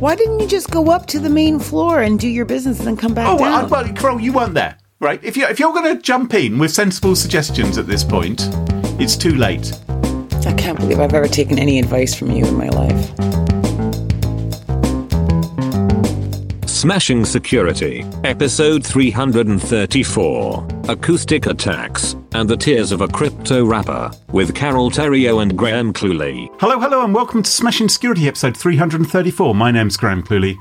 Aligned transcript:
Why 0.00 0.16
didn't 0.16 0.40
you 0.40 0.46
just 0.46 0.70
go 0.70 0.90
up 0.90 1.04
to 1.08 1.18
the 1.18 1.28
main 1.28 1.58
floor 1.58 2.00
and 2.00 2.18
do 2.18 2.26
your 2.26 2.46
business 2.46 2.78
and 2.78 2.88
then 2.88 2.96
come 2.96 3.12
back 3.12 3.28
oh, 3.28 3.36
down? 3.36 3.68
well, 3.68 3.84
well, 3.84 3.92
Carole, 3.92 4.18
you 4.18 4.32
weren't 4.32 4.54
there, 4.54 4.78
right? 4.98 5.22
If, 5.22 5.36
you, 5.36 5.46
if 5.46 5.60
you're 5.60 5.74
going 5.74 5.94
to 5.94 6.00
jump 6.00 6.32
in 6.32 6.58
with 6.58 6.70
sensible 6.70 7.14
suggestions 7.14 7.76
at 7.76 7.86
this 7.86 8.02
point, 8.02 8.48
it's 8.98 9.14
too 9.14 9.34
late. 9.34 9.78
I 10.46 10.54
can't 10.54 10.78
believe 10.78 11.00
I've 11.00 11.12
ever 11.12 11.28
taken 11.28 11.58
any 11.58 11.78
advice 11.78 12.14
from 12.14 12.30
you 12.30 12.46
in 12.46 12.56
my 12.56 12.70
life. 12.70 13.29
Smashing 16.80 17.26
Security, 17.26 18.06
Episode 18.24 18.82
334 18.82 20.66
Acoustic 20.88 21.44
Attacks 21.44 22.16
and 22.32 22.48
the 22.48 22.56
Tears 22.56 22.90
of 22.90 23.02
a 23.02 23.08
Crypto 23.08 23.66
Rapper, 23.66 24.10
with 24.32 24.54
Carole 24.54 24.90
Theriault 24.90 25.42
and 25.42 25.58
Graham 25.58 25.92
Cluley. 25.92 26.48
Hello, 26.58 26.80
hello, 26.80 27.04
and 27.04 27.14
welcome 27.14 27.42
to 27.42 27.50
Smashing 27.50 27.90
Security, 27.90 28.26
episode 28.26 28.56
334. 28.56 29.54
My 29.54 29.70
name's 29.70 29.98
Graham 29.98 30.22
Cluley. 30.22 30.56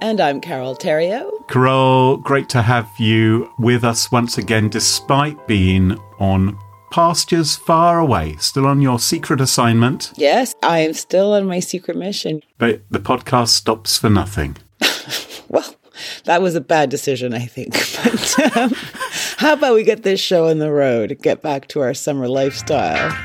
And 0.00 0.20
I'm 0.20 0.40
Carole 0.40 0.74
Theriault. 0.74 1.46
Carol, 1.46 2.16
great 2.16 2.48
to 2.48 2.62
have 2.62 2.90
you 2.98 3.52
with 3.56 3.84
us 3.84 4.10
once 4.10 4.36
again, 4.36 4.68
despite 4.68 5.46
being 5.46 5.96
on 6.18 6.58
pastures 6.90 7.54
far 7.54 8.00
away, 8.00 8.34
still 8.40 8.66
on 8.66 8.80
your 8.80 8.98
secret 8.98 9.40
assignment. 9.40 10.12
Yes, 10.16 10.56
I 10.64 10.80
am 10.80 10.92
still 10.92 11.34
on 11.34 11.46
my 11.46 11.60
secret 11.60 11.96
mission. 11.96 12.42
But 12.58 12.82
the 12.90 12.98
podcast 12.98 13.50
stops 13.50 13.96
for 13.96 14.10
nothing. 14.10 14.56
That 16.24 16.42
was 16.42 16.54
a 16.54 16.60
bad 16.60 16.90
decision, 16.90 17.34
I 17.34 17.46
think. 17.46 17.74
But 18.02 18.56
um, 18.56 18.72
how 19.36 19.52
about 19.54 19.74
we 19.74 19.84
get 19.84 20.02
this 20.02 20.20
show 20.20 20.48
on 20.48 20.58
the 20.58 20.70
road, 20.70 21.18
get 21.22 21.42
back 21.42 21.68
to 21.68 21.80
our 21.80 21.94
summer 21.94 22.28
lifestyle? 22.28 23.16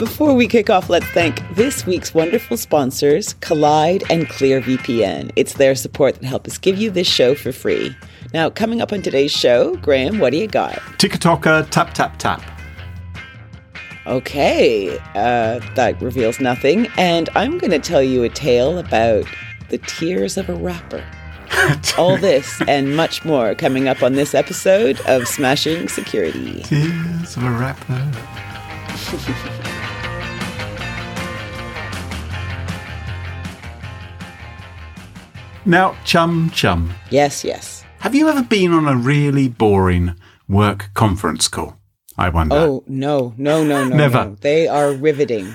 Before 0.00 0.34
we 0.34 0.48
kick 0.48 0.70
off, 0.70 0.88
let's 0.88 1.04
thank 1.08 1.42
this 1.56 1.84
week's 1.84 2.14
wonderful 2.14 2.56
sponsors, 2.56 3.34
Kolide 3.34 4.02
and 4.08 4.26
ClearVPN. 4.26 5.30
It's 5.36 5.54
their 5.54 5.74
support 5.74 6.14
that 6.14 6.24
help 6.24 6.46
us 6.46 6.56
give 6.56 6.78
you 6.78 6.90
this 6.90 7.06
show 7.06 7.34
for 7.34 7.52
free. 7.52 7.94
Now, 8.32 8.48
coming 8.48 8.80
up 8.80 8.94
on 8.94 9.02
today's 9.02 9.30
show, 9.30 9.76
Graham, 9.76 10.18
what 10.18 10.30
do 10.30 10.38
you 10.38 10.46
got? 10.46 10.76
TikToker, 10.96 11.68
tap, 11.68 11.92
tap, 11.92 12.18
tap. 12.18 12.42
Okay, 14.06 14.98
uh, 15.14 15.60
that 15.74 16.00
reveals 16.00 16.40
nothing. 16.40 16.86
And 16.96 17.28
I'm 17.34 17.58
going 17.58 17.70
to 17.70 17.78
tell 17.78 18.02
you 18.02 18.22
a 18.22 18.30
tale 18.30 18.78
about 18.78 19.26
the 19.68 19.76
tears 19.78 20.38
of 20.38 20.48
a 20.48 20.54
rapper. 20.54 21.04
All 21.98 22.16
this 22.16 22.60
and 22.68 22.96
much 22.96 23.24
more 23.24 23.54
coming 23.54 23.88
up 23.88 24.02
on 24.02 24.14
this 24.14 24.34
episode 24.34 25.00
of 25.02 25.26
Smashing 25.26 25.88
Security. 25.88 26.62
Tears 26.62 27.36
of 27.36 27.44
a 27.44 27.50
rapper. 27.50 28.10
now, 35.66 35.96
chum 36.04 36.50
chum, 36.50 36.92
Yes, 37.10 37.44
yes. 37.44 37.84
have 38.00 38.14
you 38.14 38.28
ever 38.28 38.42
been 38.42 38.72
on 38.72 38.86
a 38.88 38.96
really 38.96 39.48
boring 39.48 40.14
work 40.48 40.90
conference 40.94 41.48
call? 41.48 41.79
I 42.20 42.28
wonder. 42.28 42.54
Oh, 42.54 42.84
no, 42.86 43.32
no, 43.38 43.64
no, 43.64 43.88
no. 43.88 43.96
Never. 43.96 44.24
no. 44.26 44.36
They 44.42 44.68
are 44.68 44.92
riveting. 44.92 45.54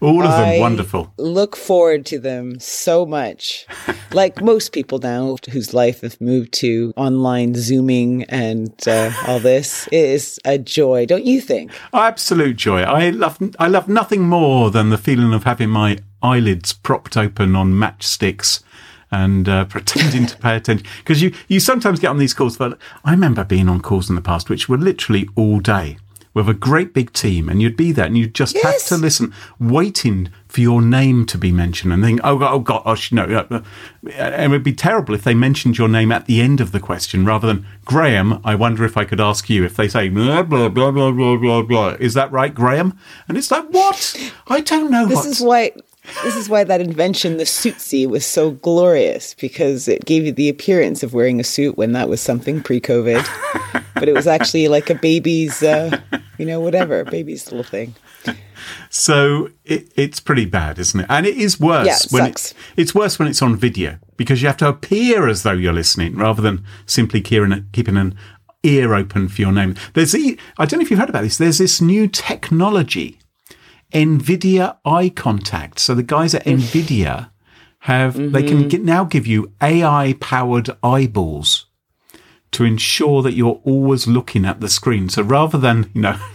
All 0.00 0.24
of 0.24 0.30
them 0.30 0.48
I 0.48 0.58
wonderful. 0.58 1.12
Look 1.18 1.54
forward 1.54 2.06
to 2.06 2.18
them 2.18 2.58
so 2.58 3.04
much. 3.04 3.66
like 4.12 4.40
most 4.40 4.72
people 4.72 4.98
now 4.98 5.36
whose 5.50 5.74
life 5.74 6.00
has 6.00 6.18
moved 6.18 6.54
to 6.54 6.94
online 6.96 7.54
Zooming 7.54 8.24
and 8.30 8.72
uh, 8.88 9.12
all 9.26 9.40
this, 9.40 9.88
it 9.88 9.94
is 9.94 10.40
a 10.46 10.56
joy, 10.56 11.04
don't 11.04 11.26
you 11.26 11.42
think? 11.42 11.70
Absolute 11.92 12.56
joy. 12.56 12.80
I 12.80 13.10
love 13.10 13.38
I 13.58 13.68
love 13.68 13.86
nothing 13.86 14.22
more 14.22 14.70
than 14.70 14.88
the 14.88 14.96
feeling 14.96 15.34
of 15.34 15.44
having 15.44 15.68
my 15.68 15.98
eyelids 16.22 16.72
propped 16.72 17.18
open 17.18 17.54
on 17.54 17.74
matchsticks 17.74 18.62
and 19.10 19.50
uh, 19.50 19.64
pretending 19.66 20.24
to 20.24 20.38
pay 20.38 20.56
attention. 20.56 20.86
Because 20.96 21.20
you, 21.20 21.34
you 21.46 21.60
sometimes 21.60 22.00
get 22.00 22.08
on 22.08 22.16
these 22.16 22.32
calls, 22.32 22.56
but 22.56 22.78
I 23.04 23.10
remember 23.10 23.44
being 23.44 23.68
on 23.68 23.82
calls 23.82 24.08
in 24.08 24.16
the 24.16 24.22
past 24.22 24.48
which 24.48 24.66
were 24.66 24.78
literally 24.78 25.28
all 25.36 25.60
day 25.60 25.98
with 26.36 26.50
a 26.50 26.54
great 26.54 26.92
big 26.92 27.14
team, 27.14 27.48
and 27.48 27.62
you'd 27.62 27.78
be 27.78 27.92
there 27.92 28.04
and 28.04 28.18
you'd 28.18 28.34
just 28.34 28.58
have 28.58 28.84
to 28.84 28.96
listen, 28.98 29.32
waiting 29.58 30.28
for 30.48 30.60
your 30.60 30.82
name 30.82 31.24
to 31.24 31.38
be 31.38 31.50
mentioned 31.50 31.94
and 31.94 32.04
think, 32.04 32.20
oh, 32.22 32.58
God, 32.58 32.82
oh, 32.84 32.94
no. 33.10 33.22
uh, 33.24 33.46
uh, 33.50 33.62
And 34.10 34.44
it 34.44 34.54
would 34.54 34.62
be 34.62 34.74
terrible 34.74 35.14
if 35.14 35.24
they 35.24 35.32
mentioned 35.32 35.78
your 35.78 35.88
name 35.88 36.12
at 36.12 36.26
the 36.26 36.42
end 36.42 36.60
of 36.60 36.72
the 36.72 36.78
question 36.78 37.24
rather 37.24 37.46
than, 37.46 37.66
Graham, 37.86 38.42
I 38.44 38.54
wonder 38.54 38.84
if 38.84 38.98
I 38.98 39.06
could 39.06 39.18
ask 39.18 39.48
you. 39.48 39.64
If 39.64 39.76
they 39.76 39.88
say, 39.88 40.10
blah, 40.10 40.42
blah, 40.42 40.68
blah, 40.68 40.90
blah, 40.90 41.10
blah, 41.10 41.36
blah, 41.38 41.62
blah, 41.62 41.88
is 41.98 42.12
that 42.12 42.30
right, 42.30 42.54
Graham? 42.54 42.98
And 43.28 43.38
it's 43.38 43.50
like, 43.50 43.66
what? 43.70 44.14
I 44.46 44.60
don't 44.60 44.90
know 44.90 45.06
This 45.06 45.16
what. 45.16 45.26
is 45.26 45.40
why 45.40 45.72
this 46.22 46.36
is 46.36 46.48
why 46.48 46.64
that 46.64 46.80
invention, 46.80 47.36
the 47.36 47.44
suitsy, 47.44 48.08
was 48.08 48.24
so 48.24 48.52
glorious 48.52 49.34
because 49.34 49.88
it 49.88 50.04
gave 50.04 50.24
you 50.24 50.32
the 50.32 50.48
appearance 50.48 51.02
of 51.02 51.14
wearing 51.14 51.40
a 51.40 51.44
suit 51.44 51.76
when 51.76 51.92
that 51.92 52.08
was 52.08 52.20
something 52.20 52.62
pre-COVID, 52.62 53.26
but 53.94 54.08
it 54.08 54.14
was 54.14 54.26
actually 54.26 54.68
like 54.68 54.90
a 54.90 54.94
baby's, 54.94 55.62
uh, 55.62 55.98
you 56.38 56.46
know, 56.46 56.60
whatever, 56.60 57.04
baby's 57.04 57.50
little 57.50 57.64
thing. 57.64 57.94
So 58.90 59.50
it, 59.64 59.92
it's 59.96 60.20
pretty 60.20 60.44
bad, 60.46 60.78
isn't 60.78 61.00
it? 61.00 61.06
And 61.08 61.26
it 61.26 61.36
is 61.36 61.60
worse 61.60 61.86
Yeah, 61.86 61.96
it 61.96 62.06
when 62.10 62.24
sucks. 62.24 62.50
It, 62.50 62.56
it's 62.76 62.94
worse 62.94 63.18
when 63.18 63.28
it's 63.28 63.42
on 63.42 63.56
video 63.56 63.98
because 64.16 64.42
you 64.42 64.48
have 64.48 64.56
to 64.58 64.68
appear 64.68 65.28
as 65.28 65.42
though 65.42 65.52
you're 65.52 65.72
listening 65.72 66.16
rather 66.16 66.42
than 66.42 66.64
simply 66.86 67.20
keeping, 67.20 67.66
keeping 67.72 67.96
an 67.96 68.16
ear 68.62 68.94
open 68.94 69.28
for 69.28 69.40
your 69.40 69.52
name. 69.52 69.76
There's 69.94 70.12
the, 70.12 70.38
I 70.58 70.66
don't 70.66 70.80
know 70.80 70.84
if 70.84 70.90
you've 70.90 71.00
heard 71.00 71.10
about 71.10 71.22
this. 71.22 71.38
There's 71.38 71.58
this 71.58 71.80
new 71.80 72.08
technology, 72.08 73.18
Nvidia 73.92 74.76
eye 74.84 75.08
contact. 75.10 75.78
So 75.78 75.94
the 75.94 76.02
guys 76.02 76.34
at 76.34 76.44
Nvidia 76.44 77.30
have 77.80 78.14
they 78.14 78.22
Mm-hmm. 78.42 78.46
can 78.48 78.68
get, 78.68 78.82
now 78.82 79.04
give 79.04 79.26
you 79.26 79.52
AI 79.62 80.16
powered 80.20 80.70
eyeballs 80.82 81.66
to 82.52 82.64
ensure 82.64 83.22
that 83.22 83.34
you're 83.34 83.60
always 83.64 84.06
looking 84.06 84.44
at 84.44 84.60
the 84.60 84.68
screen. 84.68 85.08
So 85.08 85.22
rather 85.22 85.58
than 85.58 85.90
you 85.94 86.02
know. 86.02 86.18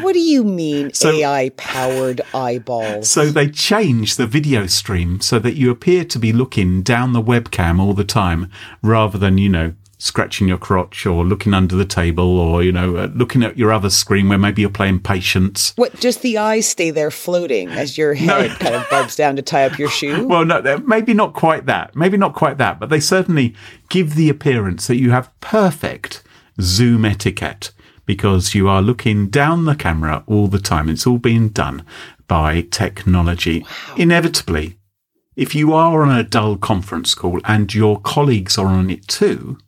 What 0.00 0.14
do 0.14 0.20
you 0.20 0.42
mean 0.42 0.94
So- 0.94 1.10
AI-powered 1.10 2.22
eyeballs? 2.34 3.10
So 3.10 3.26
they 3.26 3.48
change 3.50 4.16
the 4.16 4.26
video 4.26 4.66
stream 4.66 5.20
so 5.20 5.38
that 5.40 5.54
you 5.56 5.70
appear 5.70 6.06
to 6.06 6.18
be 6.18 6.32
looking 6.32 6.80
down 6.80 7.12
the 7.12 7.20
webcam 7.22 7.78
all 7.78 7.92
the 7.92 8.02
time 8.02 8.50
rather 8.82 9.18
than, 9.18 9.36
you 9.36 9.50
know, 9.50 9.74
scratching 10.02 10.48
your 10.48 10.58
crotch 10.58 11.06
or 11.06 11.24
looking 11.24 11.54
under 11.54 11.76
the 11.76 11.84
table 11.84 12.36
or, 12.36 12.60
you 12.60 12.72
know, 12.72 12.96
uh, 12.96 13.08
looking 13.14 13.44
at 13.44 13.56
your 13.56 13.72
other 13.72 13.88
screen 13.88 14.28
where 14.28 14.36
maybe 14.36 14.60
you're 14.60 14.68
playing 14.68 14.98
patience. 14.98 15.72
What? 15.76 15.94
Just 16.00 16.22
the 16.22 16.38
eyes 16.38 16.66
stay 16.66 16.90
there 16.90 17.12
floating 17.12 17.68
as 17.68 17.96
your 17.96 18.14
head 18.14 18.50
kind 18.58 18.74
of 18.74 18.84
bobs 18.90 19.14
down 19.14 19.36
to 19.36 19.42
tie 19.42 19.64
up 19.64 19.78
your 19.78 19.88
shoe. 19.88 20.26
Well, 20.32 20.44
no, 20.46 20.78
maybe 20.78 21.12
not 21.12 21.34
quite 21.34 21.66
that. 21.66 21.94
Maybe 21.94 22.16
not 22.16 22.34
quite 22.34 22.56
that, 22.58 22.80
but 22.80 22.88
they 22.88 23.00
certainly 23.00 23.54
give 23.90 24.14
the 24.14 24.30
appearance 24.30 24.86
that 24.86 24.96
you 24.96 25.10
have 25.10 25.30
perfect 25.40 26.22
Zoom 26.60 27.04
etiquette 27.04 27.70
because 28.06 28.54
you 28.54 28.66
are 28.68 28.80
looking 28.80 29.28
down 29.28 29.66
the 29.66 29.74
camera 29.74 30.24
all 30.26 30.48
the 30.48 30.58
time. 30.58 30.88
It's 30.88 31.06
all 31.06 31.18
being 31.18 31.50
done 31.50 31.84
by 32.26 32.62
technology. 32.62 33.64
Inevitably, 33.96 34.78
if 35.36 35.54
you 35.54 35.74
are 35.74 36.02
on 36.02 36.16
a 36.16 36.24
dull 36.24 36.56
conference 36.56 37.14
call 37.14 37.40
and 37.44 37.74
your 37.74 38.00
colleagues 38.00 38.56
are 38.56 38.66
on 38.66 38.88
it 38.88 39.06
too, 39.06 39.58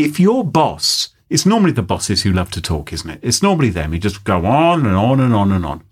if 0.00 0.18
your 0.18 0.44
boss, 0.44 1.10
it's 1.28 1.44
normally 1.44 1.72
the 1.72 1.82
bosses 1.82 2.22
who 2.22 2.32
love 2.32 2.50
to 2.52 2.62
talk, 2.62 2.92
isn't 2.92 3.10
it? 3.10 3.20
It's 3.22 3.42
normally 3.42 3.68
them 3.68 3.92
who 3.92 3.98
just 3.98 4.24
go 4.24 4.46
on 4.46 4.86
and 4.86 4.96
on 4.96 5.20
and 5.20 5.34
on 5.34 5.52
and 5.52 5.66
on, 5.66 5.82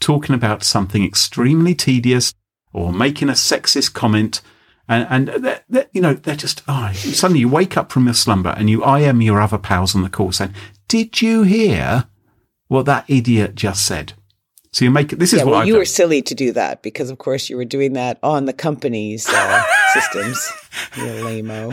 talking 0.00 0.34
about 0.34 0.62
something 0.62 1.04
extremely 1.04 1.74
tedious 1.74 2.32
or 2.72 2.92
making 2.92 3.28
a 3.28 3.32
sexist 3.32 3.92
comment. 3.92 4.40
And, 4.88 5.06
and 5.10 5.44
they're, 5.44 5.62
they're, 5.68 5.88
you 5.92 6.00
know, 6.00 6.14
they're 6.14 6.36
just, 6.36 6.62
oh, 6.66 6.90
suddenly 6.94 7.40
you 7.40 7.48
wake 7.48 7.76
up 7.76 7.92
from 7.92 8.06
your 8.06 8.14
slumber 8.14 8.54
and 8.56 8.70
you 8.70 8.84
IM 8.84 9.20
your 9.20 9.40
other 9.40 9.58
pals 9.58 9.94
on 9.94 10.02
the 10.02 10.08
call 10.08 10.32
saying, 10.32 10.54
did 10.88 11.20
you 11.20 11.42
hear 11.42 12.06
what 12.68 12.86
that 12.86 13.04
idiot 13.08 13.54
just 13.54 13.84
said? 13.84 14.14
So 14.72 14.84
you 14.84 14.90
make 14.90 15.08
this 15.10 15.32
is 15.32 15.40
yeah, 15.40 15.44
what 15.44 15.52
well, 15.52 15.66
you 15.66 15.72
done. 15.72 15.80
were 15.80 15.84
silly 15.84 16.22
to 16.22 16.34
do 16.34 16.52
that 16.52 16.82
because, 16.82 17.10
of 17.10 17.18
course, 17.18 17.50
you 17.50 17.56
were 17.56 17.64
doing 17.64 17.94
that 17.94 18.18
on 18.22 18.44
the 18.44 18.52
company's 18.52 19.28
uh, 19.28 19.64
systems. 19.94 20.52
You 20.96 21.06
lame-o. 21.24 21.72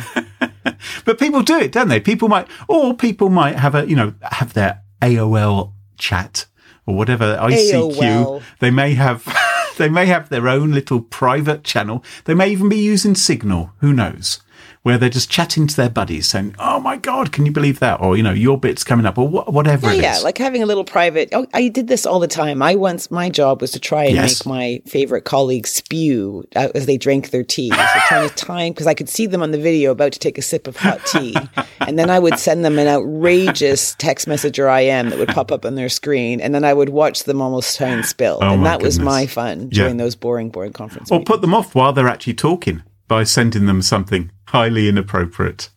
but 1.05 1.19
people 1.19 1.43
do 1.43 1.59
it, 1.59 1.71
don't 1.71 1.89
they? 1.89 1.99
People 1.99 2.27
might, 2.27 2.47
or 2.67 2.95
people 2.95 3.29
might 3.29 3.55
have 3.55 3.75
a, 3.75 3.87
you 3.87 3.95
know, 3.95 4.13
have 4.23 4.53
their 4.53 4.81
AOL 5.01 5.73
chat 5.97 6.47
or 6.87 6.95
whatever 6.95 7.37
ICQ. 7.37 7.93
AOL. 7.93 8.43
They 8.59 8.71
may 8.71 8.95
have, 8.95 9.31
they 9.77 9.89
may 9.89 10.07
have 10.07 10.29
their 10.29 10.47
own 10.47 10.71
little 10.71 11.01
private 11.01 11.63
channel. 11.63 12.03
They 12.25 12.33
may 12.33 12.49
even 12.49 12.67
be 12.67 12.79
using 12.79 13.13
Signal. 13.13 13.73
Who 13.79 13.93
knows? 13.93 14.41
Where 14.87 14.97
they're 14.97 15.09
just 15.09 15.29
chatting 15.29 15.67
to 15.67 15.75
their 15.75 15.89
buddies, 15.89 16.29
saying, 16.29 16.55
"Oh 16.59 16.79
my 16.79 16.95
God, 16.95 17.33
can 17.33 17.45
you 17.45 17.51
believe 17.51 17.79
that?" 17.79 17.99
Or 17.99 18.15
you 18.15 18.23
know, 18.23 18.31
your 18.31 18.57
bit's 18.57 18.85
coming 18.85 19.05
up, 19.05 19.17
or 19.17 19.27
wh- 19.27 19.51
whatever 19.51 19.87
Yeah, 19.87 19.93
it 19.93 19.97
is. 19.97 20.01
yeah, 20.03 20.17
like 20.19 20.37
having 20.37 20.63
a 20.63 20.65
little 20.65 20.85
private. 20.85 21.27
Oh, 21.33 21.45
I 21.53 21.67
did 21.67 21.87
this 21.89 22.05
all 22.05 22.19
the 22.21 22.27
time. 22.27 22.61
I 22.61 22.75
once 22.75 23.11
my 23.11 23.29
job 23.29 23.59
was 23.59 23.71
to 23.71 23.79
try 23.81 24.05
and 24.05 24.15
Yes. 24.15 24.45
make 24.45 24.53
my 24.53 24.81
favorite 24.89 25.25
colleagues 25.25 25.71
spew 25.73 26.45
uh, 26.55 26.69
as 26.73 26.85
they 26.85 26.95
drank 26.97 27.31
their 27.31 27.43
tea. 27.43 27.69
So 27.69 27.75
trying 28.07 28.29
to 28.29 28.35
time 28.35 28.71
because 28.71 28.87
I 28.87 28.93
could 28.93 29.09
see 29.09 29.25
them 29.25 29.43
on 29.43 29.51
the 29.51 29.57
video 29.57 29.91
about 29.91 30.13
to 30.13 30.19
take 30.19 30.37
a 30.37 30.41
sip 30.41 30.67
of 30.67 30.77
hot 30.77 31.01
tea, 31.05 31.35
and 31.81 31.99
then 31.99 32.09
I 32.09 32.19
would 32.19 32.39
send 32.39 32.63
them 32.63 32.79
an 32.79 32.87
outrageous 32.87 33.93
text 33.97 34.25
message 34.25 34.57
or 34.57 34.69
IM 34.69 35.09
that 35.09 35.19
would 35.19 35.29
pop 35.29 35.51
up 35.51 35.65
on 35.65 35.75
their 35.75 35.89
screen, 35.89 36.39
and 36.39 36.55
then 36.55 36.63
I 36.63 36.73
would 36.73 36.89
watch 36.89 37.25
them 37.25 37.41
almost 37.41 37.77
try 37.77 37.89
and 37.89 38.05
spill. 38.05 38.39
Oh 38.41 38.53
and 38.53 38.65
that 38.65 38.81
was 38.81 38.99
my 38.99 39.27
fun 39.27 39.69
Yeah. 39.71 39.83
during 39.83 39.97
those 39.97 40.15
boring, 40.15 40.49
boring 40.49 40.71
conferences. 40.71 41.11
or 41.11 41.15
meetings. 41.19 41.27
put 41.27 41.41
them 41.41 41.53
off 41.53 41.75
while 41.75 41.91
they're 41.91 42.07
actually 42.07 42.35
talking 42.35 42.83
by 43.07 43.23
sending 43.23 43.65
them 43.65 43.81
something 43.81 44.31
highly 44.47 44.87
inappropriate. 44.87 45.69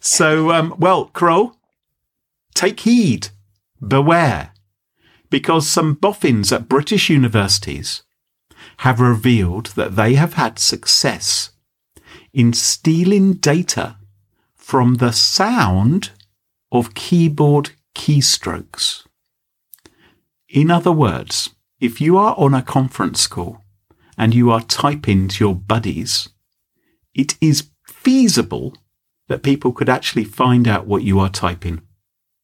So, 0.00 0.50
um, 0.52 0.74
well, 0.78 1.06
Carole, 1.06 1.56
take 2.54 2.80
heed, 2.80 3.28
beware, 3.86 4.52
because 5.30 5.68
some 5.68 5.94
boffins 5.94 6.52
at 6.52 6.68
British 6.68 7.10
universities 7.10 8.02
have 8.78 9.00
revealed 9.00 9.66
that 9.74 9.96
they 9.96 10.14
have 10.14 10.34
had 10.34 10.58
success 10.58 11.50
in 12.32 12.52
stealing 12.52 13.34
data 13.34 13.96
from 14.54 14.94
the 14.94 15.12
sound 15.12 16.10
of 16.72 16.94
keyboard 16.94 17.70
keystrokes. 17.94 19.04
In 20.48 20.70
other 20.70 20.92
words, 20.92 21.50
if 21.80 22.00
you 22.00 22.16
are 22.16 22.34
on 22.38 22.54
a 22.54 22.62
conference 22.62 23.26
call 23.26 23.60
and 24.16 24.34
you 24.34 24.50
are 24.50 24.60
typing 24.62 25.28
to 25.28 25.44
your 25.44 25.54
buddies, 25.54 26.28
it 27.14 27.36
is 27.40 27.70
feasible 27.86 28.74
that 29.28 29.42
people 29.42 29.72
could 29.72 29.88
actually 29.88 30.24
find 30.24 30.68
out 30.68 30.86
what 30.86 31.02
you 31.02 31.18
are 31.18 31.30
typing. 31.30 31.80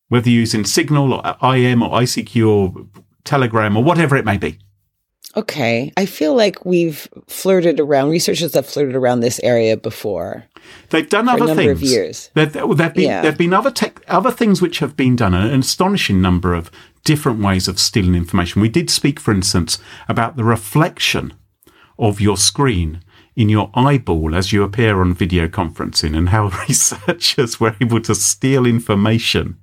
Whether 0.09 0.31
you're 0.31 0.41
using 0.41 0.65
Signal 0.65 1.13
or 1.13 1.55
IM 1.55 1.83
or 1.83 1.91
ICQ 1.91 2.49
or 2.49 2.87
Telegram 3.25 3.77
or 3.77 3.85
whatever 3.85 4.17
it 4.17 4.25
may 4.25 4.39
be. 4.39 4.59
Okay. 5.37 5.93
I 5.97 6.07
feel 6.07 6.35
like 6.35 6.65
we've 6.65 7.07
flirted 7.29 7.79
around, 7.79 8.11
researchers 8.11 8.55
have 8.55 8.67
flirted 8.67 8.97
around 8.97 9.21
this 9.21 9.39
area 9.41 9.77
before. 9.77 10.45
They've 10.89 11.09
done 11.09 11.27
For 11.27 11.31
a 11.33 11.35
other 11.35 11.47
number 11.47 11.63
things. 11.63 11.83
of 11.83 11.83
years. 11.83 12.31
There, 12.35 12.47
there, 12.47 12.67
have 12.67 12.95
been 12.95 13.05
Yeah. 13.05 13.21
there 13.23 13.31
have 13.31 13.39
been 13.39 13.53
other 13.53 13.71
tech, 13.71 14.03
other 14.09 14.33
things 14.33 14.61
which 14.61 14.81
have 14.81 14.97
been 14.97 15.15
done, 15.15 15.35
an 15.35 15.61
astonishing 15.61 16.21
number 16.21 16.55
of 16.55 16.71
different 17.05 17.41
ways 17.41 17.69
of 17.69 17.79
stealing 17.79 18.15
information. 18.17 18.61
We 18.61 18.69
did 18.69 18.91
speak, 18.91 19.21
for 19.21 19.31
instance, 19.33 19.79
about 20.09 20.37
the 20.37 20.45
reflection 20.45 21.35
of 21.99 22.21
your 22.21 22.37
screen 22.37 23.01
in 23.41 23.49
your 23.49 23.71
eyeball 23.75 24.35
as 24.35 24.53
you 24.53 24.63
appear 24.63 25.01
on 25.01 25.15
video 25.15 25.49
conferencing, 25.49 26.15
and 26.15 26.29
how 26.29 26.49
researchers 26.69 27.59
were 27.59 27.75
able 27.81 28.01
to 28.01 28.15
steal 28.15 28.67
information 28.67 29.59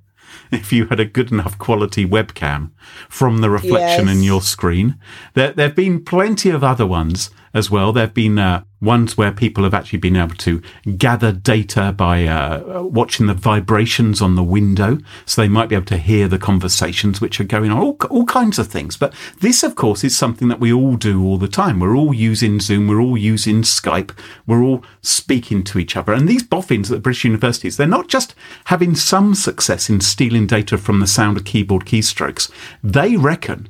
if 0.50 0.72
you 0.72 0.86
had 0.86 0.98
a 0.98 1.04
good 1.04 1.30
enough 1.30 1.56
quality 1.58 2.04
webcam 2.04 2.70
from 3.08 3.40
the 3.40 3.50
reflection 3.50 4.08
in 4.08 4.22
your 4.22 4.40
screen. 4.40 4.98
There, 5.34 5.52
there 5.52 5.68
have 5.68 5.76
been 5.76 6.04
plenty 6.04 6.50
of 6.50 6.64
other 6.64 6.86
ones 6.86 7.30
as 7.54 7.70
well. 7.70 7.92
There 7.92 8.04
have 8.04 8.14
been 8.14 8.38
uh, 8.38 8.64
ones 8.80 9.16
where 9.16 9.32
people 9.32 9.64
have 9.64 9.74
actually 9.74 9.98
been 9.98 10.16
able 10.16 10.36
to 10.36 10.62
gather 10.96 11.32
data 11.32 11.92
by 11.96 12.26
uh, 12.26 12.82
watching 12.82 13.26
the 13.26 13.34
vibrations 13.34 14.22
on 14.22 14.36
the 14.36 14.42
window, 14.42 14.98
so 15.24 15.40
they 15.40 15.48
might 15.48 15.68
be 15.68 15.74
able 15.74 15.86
to 15.86 15.98
hear 15.98 16.28
the 16.28 16.38
conversations 16.38 17.20
which 17.20 17.40
are 17.40 17.44
going 17.44 17.70
on. 17.70 17.78
All, 17.78 17.96
all 18.10 18.24
kinds 18.26 18.58
of 18.58 18.68
things. 18.68 18.96
But 18.96 19.14
this, 19.40 19.62
of 19.62 19.74
course, 19.74 20.04
is 20.04 20.16
something 20.16 20.48
that 20.48 20.60
we 20.60 20.72
all 20.72 20.96
do 20.96 21.22
all 21.24 21.38
the 21.38 21.48
time. 21.48 21.80
We're 21.80 21.96
all 21.96 22.14
using 22.14 22.60
Zoom. 22.60 22.88
We're 22.88 23.00
all 23.00 23.18
using 23.18 23.62
Skype. 23.62 24.16
We're 24.46 24.62
all 24.62 24.84
speaking 25.02 25.64
to 25.64 25.78
each 25.78 25.96
other. 25.96 26.12
And 26.12 26.28
these 26.28 26.42
boffins 26.42 26.90
at 26.92 27.02
British 27.02 27.24
universities, 27.24 27.76
they're 27.76 27.86
not 27.86 28.08
just 28.08 28.34
having 28.66 28.94
some 28.94 29.34
success 29.34 29.88
in 29.90 30.00
stealing 30.00 30.46
data 30.46 30.78
from 30.78 31.00
the 31.00 31.06
sound 31.06 31.36
of 31.36 31.44
keyboard 31.44 31.84
keystrokes. 31.84 32.50
They 32.82 33.16
reckon 33.16 33.68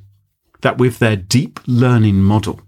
that 0.60 0.78
with 0.78 0.98
their 0.98 1.16
deep 1.16 1.60
learning 1.66 2.16
model, 2.16 2.60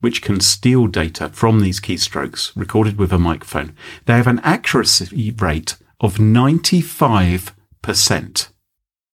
which 0.00 0.22
can 0.22 0.40
steal 0.40 0.86
data 0.86 1.28
from 1.30 1.60
these 1.60 1.80
keystrokes 1.80 2.52
recorded 2.56 2.98
with 2.98 3.12
a 3.12 3.18
microphone, 3.18 3.74
they 4.06 4.14
have 4.14 4.26
an 4.26 4.40
accuracy 4.40 5.34
rate 5.38 5.76
of 6.00 6.16
95%. 6.16 8.48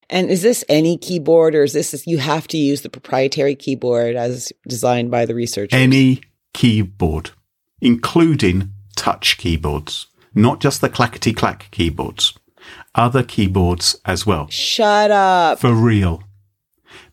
And 0.10 0.30
is 0.30 0.42
this 0.42 0.64
any 0.70 0.98
keyboard 0.98 1.54
or 1.54 1.64
is 1.64 1.74
this 1.74 2.08
you 2.08 2.20
have 2.20 2.48
to 2.48 2.58
use 2.58 2.82
the 2.82 2.90
proprietary 2.90 3.56
keyboard 3.56 4.16
as 4.16 4.54
designed 4.68 5.12
by 5.12 5.26
the 5.26 5.36
researchers? 5.36 5.78
Any 5.78 6.22
keyboard, 6.54 7.32
including 7.82 8.72
touch 8.96 9.38
keyboards, 9.38 10.08
not 10.34 10.62
just 10.62 10.80
the 10.80 10.90
clackety 10.90 11.34
clack 11.34 11.70
keyboards, 11.72 12.40
other 12.96 13.24
keyboards 13.24 13.98
as 14.06 14.26
well. 14.26 14.48
Shut 14.50 15.12
up. 15.12 15.60
For 15.60 15.74
real. 15.74 16.24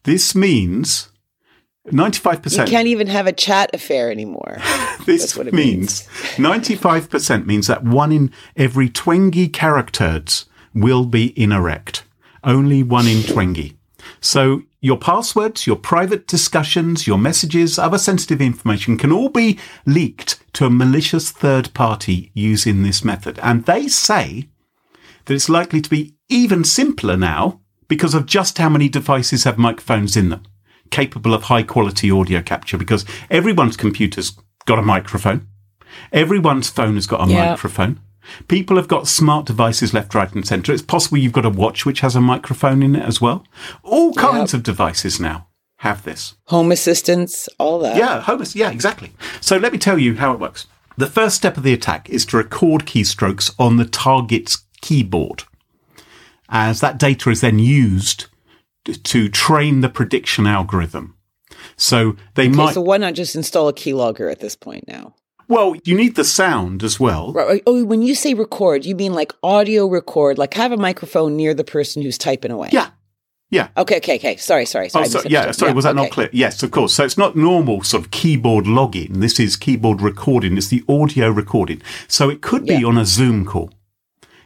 This 0.04 0.34
means 0.34 1.10
You 1.84 1.92
95%. 1.92 2.66
You 2.66 2.70
can't 2.70 2.88
even 2.88 3.08
have 3.08 3.26
a 3.26 3.32
chat 3.32 3.75
affair 3.75 4.10
anymore. 4.10 4.58
this 5.06 5.36
it 5.36 5.53
means 5.53 6.06
95% 6.36 7.46
means 7.46 7.67
that 7.67 7.84
one 7.84 8.10
in 8.10 8.32
every 8.56 8.88
20 8.88 9.48
characters 9.48 10.46
will 10.74 11.05
be 11.05 11.38
inerect. 11.41 12.05
Only 12.43 12.82
one 12.82 13.06
in 13.06 13.22
20. 13.22 13.76
So 14.20 14.62
your 14.81 14.98
passwords, 14.98 15.67
your 15.67 15.76
private 15.76 16.26
discussions, 16.26 17.06
your 17.06 17.19
messages, 17.19 17.79
other 17.79 17.98
sensitive 17.98 18.41
information 18.41 18.96
can 18.96 19.12
all 19.12 19.29
be 19.29 19.58
leaked 19.84 20.43
to 20.55 20.67
a 20.67 20.70
malicious 20.70 21.31
third 21.31 21.72
party 21.74 22.31
using 22.34 22.82
this 22.82 23.05
method. 23.05 23.38
And 23.43 23.67
they 23.67 23.88
say 23.88 24.48
that 25.26 25.34
it's 25.34 25.48
likely 25.50 25.82
to 25.82 25.91
be 25.91 26.14
even 26.31 26.64
simpler 26.64 27.17
now 27.17 27.60
because 27.88 28.14
of 28.14 28.24
just 28.24 28.56
how 28.56 28.70
many 28.70 28.88
devices 28.88 29.44
have 29.44 29.58
microphones 29.58 30.17
in 30.17 30.31
them 30.31 30.43
capable 30.91 31.34
of 31.34 31.44
high 31.44 31.62
quality 31.62 32.10
audio 32.10 32.41
capture 32.43 32.79
because 32.79 33.05
everyone's 33.31 33.76
computer's 33.76 34.32
got 34.67 34.79
a 34.79 34.82
microphone. 34.82 35.46
Everyone's 36.12 36.70
phone 36.70 36.94
has 36.94 37.06
got 37.06 37.26
a 37.29 37.31
Yeah. 37.32 37.50
microphone. 37.50 38.00
People 38.48 38.76
have 38.76 38.88
got 38.88 39.06
smart 39.06 39.44
devices 39.46 39.93
left, 39.93 40.14
right, 40.14 40.32
and 40.32 40.46
centre. 40.46 40.72
It's 40.72 40.82
possible 40.82 41.19
you've 41.19 41.32
got 41.32 41.44
a 41.44 41.50
watch 41.50 41.84
which 41.84 42.00
has 42.00 42.17
a 42.17 42.20
microphone 42.20 42.82
in 42.82 42.96
it 42.96 43.03
as 43.03 43.20
well. 43.20 43.44
All 43.82 44.12
kinds 44.14 44.55
of 44.55 44.62
devices 44.62 45.20
now 45.20 45.48
have 45.79 46.05
this. 46.05 46.34
Home 46.46 46.72
assistants, 46.72 47.48
all 47.58 47.79
that. 47.81 47.96
Yeah, 47.96 48.22
Homus. 48.22 48.55
Yeah, 48.55 48.70
exactly. 48.70 49.12
So 49.43 49.58
let 49.58 49.72
me 49.72 49.79
tell 49.79 49.98
you 49.98 50.17
how 50.17 50.32
it 50.32 50.41
works. 50.41 50.67
The 50.96 51.06
first 51.08 51.36
step 51.36 51.56
of 51.58 51.64
the 51.64 51.74
attack 51.74 52.08
is 52.08 52.24
to 52.26 52.38
record 52.38 52.86
keystrokes 52.86 53.53
on 53.58 53.76
the 53.76 53.84
target's 53.84 54.64
keyboard, 54.81 55.43
as 56.48 56.81
that 56.81 56.98
data 56.98 57.29
is 57.31 57.41
then 57.43 57.58
used 57.58 58.26
to 58.84 59.29
train 59.29 59.81
the 59.81 59.88
prediction 59.88 60.46
algorithm. 60.46 61.17
So 61.76 62.17
they 62.34 62.44
Okay, 62.48 62.56
might. 62.56 62.74
so 62.74 62.81
why 62.81 62.98
not 62.98 63.14
just 63.14 63.34
install 63.36 63.69
a 63.69 63.72
keylogger 63.72 64.31
at 64.31 64.41
this 64.41 64.56
point 64.56 64.84
now? 64.88 65.14
well, 65.46 65.74
you 65.84 65.94
need 65.94 66.14
the 66.14 66.24
sound 66.24 66.82
as 66.82 66.98
well. 66.98 67.31
Right. 67.32 67.62
Oh, 67.67 67.84
when 67.84 68.00
you 68.00 68.14
say 68.14 68.32
record, 68.32 68.86
you 68.86 68.94
mean 68.96 69.12
like 69.12 69.32
audio 69.43 69.86
record, 69.86 70.38
like 70.38 70.55
have 70.55 70.72
a 70.72 70.76
microphone 70.79 71.36
near 71.36 71.53
the 71.53 71.64
person 71.64 72.03
who's 72.03 72.17
typing 72.17 72.50
away. 72.50 72.70
Yeah. 72.72 72.88
Yeah. 73.50 73.69
Okay, 73.76 73.98
okay, 73.98 74.17
okay. 74.17 74.36
Sorry, 74.36 74.64
sorry, 74.64 74.86
Oh, 74.86 74.88
sorry. 74.88 75.05
I 75.05 75.08
so, 75.08 75.22
yeah. 75.29 75.50
Sorry, 75.50 75.72
was 75.74 75.84
that 75.84 75.94
not 75.94 76.10
clear? 76.10 76.31
Yes, 76.32 76.62
of 76.62 76.70
course. 76.70 76.94
So 76.94 77.05
it's 77.05 77.19
not 77.19 77.36
normal 77.36 77.82
sort 77.82 78.05
of 78.05 78.10
keyboard 78.10 78.67
logging. 78.67 79.20
This 79.20 79.38
is 79.38 79.55
keyboard 79.56 80.00
recording. 80.00 80.56
It's 80.56 80.69
the 80.69 80.82
audio 80.88 81.29
recording. 81.29 81.82
So 82.08 82.31
it 82.31 82.41
could 82.41 82.64
be 82.64 82.76
Yeah. 82.76 82.86
on 82.86 82.96
a 82.96 83.05
Zoom 83.05 83.44
call. 83.44 83.70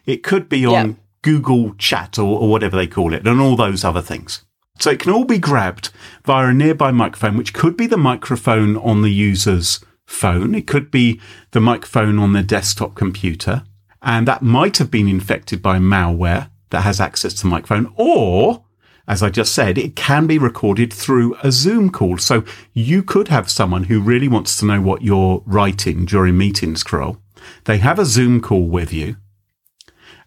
It 0.05 0.23
could 0.25 0.49
be 0.49 0.67
on 0.67 0.73
Yeah. 0.89 0.95
Google 1.29 1.75
Chat 1.75 2.19
or, 2.19 2.41
or 2.41 2.49
whatever 2.49 2.75
they 2.75 2.87
call 2.87 3.13
it, 3.13 3.27
and 3.27 3.39
all 3.39 3.55
those 3.55 3.85
other 3.85 4.01
things. 4.01 4.47
So 4.81 4.91
it 4.91 4.99
can 4.99 5.13
all 5.13 5.27
be 5.27 5.39
grabbed 5.39 5.91
via 6.25 6.49
a 6.49 6.55
nearby 6.55 6.91
microphone, 6.91 7.37
which 7.37 7.53
could 7.53 7.77
be 7.77 7.87
the 7.87 7.99
microphone 7.99 8.79
on 8.79 9.03
the 9.03 9.13
user's 9.13 9.81
phone. 10.07 10.55
It 10.55 10.67
could 10.67 10.91
be 10.91 11.21
the 11.51 11.61
microphone 11.61 12.19
on 12.19 12.33
their 12.33 12.43
desktop 12.43 12.95
computer. 12.95 13.65
And 14.01 14.27
that 14.27 14.41
might 14.41 14.79
have 14.79 14.91
been 14.91 15.07
infected 15.07 15.61
by 15.61 15.79
malware 15.79 16.49
that 16.71 16.83
has 16.83 16.99
access 16.99 17.35
to 17.35 17.43
the 17.43 17.49
microphone. 17.49 17.93
Or, 17.97 18.65
as 19.07 19.23
I 19.23 19.29
just 19.29 19.53
said, 19.53 19.77
it 19.77 19.97
can 19.97 20.27
be 20.27 20.39
recorded 20.39 20.95
through 20.95 21.37
a 21.43 21.53
Zoom 21.53 21.91
call. 21.91 22.17
So 22.17 22.43
you 22.73 23.03
could 23.03 23.29
have 23.29 23.51
someone 23.51 23.85
who 23.85 24.01
really 24.01 24.29
wants 24.29 24.57
to 24.59 24.65
know 24.65 24.81
what 24.81 25.03
you're 25.03 25.43
writing 25.45 26.07
during 26.07 26.39
meetings, 26.39 26.83
Carole. 26.83 27.21
They 27.65 27.79
have 27.79 27.99
a 27.99 28.07
Zoom 28.07 28.41
call 28.41 28.67
with 28.67 28.95
you 28.95 29.17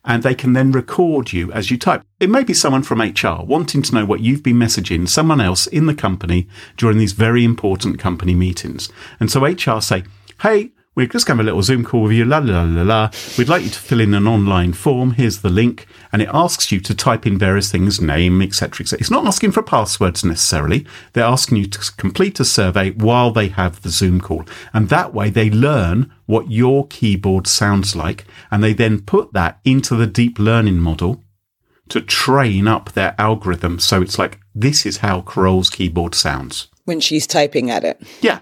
and 0.03 0.23
they 0.23 0.35
can 0.35 0.53
then 0.53 0.71
record 0.71 1.31
you 1.31 1.51
as 1.51 1.69
you 1.69 1.77
type. 1.77 2.03
It 2.19 2.29
may 2.29 2.43
be 2.43 2.53
someone 2.53 2.83
from 2.83 3.01
HR 3.01 3.43
wanting 3.43 3.81
to 3.83 3.93
know 3.93 4.05
what 4.05 4.21
you've 4.21 4.43
been 4.43 4.57
messaging 4.57 5.07
someone 5.07 5.41
else 5.41 5.67
in 5.67 5.85
the 5.85 5.93
company 5.93 6.47
during 6.77 6.97
these 6.97 7.13
very 7.13 7.43
important 7.43 7.99
company 7.99 8.33
meetings. 8.33 8.89
And 9.19 9.31
so 9.31 9.45
HR 9.45 9.81
say, 9.81 10.03
Hey, 10.41 10.71
we're 10.93 11.07
just 11.07 11.27
have 11.29 11.39
a 11.39 11.43
little 11.43 11.61
Zoom 11.61 11.85
call 11.85 12.03
with 12.03 12.11
you. 12.11 12.25
La 12.25 12.39
la 12.39 12.63
la 12.63 12.81
la. 12.81 13.11
We'd 13.37 13.47
like 13.47 13.63
you 13.63 13.69
to 13.69 13.79
fill 13.79 14.01
in 14.01 14.13
an 14.13 14.27
online 14.27 14.73
form. 14.73 15.11
Here's 15.11 15.39
the 15.39 15.49
link, 15.49 15.87
and 16.11 16.21
it 16.21 16.29
asks 16.33 16.71
you 16.71 16.81
to 16.81 16.93
type 16.93 17.25
in 17.25 17.37
various 17.37 17.71
things, 17.71 18.01
name, 18.01 18.41
etc. 18.41 18.83
etc. 18.83 18.99
It's 18.99 19.11
not 19.11 19.25
asking 19.25 19.53
for 19.53 19.63
passwords 19.63 20.25
necessarily. 20.25 20.85
They're 21.13 21.23
asking 21.23 21.57
you 21.57 21.67
to 21.67 21.93
complete 21.95 22.39
a 22.41 22.45
survey 22.45 22.91
while 22.91 23.31
they 23.31 23.47
have 23.47 23.81
the 23.81 23.89
Zoom 23.89 24.19
call, 24.19 24.43
and 24.73 24.89
that 24.89 25.13
way 25.13 25.29
they 25.29 25.49
learn 25.49 26.11
what 26.25 26.51
your 26.51 26.87
keyboard 26.87 27.47
sounds 27.47 27.95
like, 27.95 28.25
and 28.49 28.61
they 28.61 28.73
then 28.73 29.01
put 29.01 29.31
that 29.31 29.59
into 29.63 29.95
the 29.95 30.07
deep 30.07 30.39
learning 30.39 30.79
model 30.79 31.23
to 31.87 32.01
train 32.01 32.67
up 32.67 32.91
their 32.91 33.15
algorithm. 33.17 33.79
So 33.79 34.01
it's 34.01 34.19
like 34.19 34.39
this 34.53 34.85
is 34.85 34.97
how 34.97 35.21
Carole's 35.21 35.69
keyboard 35.69 36.15
sounds 36.15 36.67
when 36.83 36.99
she's 36.99 37.27
typing 37.27 37.69
at 37.69 37.85
it. 37.85 38.01
Yeah. 38.21 38.39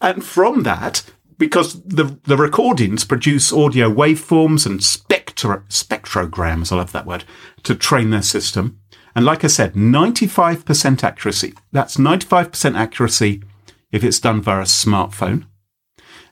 And 0.00 0.24
from 0.24 0.62
that, 0.62 1.04
because 1.40 1.82
the 1.82 2.20
the 2.24 2.36
recordings 2.36 3.04
produce 3.04 3.52
audio 3.52 3.90
waveforms 3.90 4.66
and 4.66 4.84
spectro, 4.84 5.64
spectrograms, 5.68 6.70
I 6.70 6.76
love 6.76 6.92
that 6.92 7.06
word, 7.06 7.24
to 7.64 7.74
train 7.74 8.10
their 8.10 8.22
system. 8.22 8.78
And 9.16 9.24
like 9.24 9.42
I 9.42 9.48
said, 9.48 9.72
95% 9.74 11.02
accuracy. 11.02 11.54
That's 11.72 11.96
95% 11.96 12.76
accuracy 12.76 13.42
if 13.90 14.04
it's 14.04 14.20
done 14.20 14.40
via 14.40 14.60
a 14.60 14.64
smartphone. 14.64 15.46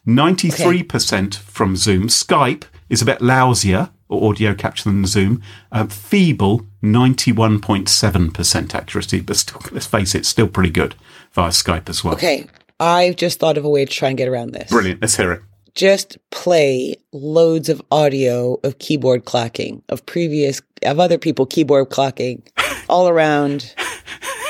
93% 0.06 1.26
okay. 1.26 1.38
from 1.42 1.74
Zoom. 1.74 2.06
Skype 2.06 2.64
is 2.88 3.02
a 3.02 3.06
bit 3.06 3.18
lousier 3.18 3.90
or 4.08 4.30
audio 4.30 4.54
capture 4.54 4.84
than 4.84 5.06
Zoom. 5.06 5.42
Uh, 5.72 5.86
feeble 5.86 6.66
91.7% 6.82 8.74
accuracy, 8.74 9.20
but 9.20 9.36
still, 9.36 9.60
let's 9.72 9.86
face 9.86 10.14
it, 10.14 10.24
still 10.24 10.48
pretty 10.48 10.70
good 10.70 10.94
via 11.32 11.50
Skype 11.50 11.88
as 11.88 12.04
well. 12.04 12.14
Okay. 12.14 12.46
I've 12.80 13.16
just 13.16 13.38
thought 13.38 13.58
of 13.58 13.64
a 13.64 13.68
way 13.68 13.84
to 13.84 13.90
try 13.90 14.08
and 14.08 14.18
get 14.18 14.28
around 14.28 14.52
this. 14.52 14.70
Brilliant. 14.70 15.00
Let's 15.00 15.16
hear 15.16 15.32
it. 15.32 15.42
Just 15.74 16.18
play 16.30 16.96
loads 17.12 17.68
of 17.68 17.82
audio 17.90 18.58
of 18.64 18.78
keyboard 18.78 19.24
clacking 19.24 19.82
of 19.88 20.04
previous 20.06 20.60
of 20.82 20.98
other 20.98 21.18
people 21.18 21.46
keyboard 21.46 21.90
clacking 21.90 22.42
all 22.88 23.08
around 23.08 23.74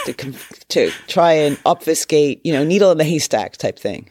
to 0.07 0.35
to 0.69 0.91
try 1.07 1.33
and 1.33 1.59
obfuscate, 1.67 2.41
you 2.45 2.53
know, 2.53 2.65
needle 2.65 2.91
in 2.91 2.99
the 2.99 3.05
haystack 3.05 3.57
type 3.57 3.79
thing. 3.79 4.09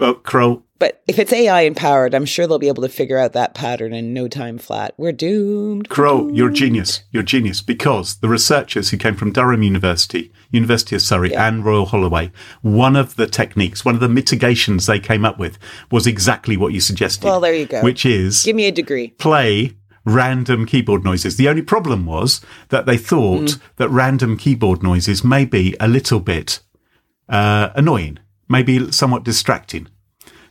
Well, 0.00 0.14
Carole, 0.14 0.64
but 0.82 1.00
if 1.06 1.20
it's 1.20 1.32
AI 1.32 1.60
empowered, 1.60 2.12
I'm 2.12 2.24
sure 2.24 2.48
they'll 2.48 2.58
be 2.58 2.66
able 2.66 2.82
to 2.82 2.88
figure 2.88 3.16
out 3.16 3.34
that 3.34 3.54
pattern 3.54 3.92
in 3.92 4.12
no 4.12 4.26
time 4.26 4.58
flat. 4.58 4.94
We're 4.96 5.12
doomed. 5.12 5.88
Crow, 5.88 6.28
you're 6.32 6.50
genius. 6.50 7.04
You're 7.12 7.22
genius 7.22 7.62
because 7.62 8.16
the 8.16 8.28
researchers 8.28 8.90
who 8.90 8.96
came 8.96 9.14
from 9.14 9.30
Durham 9.30 9.62
University, 9.62 10.32
University 10.52 10.94
of 10.94 11.02
Surrey, 11.02 11.32
yeah. 11.32 11.48
and 11.48 11.64
Royal 11.64 11.86
Holloway, 11.86 12.30
one 12.60 12.94
of 12.94 13.16
the 13.16 13.26
techniques, 13.26 13.84
one 13.84 13.94
of 13.94 14.00
the 14.00 14.08
mitigations 14.08 14.86
they 14.86 15.00
came 15.00 15.24
up 15.24 15.38
with 15.38 15.58
was 15.90 16.06
exactly 16.06 16.56
what 16.56 16.72
you 16.72 16.80
suggested. 16.80 17.24
Well, 17.24 17.40
there 17.40 17.54
you 17.54 17.66
go. 17.66 17.82
Which 17.82 18.06
is 18.06 18.44
give 18.44 18.54
me 18.54 18.66
a 18.66 18.72
degree. 18.72 19.08
Play 19.08 19.76
random 20.04 20.66
keyboard 20.66 21.04
noises. 21.04 21.36
The 21.36 21.48
only 21.48 21.62
problem 21.62 22.06
was 22.06 22.40
that 22.68 22.86
they 22.86 22.96
thought 22.96 23.42
mm. 23.42 23.60
that 23.76 23.88
random 23.88 24.36
keyboard 24.36 24.82
noises 24.82 25.24
may 25.24 25.44
be 25.44 25.76
a 25.80 25.88
little 25.88 26.20
bit 26.20 26.60
uh, 27.28 27.70
annoying, 27.74 28.18
maybe 28.48 28.92
somewhat 28.92 29.24
distracting. 29.24 29.88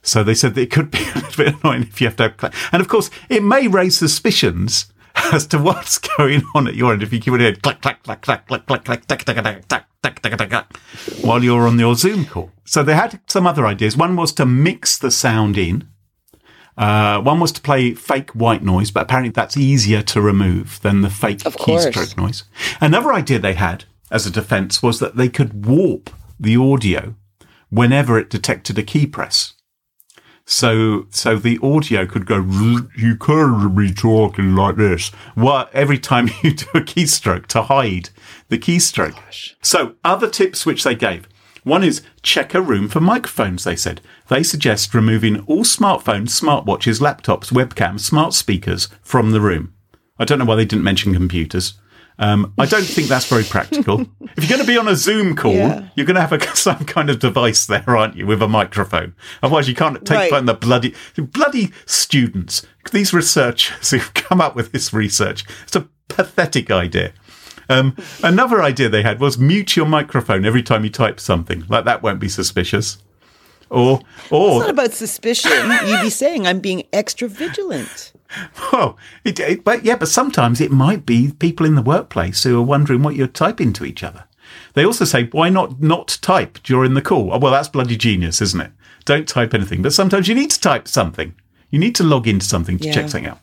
So 0.02 0.24
they 0.24 0.34
said 0.34 0.56
that 0.56 0.62
it 0.62 0.72
could 0.72 0.90
be 0.90 0.98
a 1.16 1.20
little 1.20 1.44
bit 1.44 1.56
annoying 1.62 1.84
if 1.84 2.02
you 2.02 2.08
have 2.08 2.16
to 2.18 2.24
have, 2.24 2.70
and 2.72 2.82
of 2.82 2.88
course, 2.88 3.10
it 3.30 3.44
may 3.44 3.68
raise 3.68 3.98
suspicions 3.98 4.92
as 5.34 5.48
to 5.48 5.58
what's 5.58 5.98
going 5.98 6.44
on 6.56 6.68
at 6.68 6.76
your 6.76 6.94
end 6.94 7.04
if 7.04 7.12
you 7.12 7.20
keep 7.20 7.34
hearing 7.34 7.56
clack, 7.58 7.82
clack, 7.82 8.04
clack, 8.04 8.22
clack, 8.22 8.48
clack, 8.48 8.66
clack, 8.68 8.86
clack, 8.86 9.06
clack, 9.06 9.26
clack, 9.26 9.36
clack, 9.36 9.66
clack, 10.02 10.38
clack, 10.38 10.50
clack, 10.50 10.78
while 11.22 11.44
you're 11.44 11.68
on 11.68 11.80
your 11.80 11.96
Zoom 11.96 12.26
call. 12.26 12.52
So 12.66 12.84
they 12.84 12.96
had 12.96 13.20
some 13.28 13.48
other 13.48 13.66
ideas. 13.66 13.98
One 13.98 14.16
was 14.16 14.32
to 14.34 14.46
mix 14.46 14.98
the 14.98 15.12
sound 15.12 15.58
in. 15.58 15.88
Uh, 16.78 17.22
one 17.22 17.40
was 17.40 17.52
to 17.52 17.62
play 17.62 17.94
fake 17.94 18.32
white 18.32 18.64
noise, 18.64 18.92
but 18.92 19.04
apparently 19.04 19.32
that's 19.32 19.58
easier 19.58 20.02
to 20.02 20.22
remove 20.22 20.80
than 20.82 21.02
the 21.02 21.10
fake 21.10 21.40
keystroke 21.40 22.18
noise. 22.18 22.44
Another 22.80 23.14
idea 23.14 23.40
they 23.40 23.54
had 23.54 23.86
as 24.10 24.26
a 24.26 24.32
defense 24.32 24.82
was 24.82 25.00
that 25.00 25.16
they 25.16 25.30
could 25.30 25.66
warp 25.66 26.10
the 26.40 26.56
audio 26.58 27.16
whenever 27.70 28.18
it 28.18 28.30
detected 28.30 28.78
a 28.78 28.84
key 28.84 29.06
press. 29.06 29.54
So, 30.46 31.06
so 31.10 31.38
the 31.38 31.60
audio 31.62 32.06
could 32.06 32.26
go, 32.26 32.40
you 32.98 33.16
could 33.16 33.76
be 33.76 33.94
talking 33.94 34.56
like 34.56 34.76
this. 34.76 35.10
What 35.36 35.74
every 35.74 36.00
time 36.00 36.30
you 36.44 36.54
do 36.54 36.66
a 36.74 36.82
keystroke 36.82 37.48
to 37.48 37.64
hide 37.64 38.10
the 38.50 38.60
keystroke. 38.60 39.16
Gosh. 39.16 39.56
So 39.62 39.96
other 40.04 40.30
tips 40.30 40.66
which 40.66 40.84
they 40.84 40.96
gave. 40.96 41.28
One 41.64 41.84
is 41.84 42.02
check 42.24 42.54
a 42.54 42.62
room 42.62 42.90
for 42.90 43.00
microphones, 43.00 43.64
they 43.64 43.76
said. 43.76 44.02
They 44.30 44.44
suggest 44.44 44.94
removing 44.94 45.42
all 45.42 45.64
smartphones, 45.64 46.30
smartwatches, 46.30 47.00
laptops, 47.00 47.52
webcams, 47.52 48.02
smart 48.02 48.34
speakers 48.34 48.90
from 49.02 49.32
the 49.32 49.42
room. 49.42 49.74
I 50.18 50.26
don't 50.26 50.40
know 50.40 50.46
why 50.46 50.56
they 50.56 50.66
didn't 50.66 50.84
mention 50.84 51.14
computers. 51.14 51.76
Um, 52.22 52.54
I 52.60 52.68
don't 52.68 52.86
think 52.86 53.08
that's 53.08 53.26
very 53.26 53.44
practical. 53.44 54.02
if 54.22 54.44
you're 54.44 54.58
going 54.58 54.62
to 54.62 54.68
be 54.72 54.78
on 54.78 54.88
a 54.88 54.96
Zoom 54.96 55.36
call, 55.36 55.56
yeah. 55.56 55.88
you're 55.96 56.06
going 56.06 56.16
to 56.16 56.22
have 56.22 56.32
a, 56.32 56.40
some 56.56 56.86
kind 56.86 57.10
of 57.10 57.18
device 57.18 57.66
there, 57.66 57.84
aren't 57.88 58.16
you, 58.16 58.28
with 58.28 58.44
a 58.44 58.48
microphone? 58.48 59.16
Otherwise, 59.42 59.68
you 59.68 59.74
can't 59.74 60.06
take 60.06 60.18
right. 60.18 60.30
part 60.30 60.42
in 60.42 60.46
the 60.46 60.54
bloody, 60.54 60.94
bloody 61.18 61.72
students. 61.88 62.66
These 62.92 63.12
researchers 63.12 63.90
who've 63.90 64.14
come 64.14 64.40
up 64.40 64.56
with 64.56 64.72
this 64.72 64.94
research. 64.94 65.44
It's 65.64 65.76
a 65.76 65.88
pathetic 66.10 66.70
idea. 66.70 67.12
Um, 67.70 67.96
another 68.22 68.62
idea 68.62 68.88
they 68.88 69.02
had 69.02 69.20
was 69.20 69.40
mute 69.40 69.76
your 69.76 69.88
microphone 69.88 70.46
every 70.46 70.62
time 70.62 70.84
you 70.84 70.92
type 70.92 71.20
something. 71.20 71.66
Like 71.70 71.86
that 71.86 72.04
won't 72.04 72.20
be 72.20 72.30
suspicious. 72.30 73.00
Or, 73.72 74.02
or 74.30 74.58
it's 74.58 74.60
not 74.60 74.70
about 74.70 74.92
suspicion. 74.92 75.52
You'd 75.88 76.02
be 76.02 76.10
saying 76.10 76.46
I'm 76.46 76.60
being 76.60 76.84
extra 76.92 77.30
vigilant. 77.30 78.11
Well, 78.72 78.98
it, 79.24 79.40
it, 79.40 79.64
but 79.64 79.84
yeah, 79.84 79.98
but 79.98 80.08
sometimes 80.08 80.62
it 80.62 80.72
might 80.72 81.06
be 81.06 81.32
people 81.32 81.66
in 81.66 81.76
the 81.76 81.82
workplace 81.82 82.44
who 82.44 82.58
are 82.60 82.64
wondering 82.64 83.04
what 83.04 83.16
you're 83.16 83.28
typing 83.28 83.74
to 83.74 83.86
each 83.86 84.04
other. 84.04 84.26
They 84.74 84.86
also 84.86 85.06
say, 85.06 85.26
why 85.32 85.50
not 85.50 85.82
not 85.82 86.18
type 86.22 86.60
during 86.64 86.94
the 86.94 87.02
call? 87.02 87.34
Oh, 87.34 87.40
well, 87.40 87.52
that's 87.52 87.70
bloody 87.70 87.98
genius, 87.98 88.42
isn't 88.42 88.62
it? 88.62 88.72
Don't 89.06 89.28
type 89.28 89.54
anything. 89.54 89.82
But 89.82 89.94
sometimes 89.94 90.28
you 90.28 90.36
need 90.36 90.52
to 90.52 90.60
type 90.60 90.88
something. 90.88 91.36
You 91.70 91.80
need 91.80 91.96
to 91.96 92.04
log 92.04 92.28
into 92.28 92.46
something 92.46 92.78
to 92.80 92.88
yeah. 92.88 92.94
check 92.94 93.10
something 93.10 93.28
out. 93.30 93.40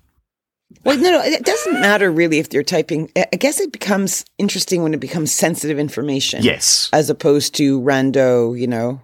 Well, 0.84 0.98
no, 0.98 1.10
no, 1.10 1.22
it 1.22 1.44
doesn't 1.44 1.80
matter 1.80 2.10
really 2.10 2.38
if 2.38 2.52
you're 2.52 2.62
typing. 2.62 3.10
I 3.16 3.36
guess 3.36 3.58
it 3.58 3.72
becomes 3.72 4.24
interesting 4.36 4.82
when 4.82 4.94
it 4.94 5.00
becomes 5.00 5.32
sensitive 5.32 5.78
information. 5.78 6.42
Yes. 6.42 6.90
As 6.92 7.08
opposed 7.08 7.54
to 7.56 7.80
rando, 7.80 8.58
you 8.58 8.66
know, 8.66 9.00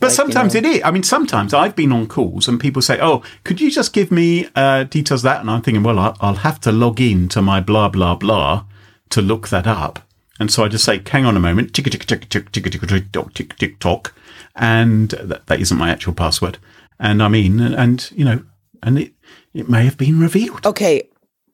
but 0.00 0.08
like, 0.08 0.16
sometimes 0.16 0.54
you 0.54 0.60
know, 0.60 0.70
it 0.70 0.76
is. 0.76 0.82
I 0.84 0.90
mean, 0.90 1.02
sometimes 1.02 1.52
I've 1.52 1.74
been 1.74 1.92
on 1.92 2.06
calls 2.06 2.48
and 2.48 2.60
people 2.60 2.82
say, 2.82 2.98
"Oh, 3.00 3.22
could 3.44 3.60
you 3.60 3.70
just 3.70 3.92
give 3.92 4.10
me 4.10 4.48
uh, 4.54 4.84
details 4.84 5.20
of 5.20 5.24
that?" 5.24 5.40
And 5.40 5.50
I'm 5.50 5.62
thinking, 5.62 5.82
well, 5.82 6.16
I'll 6.20 6.34
have 6.34 6.60
to 6.60 6.72
log 6.72 7.00
in 7.00 7.28
to 7.30 7.42
my 7.42 7.60
blah 7.60 7.88
blah 7.88 8.14
blah 8.14 8.64
to 9.10 9.22
look 9.22 9.48
that 9.48 9.66
up. 9.66 10.00
And 10.40 10.52
so 10.52 10.64
I 10.64 10.68
just 10.68 10.84
say, 10.84 11.02
"Hang 11.06 11.24
on 11.24 11.36
a 11.36 11.40
moment, 11.40 11.74
tick 11.74 11.86
tick 11.86 12.04
tick 12.04 12.28
tick 12.28 12.52
tick 12.52 12.64
tick 12.64 12.80
tick 12.80 13.12
tock 13.12 13.34
tick 13.34 13.56
tick 13.56 13.78
tock," 13.80 14.14
and 14.54 15.10
that, 15.10 15.46
that 15.46 15.60
isn't 15.60 15.78
my 15.78 15.90
actual 15.90 16.12
password. 16.12 16.58
And 17.00 17.22
I 17.22 17.28
mean, 17.28 17.60
and 17.60 18.10
you 18.12 18.24
know, 18.24 18.44
and 18.82 18.98
it 18.98 19.12
it 19.54 19.68
may 19.68 19.84
have 19.84 19.96
been 19.96 20.20
revealed. 20.20 20.64
Okay, 20.64 21.08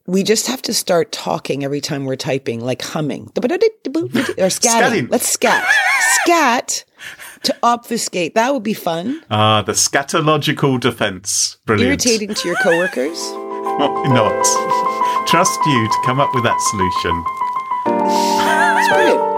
we 0.07 0.23
just 0.23 0.47
have 0.49 0.61
to 0.63 0.75
start 0.75 1.13
talking 1.13 1.65
every 1.65 1.81
time 1.81 2.05
we're 2.05 2.17
typing, 2.17 2.61
like 2.61 2.83
humming 2.83 3.31
or 3.37 3.41
scatting. 3.43 5.11
Let's 5.11 5.29
scat. 5.29 5.67
Scat 6.23 6.85
to 7.45 7.57
obfuscate. 7.63 8.35
That 8.35 8.53
would 8.53 8.63
be 8.63 8.75
fun. 8.75 9.23
Ah, 9.31 9.63
the 9.63 9.73
scatological 9.73 10.81
defense. 10.81 11.59
Brilliant. 11.67 12.05
Irritating 12.05 12.35
to 12.35 12.49
your 12.49 12.57
coworkers? 12.57 13.19
Why 13.79 14.05
not? 14.09 15.27
Trust 15.29 15.59
you 15.67 15.89
to 15.89 15.99
come 16.05 16.21
up 16.21 16.35
with 16.35 16.45
that 16.45 16.61
solution. 16.71 17.25
That's 18.45 18.89
brilliant. 18.93 19.35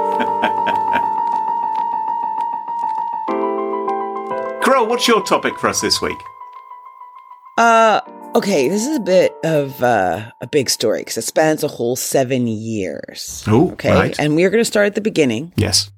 Carole, 4.64 4.86
what's 4.88 5.06
your 5.06 5.22
topic 5.22 5.58
for 5.58 5.68
us 5.68 5.80
this 5.80 6.02
week? 6.02 6.18
Uh, 7.56 8.00
okay, 8.34 8.68
this 8.68 8.86
is 8.86 8.96
a 8.96 9.00
bit 9.00 9.34
of 9.44 9.82
uh, 9.82 10.30
a 10.40 10.46
big 10.46 10.68
story 10.68 11.00
because 11.00 11.16
it 11.16 11.22
spans 11.22 11.62
a 11.64 11.68
whole 11.68 11.96
seven 11.96 12.46
years. 12.46 13.44
Oh, 13.46 13.72
okay. 13.72 13.92
Right. 13.94 14.18
And 14.18 14.36
we 14.36 14.44
are 14.44 14.50
going 14.50 14.60
to 14.60 14.64
start 14.66 14.86
at 14.86 14.94
the 14.94 15.00
beginning. 15.00 15.52
Yes. 15.56 15.90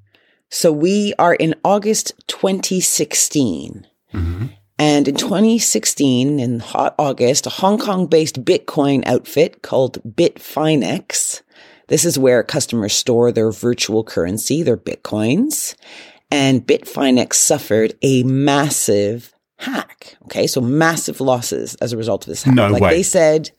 So 0.51 0.73
we 0.73 1.15
are 1.19 1.35
in 1.35 1.55
August 1.65 2.13
2016. 2.29 3.87
Mm-hmm. 4.15 4.47
And 4.79 5.09
in 5.09 5.17
2016, 5.17 6.39
in 6.39 6.61
hot 6.61 6.95
August, 6.99 7.47
a 7.47 7.51
Hong 7.51 7.79
Kong 7.79 8.07
based 8.07 8.45
Bitcoin 8.45 9.05
outfit 9.07 9.63
called 9.63 10.03
Bitfinex. 10.05 11.43
This 11.89 12.05
is 12.05 12.19
where 12.19 12.43
customers 12.43 12.93
store 12.93 13.33
their 13.33 13.51
virtual 13.51 14.05
currency, 14.05 14.63
their 14.63 14.77
Bitcoins. 14.77 15.75
And 16.31 16.67
Bitfinex 16.67 17.35
suffered 17.35 17.95
a 18.03 18.23
massive 18.23 19.35
hack. 19.57 20.17
Okay. 20.25 20.47
So 20.47 20.61
massive 20.61 21.21
losses 21.21 21.75
as 21.77 21.93
a 21.93 21.97
result 21.97 22.25
of 22.25 22.29
this 22.29 22.45
hack. 22.45 22.55
No 22.55 22.69
like 22.69 22.83
way. 22.83 22.91
they 22.91 23.03
said, 23.03 23.51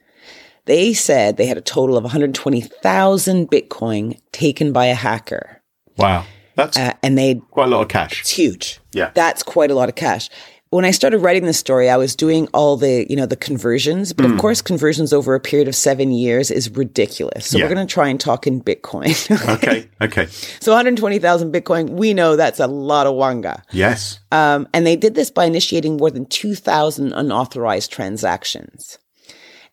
they 0.65 0.93
said 0.93 1.35
they 1.35 1.47
had 1.47 1.57
a 1.57 1.61
total 1.61 1.97
of 1.97 2.03
120,000 2.03 3.51
Bitcoin 3.51 4.19
taken 4.31 4.71
by 4.71 4.85
a 4.85 4.95
hacker. 4.95 5.61
Wow. 5.97 6.25
That's 6.59 6.77
Uh, 6.77 6.93
and 7.03 7.17
they 7.17 7.41
quite 7.51 7.67
a 7.67 7.71
lot 7.71 7.81
of 7.81 7.87
cash. 7.87 8.21
it's 8.21 8.29
huge. 8.31 8.79
Yeah. 8.93 9.11
That's 9.15 9.43
quite 9.43 9.71
a 9.71 9.75
lot 9.75 9.89
of 9.89 9.95
cash. 9.95 10.29
When 10.71 10.85
I 10.85 10.91
started 10.91 11.17
writing 11.19 11.45
this 11.45 11.57
story, 11.57 11.89
I 11.89 11.97
was 11.97 12.15
doing 12.15 12.47
all 12.53 12.77
the, 12.77 13.07
you 13.09 13.15
know, 13.15 13.25
the 13.25 13.35
conversions, 13.35 14.13
but 14.13 14.25
of 14.25 14.31
Hmm. 14.33 14.37
course 14.37 14.61
conversions 14.61 15.11
over 15.11 15.33
a 15.33 15.39
period 15.39 15.67
of 15.67 15.75
7 15.75 16.11
years 16.11 16.51
is 16.51 16.69
ridiculous. 16.69 17.47
So 17.47 17.57
Yeah. 17.57 17.63
we're 17.65 17.73
going 17.73 17.87
to 17.87 17.91
try 17.91 18.07
and 18.07 18.19
talk 18.19 18.45
in 18.45 18.61
Bitcoin. 18.61 19.09
Okay. 19.55 19.89
Okay. 19.99 20.27
so 20.59 20.71
120,000 20.71 21.51
Bitcoin, 21.51 21.89
we 21.89 22.13
know 22.13 22.35
that's 22.35 22.59
a 22.59 22.67
lot 22.67 23.07
of 23.07 23.15
wanga. 23.15 23.63
Yes. 23.71 24.19
Um, 24.31 24.67
and 24.71 24.85
they 24.85 24.95
did 24.95 25.15
this 25.15 25.31
by 25.31 25.45
initiating 25.45 25.97
more 25.97 26.11
than 26.11 26.27
2,000 26.27 27.13
unauthorized 27.13 27.91
transactions. 27.91 28.99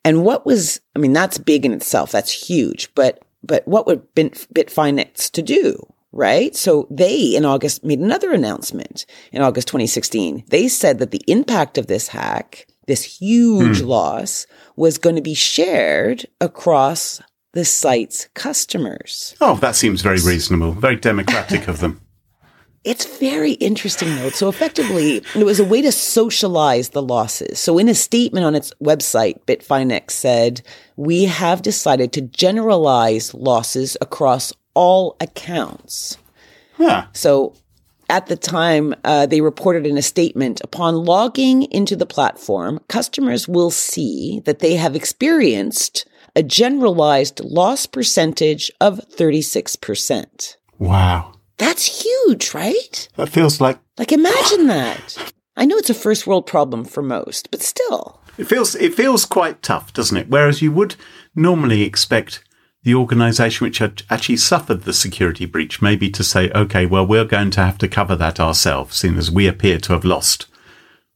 And 0.02 0.24
what 0.24 0.46
was, 0.46 0.80
I 0.94 0.98
mean, 0.98 1.12
that's 1.12 1.36
big 1.36 1.66
in 1.66 1.72
itself. 1.74 2.10
That's 2.10 2.32
huge. 2.32 2.88
But, 2.94 3.22
but 3.42 3.68
what 3.68 3.86
would 3.86 4.00
Bitfinex 4.14 5.30
to 5.32 5.42
do? 5.42 5.86
Right. 6.16 6.56
So 6.56 6.88
they 6.90 7.36
in 7.36 7.44
August 7.44 7.84
made 7.84 7.98
another 7.98 8.32
announcement 8.32 9.04
in 9.32 9.42
August 9.42 9.68
2016. 9.68 10.44
They 10.48 10.66
said 10.66 10.98
that 10.98 11.10
the 11.10 11.20
impact 11.26 11.76
of 11.76 11.88
this 11.88 12.08
hack, 12.08 12.66
this 12.86 13.04
huge 13.04 13.80
hmm. 13.80 13.86
loss 13.86 14.46
was 14.76 14.96
going 14.96 15.16
to 15.16 15.22
be 15.22 15.34
shared 15.34 16.24
across 16.40 17.20
the 17.52 17.66
site's 17.66 18.28
customers. 18.32 19.36
Oh, 19.42 19.56
that 19.56 19.76
seems 19.76 20.00
very 20.00 20.20
reasonable. 20.20 20.72
Very 20.72 20.96
democratic 20.96 21.68
of 21.68 21.80
them. 21.80 22.00
It's 22.86 23.18
very 23.18 23.54
interesting, 23.54 24.14
though. 24.14 24.30
So 24.30 24.48
effectively, 24.48 25.16
it 25.34 25.42
was 25.42 25.58
a 25.58 25.64
way 25.64 25.82
to 25.82 25.90
socialize 25.90 26.90
the 26.90 27.02
losses. 27.02 27.58
So 27.58 27.78
in 27.78 27.88
a 27.88 27.96
statement 27.96 28.46
on 28.46 28.54
its 28.54 28.72
website, 28.80 29.44
Bitfinex 29.44 30.12
said, 30.12 30.62
we 30.94 31.24
have 31.24 31.62
decided 31.62 32.12
to 32.12 32.20
generalize 32.20 33.34
losses 33.34 33.96
across 34.00 34.52
all 34.76 35.16
accounts. 35.20 36.18
Huh. 36.76 37.06
So 37.12 37.54
at 38.08 38.26
the 38.26 38.36
time, 38.36 38.94
uh, 39.02 39.26
they 39.26 39.40
reported 39.40 39.86
in 39.86 39.96
a 39.98 40.02
statement 40.02 40.60
upon 40.62 40.94
logging 40.94 41.64
into 41.72 41.96
the 41.96 42.06
platform, 42.06 42.78
customers 42.88 43.48
will 43.48 43.70
see 43.70 44.40
that 44.44 44.60
they 44.60 44.74
have 44.76 44.94
experienced 44.94 46.06
a 46.36 46.42
generalized 46.42 47.40
loss 47.40 47.86
percentage 47.86 48.70
of 48.80 49.00
36%. 49.16 50.56
Wow. 50.78 51.32
That's 51.58 52.04
huge, 52.04 52.52
right? 52.54 53.08
That 53.16 53.30
feels 53.30 53.60
like 53.60 53.78
Like 53.98 54.12
imagine 54.12 54.66
that. 54.66 55.32
I 55.56 55.64
know 55.64 55.78
it's 55.78 55.90
a 55.90 55.94
first 55.94 56.26
world 56.26 56.46
problem 56.46 56.84
for 56.84 57.02
most, 57.02 57.50
but 57.50 57.62
still. 57.62 58.20
it 58.38 58.46
feels 58.46 58.74
it 58.74 58.94
feels 58.94 59.24
quite 59.24 59.62
tough, 59.62 59.92
doesn't 59.94 60.18
it? 60.18 60.28
Whereas 60.28 60.60
you 60.60 60.70
would 60.72 60.96
normally 61.34 61.82
expect 61.82 62.44
the 62.86 62.94
organisation 62.94 63.64
which 63.64 63.78
had 63.78 64.04
actually 64.10 64.36
suffered 64.36 64.82
the 64.82 64.92
security 64.92 65.44
breach 65.44 65.82
maybe 65.82 66.08
to 66.08 66.22
say, 66.22 66.48
okay, 66.52 66.86
well, 66.86 67.04
we're 67.04 67.24
going 67.24 67.50
to 67.50 67.60
have 67.60 67.76
to 67.78 67.88
cover 67.88 68.14
that 68.14 68.38
ourselves, 68.38 68.96
seeing 68.96 69.18
as 69.18 69.28
we 69.28 69.48
appear 69.48 69.76
to 69.76 69.92
have 69.92 70.04
lost 70.04 70.46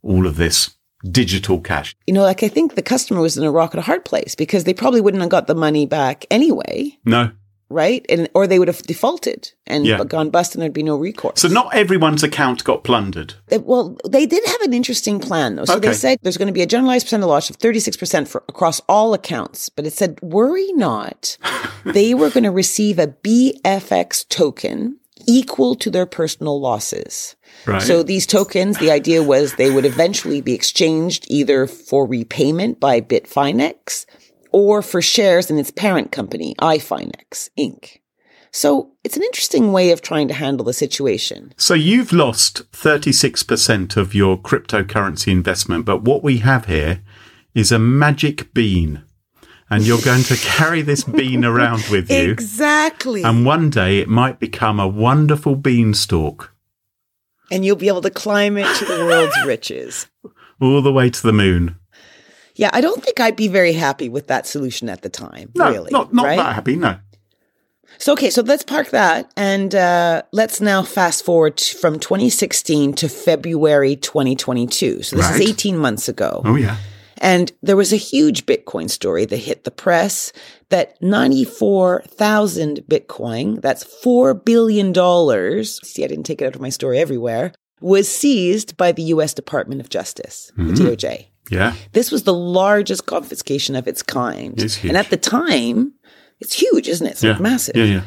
all 0.03 0.27
of 0.27 0.35
this 0.35 0.75
digital 1.09 1.61
cash. 1.61 1.95
You 2.09 2.15
know, 2.15 2.25
like 2.25 2.43
I 2.43 2.49
think 2.49 2.75
the 2.75 2.83
customer 2.83 3.21
was 3.21 3.37
in 3.37 3.45
a 3.45 3.52
rock 3.52 3.73
and 3.73 3.78
a 3.78 3.85
hard 3.85 4.04
place 4.04 4.35
because 4.35 4.65
they 4.65 4.75
probably 4.75 5.00
wouldn't 5.00 5.21
have 5.21 5.30
got 5.30 5.47
the 5.47 5.54
money 5.54 5.87
back 5.87 6.26
anyway, 6.28 6.99
No. 7.04 7.30
Right? 7.71 8.04
And 8.09 8.28
or 8.35 8.47
they 8.47 8.59
would 8.59 8.69
have 8.69 8.83
defaulted 8.83 9.52
and 9.67 9.87
Yeah. 9.87 10.02
gone 10.04 10.28
bust 10.30 10.54
and 10.54 10.61
there'd 10.63 10.73
be 10.73 10.83
no 10.83 10.97
recourse. 10.97 11.41
So 11.41 11.49
not 11.49 11.75
everyone's 11.75 12.23
account 12.23 12.65
got 12.65 12.85
plundered. 12.85 13.35
Uh, 13.50 13.61
Well, 13.65 13.97
they 14.09 14.26
did 14.26 14.45
have 14.45 14.61
an 14.63 14.75
interesting 14.75 15.21
plan 15.21 15.56
though. 15.56 15.65
So 15.65 15.76
Okay. 15.76 15.89
they 15.89 15.95
said 15.95 16.19
there's 16.23 16.37
going 16.37 16.49
to 16.49 16.52
be 16.52 16.63
a 16.63 16.67
generalized 16.67 17.06
percent 17.06 17.23
of 17.23 17.28
loss 17.28 17.49
of 17.49 17.59
36% 17.59 18.28
for 18.28 18.43
across 18.49 18.80
all 18.89 19.15
accounts, 19.15 19.69
but 19.69 19.87
it 19.87 19.93
said 19.93 20.19
worry 20.21 20.73
not. 20.75 21.39
they 21.85 22.13
were 22.15 22.28
going 22.30 22.45
to 22.45 22.50
receive 22.50 22.99
a 22.99 23.06
BFX 23.06 24.25
token 24.28 24.97
equal 25.26 25.75
to 25.76 25.91
their 25.91 26.06
personal 26.06 26.59
losses. 26.61 27.37
Right. 27.67 27.83
So 27.83 28.02
these 28.02 28.26
tokens, 28.26 28.78
the 28.78 28.91
idea 28.91 29.23
was 29.23 29.54
they 29.54 29.71
would 29.71 29.85
eventually 29.85 30.41
be 30.41 30.54
exchanged 30.54 31.26
either 31.28 31.67
for 31.67 32.06
repayment 32.06 32.80
by 32.80 33.00
Bitfinex 33.02 34.06
or 34.52 34.82
for 34.82 35.02
shares 35.02 35.50
in 35.50 35.58
its 35.58 35.71
parent 35.71 36.13
company, 36.13 36.54
iFinex 36.60 37.49
Inc. 37.58 37.99
So 38.52 38.93
it's 39.04 39.17
an 39.17 39.23
interesting 39.23 39.73
way 39.73 39.93
of 39.93 40.02
trying 40.02 40.28
to 40.28 40.34
handle 40.34 40.65
the 40.67 40.73
situation. 40.73 41.54
So 41.56 41.75
you've 41.75 42.13
lost 42.13 42.71
36% 42.73 43.97
of 43.97 44.15
your 44.15 44.36
cryptocurrency 44.36 45.28
investment, 45.28 45.84
but 45.84 46.02
what 46.02 46.25
we 46.25 46.39
have 46.39 46.67
here 46.67 47.02
is 47.54 47.71
a 47.71 47.78
magic 47.78 48.52
bean. 48.52 49.04
And 49.73 49.86
you're 49.86 50.00
going 50.02 50.25
to 50.25 50.36
carry 50.36 50.82
this 50.82 51.04
bean 51.04 51.45
around 51.45 51.84
with 51.91 52.10
you. 52.10 52.32
Exactly. 52.32 53.23
And 53.23 53.47
one 53.47 53.71
day 53.71 53.99
it 53.99 54.08
might 54.08 54.41
become 54.41 54.80
a 54.80 54.89
wonderful 54.89 55.54
beanstalk 55.54 56.52
and 57.50 57.65
you'll 57.65 57.76
be 57.76 57.89
able 57.89 58.02
to 58.02 58.10
climb 58.10 58.56
it 58.56 58.76
to 58.76 58.84
the 58.84 59.04
world's 59.04 59.36
riches. 59.45 60.06
all 60.60 60.82
the 60.82 60.93
way 60.93 61.10
to 61.10 61.23
the 61.23 61.32
moon. 61.32 61.76
Yeah, 62.60 62.70
I 62.73 62.80
don't 62.82 63.02
think 63.02 63.18
I'd 63.20 63.36
be 63.36 63.49
very 63.49 63.73
happy 63.73 64.08
with 64.10 64.26
that 64.26 64.46
solution 64.46 64.88
at 64.90 65.00
the 65.02 65.08
time. 65.08 65.50
No, 65.54 65.70
really, 65.70 65.90
not, 65.90 66.12
not 66.12 66.26
right? 66.26 66.36
that 66.36 66.54
happy, 66.54 66.76
no. 66.76 66.96
So 67.99 68.12
okay, 68.12 68.30
so 68.30 68.42
let's 68.42 68.62
park 68.62 68.90
that, 68.90 69.32
and 69.36 69.75
uh, 69.75 70.23
let's 70.32 70.60
now 70.60 70.82
fast 70.82 71.25
forward 71.25 71.56
t- 71.56 71.76
from 71.76 71.99
2016 71.99 72.92
to 72.94 73.08
February 73.08 73.96
2022. 73.96 75.02
So 75.02 75.16
this 75.16 75.26
Right. 75.26 75.40
is 75.40 75.49
18 75.50 75.76
months 75.78 76.08
ago, 76.08 76.42
Oh, 76.44 76.54
yeah. 76.56 76.76
and 77.18 77.50
there 77.62 77.76
was 77.76 77.92
a 77.92 77.96
huge 77.96 78.46
Bitcoin 78.46 78.88
story 78.90 79.25
that 79.25 79.36
hit 79.38 79.64
the 79.64 79.70
press 79.70 80.32
that 80.68 81.00
94,000 81.02 82.82
Bitcoin, 82.88 83.60
that's 83.60 83.84
four 83.84 84.34
billion 84.34 84.92
dollars. 84.92 85.80
See, 85.82 86.04
I 86.04 86.08
didn't 86.08 86.25
take 86.26 86.42
it 86.42 86.46
out 86.46 86.54
of 86.54 86.60
my 86.60 86.68
story 86.70 86.99
everywhere. 86.99 87.52
Was 87.80 88.08
seized 88.10 88.76
by 88.76 88.92
the 88.92 89.02
U.S. 89.14 89.32
Department 89.34 89.80
of 89.80 89.88
Justice, 89.88 90.52
Mm-hmm. 90.58 90.75
the 90.75 90.82
DOJ. 90.96 91.26
Yeah. 91.50 91.75
This 91.93 92.10
was 92.10 92.23
the 92.23 92.32
largest 92.34 93.06
confiscation 93.06 93.76
of 93.76 93.86
its 93.86 94.02
kind. 94.02 94.60
It's. 94.60 94.82
And 94.84 94.97
at 94.97 95.10
the 95.10 95.17
time, 95.19 95.93
it's 96.41 96.54
huge, 96.54 96.89
isn't 96.89 97.06
it? 97.06 97.10
It's 97.10 97.23
Yeah. 97.23 97.32
like 97.32 97.41
massive. 97.41 97.76
Yeah, 97.76 97.84
yeah. 97.84 98.02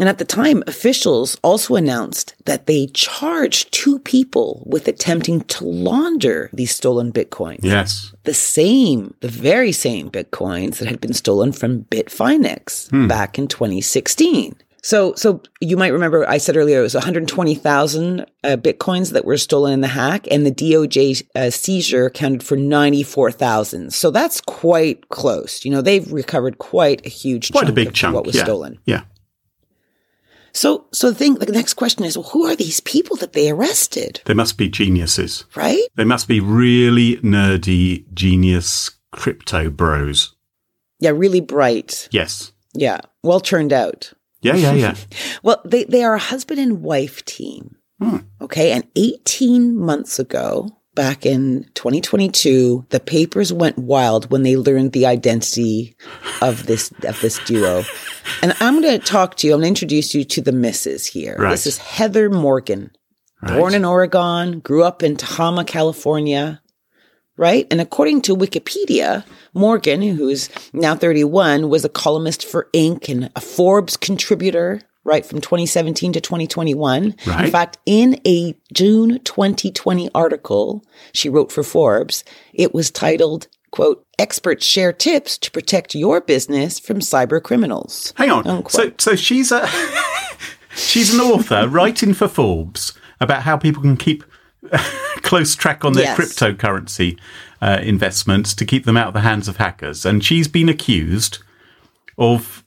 And 0.00 0.08
at 0.08 0.18
the 0.18 0.24
time, 0.24 0.62
officials 0.68 1.36
also 1.42 1.74
announced 1.74 2.34
that 2.44 2.66
they 2.66 2.86
charged 2.94 3.72
two 3.72 3.98
people 3.98 4.62
with 4.64 4.86
attempting 4.86 5.40
to 5.54 5.64
launder 5.64 6.50
these 6.52 6.70
stolen 6.72 7.12
bitcoins. 7.12 7.60
Yes. 7.64 8.12
The 8.22 8.34
same, 8.34 9.14
the 9.20 9.28
very 9.28 9.72
same 9.72 10.08
bitcoins 10.08 10.76
that 10.78 10.86
had 10.86 11.00
been 11.00 11.14
stolen 11.14 11.50
from 11.50 11.82
Bitfinex 11.90 12.90
Hmm. 12.90 13.08
back 13.08 13.38
in 13.40 13.48
2016. 13.48 14.54
So, 14.82 15.14
so 15.14 15.42
you 15.60 15.76
might 15.76 15.92
remember 15.92 16.28
I 16.28 16.38
said 16.38 16.56
earlier 16.56 16.78
it 16.78 16.82
was 16.82 16.94
120,000 16.94 18.20
uh, 18.20 18.24
bitcoins 18.56 19.12
that 19.12 19.24
were 19.24 19.36
stolen 19.36 19.72
in 19.72 19.80
the 19.80 19.88
hack, 19.88 20.26
and 20.30 20.46
the 20.46 20.52
DOJ 20.52 21.22
uh, 21.34 21.50
seizure 21.50 22.06
accounted 22.06 22.42
for 22.42 22.56
94,000. 22.56 23.92
So 23.92 24.10
that's 24.10 24.40
quite 24.40 25.08
close. 25.08 25.64
You 25.64 25.72
know, 25.72 25.82
they've 25.82 26.10
recovered 26.12 26.58
quite 26.58 27.04
a 27.04 27.08
huge, 27.08 27.50
Quite 27.50 27.64
a 27.64 27.66
chunk 27.66 27.74
big 27.76 27.88
of 27.88 27.94
chunk. 27.94 28.14
what 28.14 28.26
was 28.26 28.36
yeah. 28.36 28.44
stolen. 28.44 28.78
Yeah. 28.84 29.02
So, 30.52 30.86
so 30.92 31.10
the 31.10 31.14
thing, 31.14 31.34
the 31.34 31.52
next 31.52 31.74
question 31.74 32.04
is, 32.04 32.16
well, 32.16 32.28
who 32.30 32.46
are 32.46 32.56
these 32.56 32.80
people 32.80 33.16
that 33.16 33.32
they 33.32 33.50
arrested? 33.50 34.22
They 34.24 34.34
must 34.34 34.58
be 34.58 34.68
geniuses. 34.68 35.44
Right? 35.54 35.82
They 35.96 36.04
must 36.04 36.26
be 36.26 36.40
really 36.40 37.16
nerdy, 37.18 38.04
genius 38.14 38.90
crypto 39.12 39.70
bros. 39.70 40.34
Yeah, 41.00 41.10
really 41.10 41.40
bright. 41.40 42.08
Yes. 42.10 42.52
Yeah, 42.74 43.00
well 43.22 43.40
turned 43.40 43.72
out. 43.72 44.12
Yeah, 44.40 44.54
yeah, 44.56 44.72
yeah. 44.72 44.94
Well, 45.42 45.60
they 45.64 45.84
they 45.84 46.02
are 46.04 46.14
a 46.14 46.18
husband 46.18 46.60
and 46.60 46.82
wife 46.82 47.24
team. 47.24 47.76
Hmm. 48.00 48.18
Okay, 48.40 48.70
and 48.72 48.84
18 48.94 49.76
months 49.76 50.18
ago, 50.20 50.78
back 50.94 51.26
in 51.26 51.64
2022, 51.74 52.86
the 52.90 53.00
papers 53.00 53.52
went 53.52 53.78
wild 53.78 54.30
when 54.30 54.42
they 54.42 54.56
learned 54.56 54.92
the 54.92 55.06
identity 55.06 55.96
of 56.40 56.66
this 56.66 56.92
of 57.04 57.20
this 57.20 57.38
duo. 57.44 57.84
And 58.42 58.54
I'm 58.60 58.80
going 58.80 58.98
to 58.98 59.04
talk 59.04 59.36
to 59.36 59.46
you. 59.46 59.54
I'm 59.54 59.60
going 59.60 59.74
to 59.74 59.80
introduce 59.80 60.14
you 60.14 60.24
to 60.24 60.40
the 60.40 60.52
missus 60.52 61.06
here. 61.06 61.36
Right. 61.38 61.50
This 61.50 61.66
is 61.66 61.78
Heather 61.78 62.30
Morgan. 62.30 62.90
Right. 63.40 63.56
born 63.56 63.74
in 63.74 63.84
Oregon, 63.84 64.58
grew 64.58 64.82
up 64.82 65.04
in 65.04 65.16
Tehama, 65.16 65.64
California, 65.64 66.60
right? 67.38 67.66
And 67.70 67.80
according 67.80 68.22
to 68.22 68.36
Wikipedia, 68.36 69.24
Morgan, 69.54 70.02
who's 70.02 70.50
now 70.74 70.94
31, 70.94 71.70
was 71.70 71.84
a 71.84 71.88
columnist 71.88 72.44
for 72.44 72.68
Inc. 72.74 73.08
and 73.08 73.30
a 73.34 73.40
Forbes 73.40 73.96
contributor, 73.96 74.82
right 75.04 75.24
from 75.24 75.40
2017 75.40 76.12
to 76.12 76.20
2021. 76.20 77.14
Right. 77.26 77.44
In 77.46 77.50
fact, 77.50 77.78
in 77.86 78.20
a 78.26 78.54
June 78.74 79.20
2020 79.24 80.10
article 80.14 80.84
she 81.14 81.30
wrote 81.30 81.50
for 81.50 81.62
Forbes, 81.62 82.24
it 82.52 82.74
was 82.74 82.90
titled, 82.90 83.48
quote, 83.70 84.04
experts 84.18 84.66
share 84.66 84.92
tips 84.92 85.38
to 85.38 85.50
protect 85.50 85.94
your 85.94 86.20
business 86.20 86.78
from 86.78 86.98
cyber 86.98 87.42
criminals. 87.42 88.12
Hang 88.16 88.30
on. 88.30 88.46
Unquote. 88.46 89.00
So, 89.00 89.12
so 89.12 89.16
she's 89.16 89.50
a 89.52 89.66
she's 90.76 91.14
an 91.14 91.20
author 91.20 91.66
writing 91.68 92.12
for 92.12 92.28
Forbes 92.28 92.92
about 93.20 93.42
how 93.42 93.56
people 93.56 93.82
can 93.82 93.96
keep 93.96 94.24
close 95.22 95.54
track 95.54 95.84
on 95.84 95.92
their 95.94 96.04
Yes. 96.04 96.18
cryptocurrency 96.18 97.18
uh, 97.60 97.78
investments 97.82 98.54
to 98.54 98.64
keep 98.64 98.84
them 98.84 98.96
out 98.96 99.08
of 99.08 99.14
the 99.14 99.20
hands 99.20 99.48
of 99.48 99.56
hackers. 99.56 100.04
And 100.06 100.24
she's 100.24 100.48
been 100.48 100.68
accused 100.68 101.38
of 102.16 102.64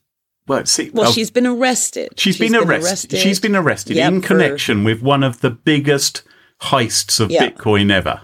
well, 0.47 0.65
see, 0.65 0.89
Well, 0.91 1.07
of- 1.09 1.13
she's 1.13 1.31
been 1.31 1.47
arrested. 1.47 2.09
she's 2.17 2.37
been, 2.37 2.55
arrested. 2.55 3.17
She's 3.19 3.39
been 3.39 3.55
arrested 3.55 3.95
Yep, 3.95 4.11
in 4.11 4.21
for- 4.21 4.27
connection 4.27 4.83
with 4.83 5.01
one 5.01 5.23
of 5.23 5.39
the 5.41 5.49
biggest 5.51 6.23
heists 6.63 7.19
of. 7.19 7.29
Bitcoin 7.29 7.91
ever. 7.91 8.21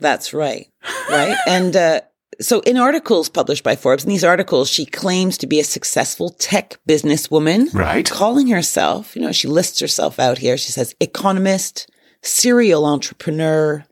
That's 0.00 0.32
right. 0.32 0.68
Right. 1.10 1.36
and 1.46 1.76
uh, 1.76 2.00
so 2.40 2.60
in 2.60 2.76
articles 2.76 3.28
published 3.28 3.64
by 3.64 3.74
Forbes, 3.76 4.04
in 4.04 4.10
these 4.10 4.24
articles, 4.24 4.70
she 4.70 4.86
claims 4.86 5.36
to 5.38 5.46
be 5.46 5.58
a 5.60 5.64
successful 5.64 6.30
tech 6.30 6.78
businesswoman. 6.88 7.74
Right. 7.74 8.08
Calling 8.08 8.46
herself, 8.46 9.16
you 9.16 9.22
know, 9.22 9.32
she 9.32 9.48
lists 9.48 9.80
herself 9.80 10.18
out 10.20 10.38
here. 10.38 10.56
She 10.56 10.70
says 10.72 10.94
economist, 11.00 11.90
serial 12.22 12.84
entrepreneur, 12.84 13.84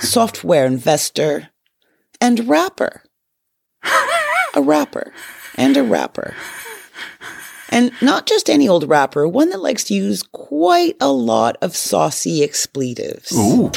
software 0.00 0.66
investor, 0.66 1.48
and 2.20 2.48
rapper. 2.48 3.02
A 4.54 4.62
rapper 4.62 5.12
and 5.56 5.76
a 5.76 5.82
rapper. 5.82 6.34
And 7.70 7.90
not 8.02 8.26
just 8.26 8.50
any 8.50 8.68
old 8.68 8.86
rapper, 8.86 9.26
one 9.26 9.48
that 9.48 9.62
likes 9.62 9.84
to 9.84 9.94
use 9.94 10.22
quite 10.22 10.96
a 11.00 11.10
lot 11.10 11.56
of 11.62 11.74
saucy 11.74 12.42
expletives. 12.42 13.32
Ooh. 13.32 13.72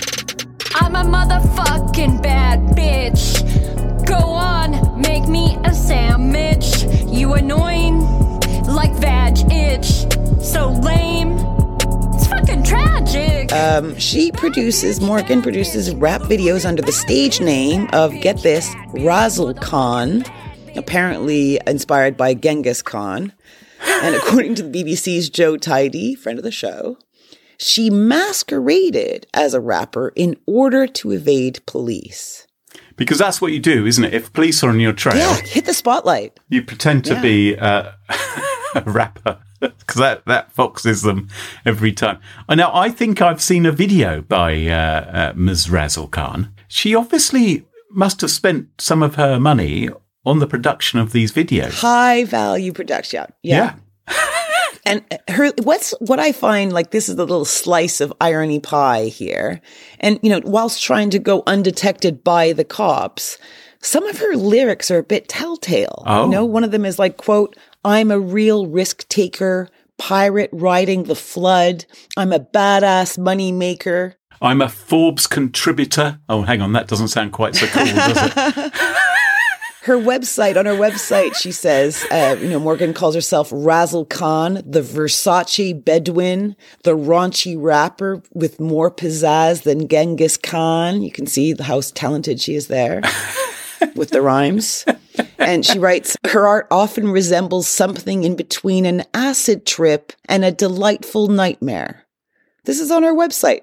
I'm 0.76 0.96
a 0.96 1.04
motherfucking 1.04 2.22
bad 2.22 2.60
bitch. 2.76 4.06
Go 4.06 4.18
on, 4.18 5.00
make 5.00 5.28
me 5.30 5.58
a 5.64 5.74
sandwich. 5.74 6.84
You 7.08 7.36
annoying, 7.36 8.02
like 8.66 8.94
vag 8.96 9.38
itch. 9.50 10.06
So 10.44 10.72
lame. 10.72 11.45
It's 13.56 13.64
fucking 13.64 13.82
tragic. 13.82 13.94
Um, 13.96 14.00
she 14.00 14.32
produces, 14.32 15.02
Morgan 15.02 15.42
produces 15.42 15.94
rap 15.96 16.22
videos 16.22 16.66
under 16.66 16.82
the 16.82 16.92
stage 16.92 17.40
name 17.42 17.88
of, 17.94 18.12
get 18.22 18.42
this, 18.44 18.70
Razzlekhan, 18.94 20.30
apparently 20.76 21.60
inspired 21.68 22.18
by 22.18 22.34
Genghis 22.34 22.82
Khan. 22.82 23.34
And 23.88 24.16
according 24.16 24.56
to 24.56 24.64
the 24.64 24.84
BBC's 24.84 25.30
Joe 25.30 25.58
Tidy, 25.58 26.16
friend 26.16 26.40
of 26.40 26.44
the 26.44 26.52
show, 26.52 26.98
she 27.58 27.90
masqueraded 27.90 29.28
as 29.34 29.54
a 29.54 29.62
rapper 29.62 30.12
in 30.16 30.36
order 30.46 30.88
to 30.88 31.12
evade 31.12 31.66
police. 31.66 32.48
Because 32.98 33.18
that's 33.18 33.42
what 33.42 33.52
you 33.52 33.60
do, 33.60 33.86
isn't 33.86 34.04
it? 34.04 34.14
If 34.14 34.32
police 34.34 34.64
are 34.64 34.70
on 34.70 34.80
your 34.80 34.94
trail, 34.94 35.18
Yeah, 35.18 35.36
hit 35.36 35.66
the 35.66 35.74
spotlight. 35.74 36.40
you 36.50 36.62
pretend 36.64 37.06
to 37.06 37.14
Yeah. 37.14 37.22
be 37.22 37.58
uh, 37.58 37.92
a 38.76 38.82
rapper 38.86 39.40
because 39.80 40.00
that, 40.00 40.26
that 40.26 40.52
foxes 40.52 41.02
them 41.02 41.30
every 41.66 41.92
time. 41.92 42.20
Uh, 42.48 42.56
Now, 42.56 42.72
I 42.74 42.90
think 42.90 43.22
I've 43.22 43.42
seen 43.42 43.66
a 43.66 43.72
video 43.72 44.22
by 44.22 44.68
uh, 44.68 45.32
uh, 45.32 45.34
Ms. 45.36 45.68
Razzlekhan. 45.68 46.52
She 46.68 46.96
obviously 46.96 47.66
must 47.92 48.22
have 48.22 48.32
spent 48.32 48.70
some 48.80 49.02
of 49.04 49.16
her 49.16 49.40
money 49.40 49.90
on 50.26 50.40
the 50.40 50.48
production 50.48 51.00
of 51.00 51.12
these 51.12 51.32
videos. 51.32 51.82
High 51.82 52.26
value 52.26 52.74
production. 52.74 53.26
Yeah. 53.42 53.76
And 54.88 55.04
her, 55.30 55.52
what's 55.64 55.96
what 56.00 56.20
I 56.20 56.32
find 56.32 56.72
like 56.72 56.92
this 56.92 57.10
is 57.10 57.16
the 57.16 57.26
little 57.26 57.44
slice 57.44 58.02
of 58.02 58.14
irony 58.22 58.60
pie 58.60 59.06
here. 59.06 59.60
And, 60.00 60.20
you 60.22 60.30
know, 60.30 60.42
whilst 60.44 60.84
trying 60.84 61.10
to 61.10 61.18
go 61.18 61.42
undetected 61.48 62.24
by 62.24 62.54
the 62.54 62.64
cops, 62.64 63.40
some 63.80 64.06
of 64.06 64.20
her 64.20 64.36
lyrics 64.36 64.92
are 64.92 65.00
a 65.00 65.04
bit 65.04 65.28
telltale. 65.28 66.04
Oh. 66.06 66.26
You 66.26 66.32
know, 66.32 66.46
one 66.46 66.64
of 66.64 66.70
them 66.70 66.86
is 66.86 67.00
like, 67.00 67.18
quote, 67.18 67.56
I'm 67.86 68.10
a 68.10 68.20
real 68.20 68.66
risk 68.66 69.08
taker, 69.10 69.70
pirate 70.00 70.50
riding 70.52 71.04
the 71.04 71.14
flood. 71.14 71.86
I'm 72.18 72.34
a 72.34 72.40
badass 72.40 73.16
money 73.20 73.52
maker. 73.52 74.16
I'm 74.42 74.60
a 74.60 74.70
Forbes 74.70 75.28
contributor. 75.28 76.20
Oh, 76.28 76.42
hang 76.42 76.62
on, 76.62 76.74
that 76.74 76.88
doesn't 76.88 77.10
sound 77.10 77.32
quite 77.32 77.54
so 77.54 77.68
cool, 77.68 77.86
does 77.86 78.18
it? 78.18 78.74
her 79.84 79.98
website 79.98 80.58
on 80.58 80.66
her 80.66 80.74
website 80.74 81.36
she 81.36 81.52
says 81.52 82.04
uh, 82.10 82.36
you 82.42 82.50
know 82.50 82.60
morgan 82.60 82.92
calls 82.92 83.14
herself 83.14 83.52
razzlekhan 83.52 84.64
the 84.66 84.82
versace 84.82 85.86
bedouin 85.86 86.56
the 86.84 86.98
raunchy 86.98 87.56
rapper 87.56 88.20
with 88.34 88.60
more 88.60 88.90
pizzazz 88.90 89.62
than 89.62 89.88
genghis 89.88 90.38
khan 90.38 91.04
you 91.04 91.12
can 91.12 91.28
see 91.28 91.54
how 91.62 91.80
talented 91.94 92.42
she 92.42 92.56
is 92.56 92.66
there 92.66 93.00
with 93.96 94.10
the 94.10 94.24
rhymes 94.24 94.86
and 95.38 95.66
she 95.66 95.80
writes 95.80 96.18
her 96.26 96.48
art 96.48 96.68
often 96.72 97.10
resembles 97.10 97.68
something 97.68 98.24
in 98.24 98.36
between 98.36 98.86
an 98.86 99.04
acid 99.14 99.66
trip 99.66 100.14
and 100.28 100.44
a 100.44 100.52
delightful 100.52 101.28
nightmare 101.28 102.06
this 102.64 102.80
is 102.80 102.92
on 102.92 103.04
her 103.04 103.14
website 103.14 103.62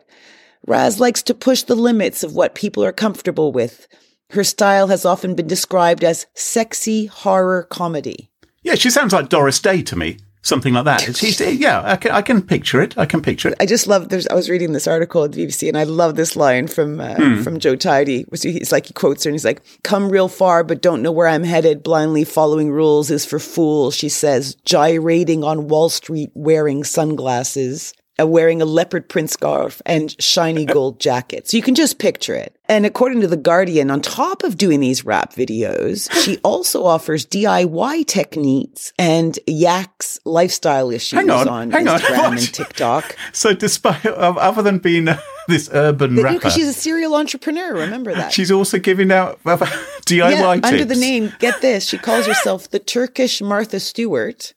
Raz 0.67 1.01
likes 1.01 1.23
to 1.25 1.35
push 1.35 1.63
the 1.63 1.75
limits 1.75 2.23
of 2.23 2.35
what 2.35 2.55
people 2.55 2.85
are 2.85 2.93
comfortable 2.93 3.53
with. 3.53 3.89
Her 4.31 4.45
style 4.45 4.87
has 4.89 5.05
often 5.05 5.35
been 5.35 5.49
described 5.49 6.05
as 6.05 6.27
sexy 6.35 7.07
horror 7.07 7.65
comedy. 7.65 8.31
Yeah, 8.63 8.77
she 8.77 8.91
sounds 8.91 9.13
like 9.13 9.29
Doris 9.29 9.59
Day 9.59 9.83
to 9.83 9.97
me. 9.97 10.19
Something 10.45 10.75
like 10.75 10.85
that. 10.87 11.17
She's, 11.17 11.41
yeah, 11.41 11.83
I 11.85 11.95
can, 11.95 12.11
I 12.11 12.21
can 12.21 12.43
picture 12.43 12.83
it. 12.83 12.99
I 12.99 13.07
can 13.07 13.23
picture 13.23 13.49
it. 13.49 13.55
I 13.61 13.67
just 13.67 13.87
love. 13.87 14.09
There's. 14.09 14.27
I 14.27 14.35
was 14.35 14.51
reading 14.51 14.73
this 14.73 14.89
article 14.89 15.23
at 15.23 15.31
the 15.33 15.47
BBC, 15.47 15.69
and 15.69 15.79
I 15.79 15.85
love 15.85 16.17
this 16.17 16.35
line 16.35 16.67
from 16.67 17.01
uh, 17.01 17.43
from 17.45 17.61
Joe 17.61 17.77
Tidy. 17.77 18.27
He's 18.33 18.73
like 18.73 18.87
he 18.87 18.93
quotes 18.93 19.23
her, 19.23 19.31
and 19.31 19.35
he's 19.37 19.45
like, 19.45 19.63
"Come 19.85 20.11
real 20.11 20.27
far, 20.29 20.65
but 20.65 20.83
don't 20.83 21.01
know 21.01 21.13
where 21.13 21.29
I'm 21.29 21.45
headed. 21.45 21.85
Blindly 21.85 22.25
following 22.25 22.73
rules 22.73 23.09
is 23.09 23.25
for 23.25 23.39
fools." 23.39 23.95
She 23.95 24.09
says, 24.09 24.57
gyrating 24.65 25.45
on 25.45 25.69
Wall 25.69 25.89
Street, 25.89 26.33
wearing 26.35 26.83
sunglasses. 26.83 27.95
Uh, 28.21 28.27
wearing 28.27 28.61
a 28.61 28.67
leopard 28.67 29.09
print 29.09 29.31
scarf 29.31 29.81
and 29.87 30.15
shiny 30.23 30.67
gold 30.67 31.01
jacket. 31.01 31.49
So 31.49 31.57
you 31.57 31.63
can 31.63 31.75
just 31.75 31.99
picture 31.99 32.35
it. 32.35 32.55
And 32.69 32.85
according 32.85 33.23
to 33.23 33.27
The 33.27 33.39
Guardian, 33.39 33.91
on 33.91 34.03
top 34.03 34.45
of 34.45 34.59
doing 34.59 34.81
these 34.81 35.03
rap 35.03 35.33
videos, 35.33 36.13
she 36.23 36.37
also 36.45 36.85
offers 36.85 37.25
DIY 37.25 38.07
techniques 38.07 38.93
and 38.99 39.39
yaks 39.47 40.21
lifestyle 40.27 40.91
issues 40.91 41.21
Hang 41.21 41.31
on, 41.31 41.49
on 41.49 41.71
hang 41.71 41.87
Instagram 41.87 42.19
what? 42.19 42.39
and 42.39 42.55
TikTok. 42.55 43.17
So, 43.33 43.55
despite, 43.55 44.05
other 44.05 44.61
than 44.61 44.79
being 44.79 45.09
uh, 45.09 45.19
this 45.49 45.71
urban 45.73 46.17
rapper, 46.17 46.51
she's 46.51 46.69
a 46.69 46.75
serial 46.75 47.15
entrepreneur. 47.15 47.73
Remember 47.73 48.15
that. 48.15 48.31
she's 48.31 48.51
also 48.51 48.79
giving 48.79 49.11
out 49.11 49.43
DIY 49.43 50.19
yeah, 50.19 50.55
tips. 50.57 50.69
under 50.69 50.85
the 50.85 50.97
name, 50.97 51.33
get 51.39 51.63
this, 51.63 51.89
she 51.89 51.97
calls 51.97 52.27
herself 52.27 52.71
the 52.71 52.79
Turkish 52.79 53.41
Martha 53.41 53.81
Stewart 53.81 54.53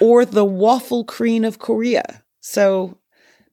or 0.00 0.24
the 0.24 0.46
Waffle 0.46 1.04
Queen 1.04 1.44
of 1.44 1.58
Korea. 1.58 2.22
So 2.48 2.96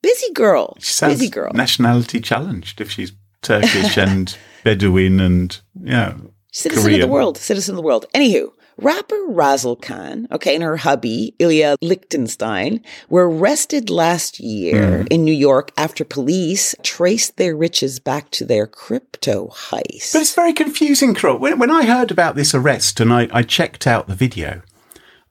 busy 0.03 0.31
girl. 0.33 0.77
She 0.79 0.93
sounds 0.93 1.15
busy 1.15 1.29
girl. 1.29 1.51
nationality 1.53 2.19
challenged 2.21 2.79
if 2.79 2.91
she's 2.91 3.11
Turkish 3.41 3.97
and 3.97 4.37
Bedouin 4.63 5.19
and, 5.19 5.59
yeah. 5.81 6.13
Citizen 6.51 6.83
Korean. 6.83 7.01
of 7.01 7.07
the 7.07 7.11
world. 7.13 7.37
Citizen 7.37 7.73
of 7.73 7.77
the 7.77 7.81
world. 7.81 8.05
Anywho, 8.13 8.49
rapper 8.77 9.15
Razzlekhan, 9.29 10.31
okay, 10.31 10.53
and 10.53 10.63
her 10.63 10.77
hubby, 10.77 11.33
Ilya 11.39 11.77
Lichtenstein, 11.81 12.81
were 13.09 13.27
arrested 13.29 13.89
last 13.89 14.39
year 14.39 14.99
Hmm. 15.01 15.07
in 15.09 15.25
New 15.25 15.33
York 15.33 15.71
after 15.75 16.05
police 16.05 16.75
traced 16.83 17.37
their 17.37 17.55
riches 17.55 17.99
back 17.99 18.29
to 18.31 18.45
their 18.45 18.67
crypto 18.67 19.47
heist. 19.47 20.13
But 20.13 20.21
it's 20.21 20.35
very 20.35 20.53
confusing, 20.53 21.15
Crow. 21.15 21.35
When, 21.35 21.57
when 21.57 21.71
I 21.71 21.85
heard 21.85 22.11
about 22.11 22.35
this 22.35 22.53
arrest 22.53 22.99
and 22.99 23.11
I, 23.11 23.27
I 23.33 23.41
checked 23.41 23.87
out 23.87 24.07
the 24.07 24.15
video, 24.15 24.61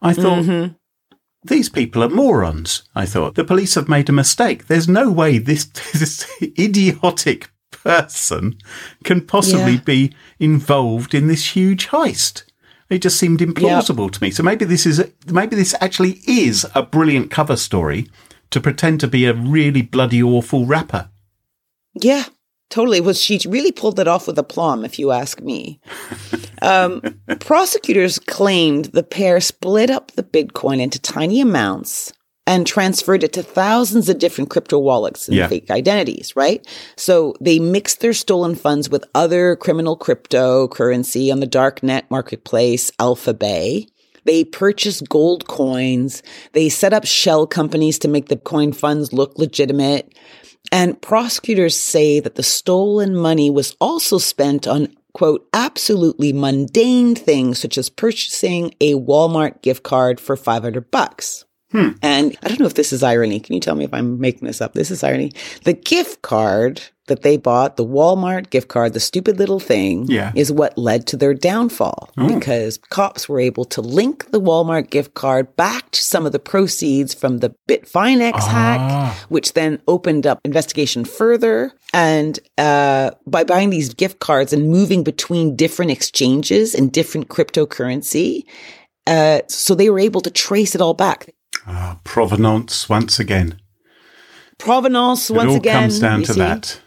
I 0.03 0.13
thought, 0.13 0.43
Mm-hmm. 0.45 0.73
These 1.45 1.69
people 1.69 2.03
are 2.05 2.09
morons. 2.09 2.83
I 2.95 3.07
thought, 3.07 3.35
the 3.35 3.45
police 3.45 3.75
have 3.75 3.89
made 3.89 4.09
a 4.09 4.13
mistake. 4.13 4.67
There's 4.67 4.89
no 4.89 5.11
way 5.11 5.39
this, 5.39 5.65
this 5.93 6.29
idiotic 6.59 7.51
person 7.71 8.57
can 9.05 9.23
possibly 9.27 9.73
Yeah. 9.75 9.81
be 9.85 10.15
involved 10.39 11.15
in 11.15 11.27
this 11.27 11.57
huge 11.57 11.89
heist. 11.89 12.45
It 12.91 13.01
just 13.03 13.19
seemed 13.19 13.41
implausible 13.41 14.11
to 14.11 14.23
me. 14.23 14.31
So 14.31 14.43
maybe 14.43 14.65
this 14.67 14.85
is 14.87 15.03
maybe 15.27 15.57
this 15.57 15.75
actually 15.81 16.21
is 16.27 16.67
a 16.75 16.83
brilliant 16.83 17.31
cover 17.31 17.57
story 17.57 18.07
to 18.51 18.61
pretend 18.61 19.01
to 19.01 19.09
be 19.09 19.25
a 19.25 19.33
really 19.33 19.81
bloody 19.81 20.23
awful 20.23 20.67
rapper. 20.67 21.09
Yeah, 21.95 22.25
totally. 22.73 23.01
Was 23.01 23.21
she 23.21 23.39
really 23.49 23.71
pulled 23.73 24.01
it 24.01 24.09
off 24.09 24.27
with 24.27 24.39
aplomb, 24.39 24.85
if 24.85 24.99
you 24.99 25.11
ask 25.13 25.41
me? 25.41 25.81
Um, 26.63 27.01
prosecutors 27.41 28.21
claimed 28.21 28.85
the 28.93 29.03
pair 29.03 29.41
split 29.41 29.91
up 29.91 30.13
the 30.13 30.23
Bitcoin 30.23 30.81
into 30.81 31.01
tiny 31.01 31.41
amounts 31.41 32.13
and 32.47 32.65
transferred 32.65 33.25
it 33.25 33.33
to 33.33 33.43
thousands 33.43 34.09
of 34.09 34.21
different 34.21 34.49
crypto 34.49 34.79
wallets 34.79 35.27
and 35.27 35.37
Yeah. 35.37 35.49
fake 35.49 35.73
identities, 35.73 36.37
right? 36.37 36.65
So 36.97 37.35
they 37.41 37.59
mixed 37.59 37.99
their 37.99 38.13
stolen 38.13 38.55
funds 38.55 38.89
with 38.89 39.05
other 39.13 39.57
criminal 39.57 39.97
cryptocurrency 39.97 41.33
on 41.33 41.41
the 41.41 41.49
darknet 41.49 42.05
marketplace, 42.11 42.93
Alphabay. 43.01 43.87
They 44.25 44.45
purchased 44.45 45.09
gold 45.09 45.49
coins. 45.49 46.23
They 46.53 46.69
set 46.69 46.93
up 46.93 47.05
shell 47.05 47.45
companies 47.49 47.99
to 47.99 48.09
make 48.09 48.29
the 48.29 48.37
coin 48.37 48.73
funds 48.73 49.13
look 49.13 49.37
legitimate. 49.37 50.15
And 50.71 51.01
prosecutors 51.01 51.77
say 51.77 52.21
that 52.21 52.37
the 52.37 52.43
stolen 52.43 53.17
money 53.17 53.51
was 53.51 53.77
also 53.81 54.19
spent 54.19 54.67
on 54.67 54.95
quote, 55.13 55.47
absolutely 55.53 56.33
mundane 56.33 57.15
things 57.15 57.59
such 57.59 57.77
as 57.77 57.89
purchasing 57.89 58.75
a 58.81 58.95
Walmart 58.95 59.63
gift 59.63 59.83
card 59.83 60.19
for 60.21 60.37
500 60.37 60.91
bucks. 60.91 61.45
Hmm. 61.71 61.91
And 62.03 62.37
I 62.43 62.49
don't 62.49 62.61
know 62.61 62.67
if 62.67 62.75
this 62.75 62.93
is 62.93 63.03
irony. 63.03 63.41
Can 63.41 63.55
you 63.55 63.61
tell 63.61 63.75
me 63.75 63.85
if 63.85 63.95
I'm 63.95 64.21
making 64.21 64.47
this 64.47 64.61
up? 64.61 64.75
This 64.75 64.91
is 64.91 65.03
irony. 65.03 65.33
The 65.65 65.73
gift 65.73 66.23
card 66.23 66.83
that 67.13 67.23
they 67.23 67.37
bought, 67.37 67.77
the 67.77 67.85
Walmart 67.85 68.49
gift 68.51 68.69
card, 68.69 68.95
the 68.95 69.01
stupid 69.01 69.39
little 69.39 69.61
thing, 69.61 70.07
Yeah. 70.09 70.33
is 70.35 70.51
what 70.51 70.77
led 70.79 71.07
to 71.09 71.17
their 71.17 71.35
downfall 71.35 72.09
because 72.27 72.79
cops 72.91 73.29
were 73.29 73.39
able 73.39 73.65
to 73.67 73.81
link 73.83 74.31
the 74.31 74.41
Walmart 74.41 74.89
gift 74.91 75.13
card 75.15 75.55
back 75.57 75.91
to 75.91 76.03
some 76.03 76.25
of 76.27 76.33
the 76.33 76.39
proceeds 76.39 77.13
from 77.15 77.39
the 77.39 77.55
Bitfinex 77.69 78.41
hack, 78.47 79.15
which 79.29 79.53
then 79.53 79.81
opened 79.87 80.27
up 80.27 80.41
investigation 80.45 81.05
further. 81.05 81.73
And 81.93 82.39
uh, 82.57 83.11
by 83.27 83.45
buying 83.45 83.69
these 83.71 83.93
gift 83.93 84.19
cards 84.21 84.53
and 84.55 84.71
moving 84.71 85.05
between 85.05 85.55
different 85.57 85.91
exchanges 85.91 86.75
and 86.75 86.91
different 86.91 87.29
cryptocurrency, 87.29 88.45
uh, 89.07 89.41
so 89.49 89.75
they 89.75 89.91
were 89.91 89.99
able 89.99 90.23
to 90.23 90.31
trace 90.31 90.75
it 90.75 90.81
all 90.81 90.95
back. 90.95 91.35
Ah, 91.67 91.99
provenance 92.05 92.89
once 92.89 93.19
again. 93.21 93.61
Provenance, 94.59 95.29
once 95.31 95.31
again. 95.31 95.49
It 95.49 95.51
all 95.51 95.57
again, 95.57 95.81
comes 95.83 95.99
down 96.01 96.23
to 96.23 96.33
see? 96.35 96.39
that. 96.41 96.81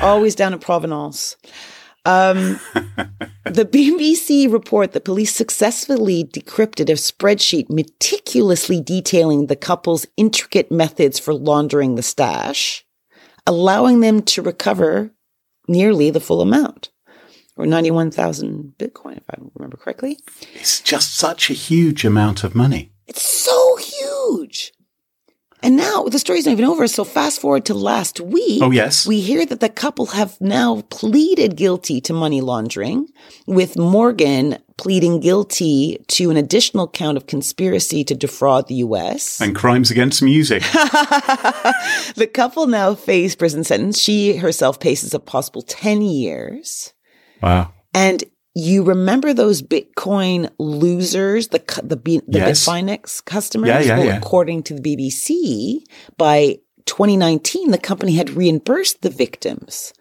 Always 0.00 0.34
down 0.34 0.52
to 0.52 0.58
provenance. 0.58 1.36
Um, 2.06 2.60
the 3.44 3.64
BBC 3.64 4.52
report 4.52 4.92
that 4.92 5.04
police 5.04 5.34
successfully 5.34 6.24
decrypted 6.24 6.90
a 6.90 6.94
spreadsheet 6.94 7.70
meticulously 7.70 8.80
detailing 8.80 9.46
the 9.46 9.56
couple's 9.56 10.06
intricate 10.16 10.70
methods 10.70 11.18
for 11.18 11.32
laundering 11.32 11.94
the 11.94 12.02
stash, 12.02 12.84
allowing 13.46 14.00
them 14.00 14.20
to 14.22 14.42
recover 14.42 15.12
nearly 15.66 16.10
the 16.10 16.20
full 16.20 16.42
amount, 16.42 16.90
or 17.56 17.64
91,000 17.64 18.74
Bitcoin, 18.78 19.16
if 19.16 19.24
I 19.30 19.36
remember 19.54 19.78
correctly. 19.78 20.18
It's 20.54 20.82
just 20.82 21.16
such 21.16 21.48
a 21.48 21.54
huge 21.54 22.04
amount 22.04 22.44
of 22.44 22.54
money. 22.54 22.92
It's 23.06 23.22
so 23.22 23.76
huge. 23.76 24.72
And 25.64 25.78
now 25.78 26.04
the 26.04 26.18
story's 26.18 26.44
not 26.44 26.52
even 26.52 26.66
over. 26.66 26.86
So 26.86 27.04
fast 27.04 27.40
forward 27.40 27.64
to 27.64 27.74
last 27.74 28.20
week. 28.20 28.62
Oh, 28.62 28.70
yes. 28.70 29.06
We 29.06 29.20
hear 29.20 29.46
that 29.46 29.60
the 29.60 29.70
couple 29.70 30.04
have 30.06 30.38
now 30.38 30.82
pleaded 30.90 31.56
guilty 31.56 32.02
to 32.02 32.12
money 32.12 32.42
laundering, 32.42 33.08
with 33.46 33.78
Morgan 33.78 34.58
pleading 34.76 35.20
guilty 35.20 36.04
to 36.08 36.30
an 36.30 36.36
additional 36.36 36.86
count 36.86 37.16
of 37.16 37.26
conspiracy 37.26 38.04
to 38.04 38.14
defraud 38.14 38.68
the 38.68 38.74
U.S. 38.76 39.40
And 39.40 39.56
crimes 39.56 39.90
against 39.90 40.22
music. 40.22 40.62
the 40.72 42.30
couple 42.32 42.66
now 42.66 42.94
face 42.94 43.34
prison 43.34 43.64
sentence. 43.64 43.98
She 43.98 44.36
herself 44.36 44.82
faces 44.82 45.14
a 45.14 45.18
possible 45.18 45.62
10 45.62 46.02
years. 46.02 46.92
wow. 47.42 47.72
And 47.94 48.22
you 48.54 48.82
remember 48.84 49.32
those 49.34 49.62
Bitcoin 49.62 50.50
losers, 50.58 51.48
the 51.48 51.62
the, 51.82 51.96
B- 51.96 52.20
the 52.26 52.38
Yes. 52.38 52.64
Bitfinex 52.66 53.24
customers? 53.24 53.68
Yeah, 53.68 53.80
yeah, 53.80 53.96
well, 53.98 54.06
yeah. 54.06 54.16
according 54.16 54.62
to 54.64 54.74
the 54.74 54.80
BBC, 54.96 55.84
by 56.16 56.58
2019, 56.86 57.70
the 57.70 57.78
company 57.78 58.14
had 58.14 58.30
reimbursed 58.30 59.02
the 59.02 59.10
victims. 59.10 59.92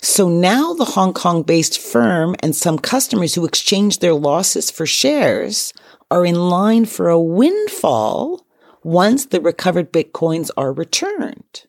So 0.00 0.28
now 0.28 0.72
the 0.74 0.84
Hong 0.84 1.14
Kong 1.14 1.42
based 1.42 1.80
firm 1.80 2.36
and 2.40 2.54
some 2.54 2.78
customers 2.78 3.34
who 3.34 3.44
exchanged 3.44 4.00
their 4.00 4.14
losses 4.14 4.70
for 4.70 4.86
shares 4.86 5.72
are 6.10 6.24
in 6.24 6.36
line 6.36 6.84
for 6.84 7.08
a 7.08 7.20
windfall 7.20 8.46
once 8.84 9.26
the 9.26 9.40
recovered 9.40 9.92
Bitcoins 9.92 10.50
are 10.56 10.72
returned. 10.72 11.64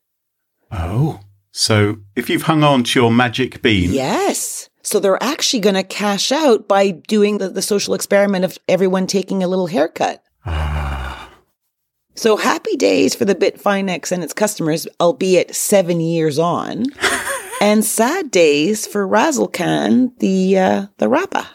Oh. 0.71 1.21
So 1.51 1.97
if 2.15 2.29
you've 2.29 2.43
hung 2.43 2.63
on 2.63 2.83
to 2.83 2.99
your 2.99 3.11
magic 3.11 3.63
bean, 3.63 3.91
Yes. 3.91 4.69
So 4.87 5.01
they're 5.01 5.21
actually 5.21 5.59
going 5.59 5.75
to 5.75 5.83
cash 5.83 6.31
out 6.31 6.65
by 6.69 6.91
doing 6.91 7.39
the, 7.39 7.49
the 7.49 7.61
social 7.61 7.93
experiment 7.93 8.45
of 8.45 8.57
everyone 8.69 9.05
taking 9.05 9.43
a 9.43 9.47
little 9.49 9.67
haircut. 9.67 10.23
so 12.15 12.37
happy 12.37 12.77
days 12.77 13.13
for 13.13 13.25
the 13.25 13.35
Bitfinex 13.35 14.13
and 14.13 14.23
its 14.23 14.31
customers, 14.31 14.87
albeit 15.01 15.53
seven 15.53 15.99
years 15.99 16.39
on, 16.39 16.85
and 17.61 17.83
sad 17.83 18.31
days 18.31 18.87
for 18.87 19.05
Razzlekhan, 19.05 20.17
the 20.19 20.57
uh, 20.57 20.85
the 20.99 21.09
rapper 21.09 21.45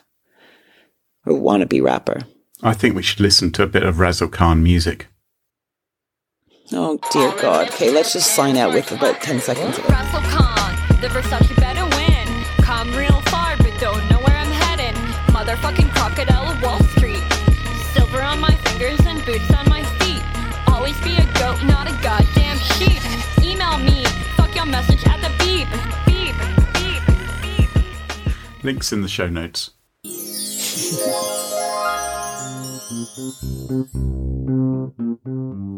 or 1.25 1.33
wannabe 1.33 1.83
rapper. 1.83 2.25
I 2.63 2.75
think 2.75 2.95
we 2.95 3.03
should 3.03 3.21
listen 3.21 3.51
to 3.53 3.63
a 3.63 3.67
bit 3.67 3.83
of 3.83 3.95
Razzlekhan 3.95 4.61
music. 4.61 5.07
Oh 6.71 6.99
dear 7.11 7.33
God. 7.41 7.71
Okay, 7.71 7.91
let's 7.91 8.13
just 8.13 8.35
sign 8.35 8.59
out 8.59 8.75
with 8.75 8.93
about 8.93 9.23
ten 9.23 9.41
seconds 9.41 9.79
of 9.79 9.87
it. 9.87 11.82
Motherfucking 15.53 15.93
crocodile 15.93 16.51
of 16.51 16.63
Wall 16.63 16.83
Street. 16.97 17.23
Silver 17.93 18.23
on 18.23 18.41
my 18.41 18.55
fingers 18.65 18.99
and 19.05 19.23
boots 19.27 19.53
on 19.53 19.69
my 19.69 19.83
feet. 19.99 20.23
Always 20.67 20.99
be 21.03 21.15
a 21.17 21.27
goat, 21.39 21.63
not 21.65 21.87
a 21.87 22.03
goddamn 22.03 22.57
sheep. 22.57 23.03
Email 23.45 23.77
me, 23.77 24.03
fuck 24.35 24.55
your 24.55 24.65
message 24.65 25.07
at 25.07 25.21
the 25.21 25.29
beep. 25.45 25.69
Beep, 26.07 26.35
beep, 26.73 27.05
beep. 28.25 28.65
Links 28.65 28.95
in 28.95 29.03
the 29.03 29.09
show 29.09 29.29
notes. 29.29 29.73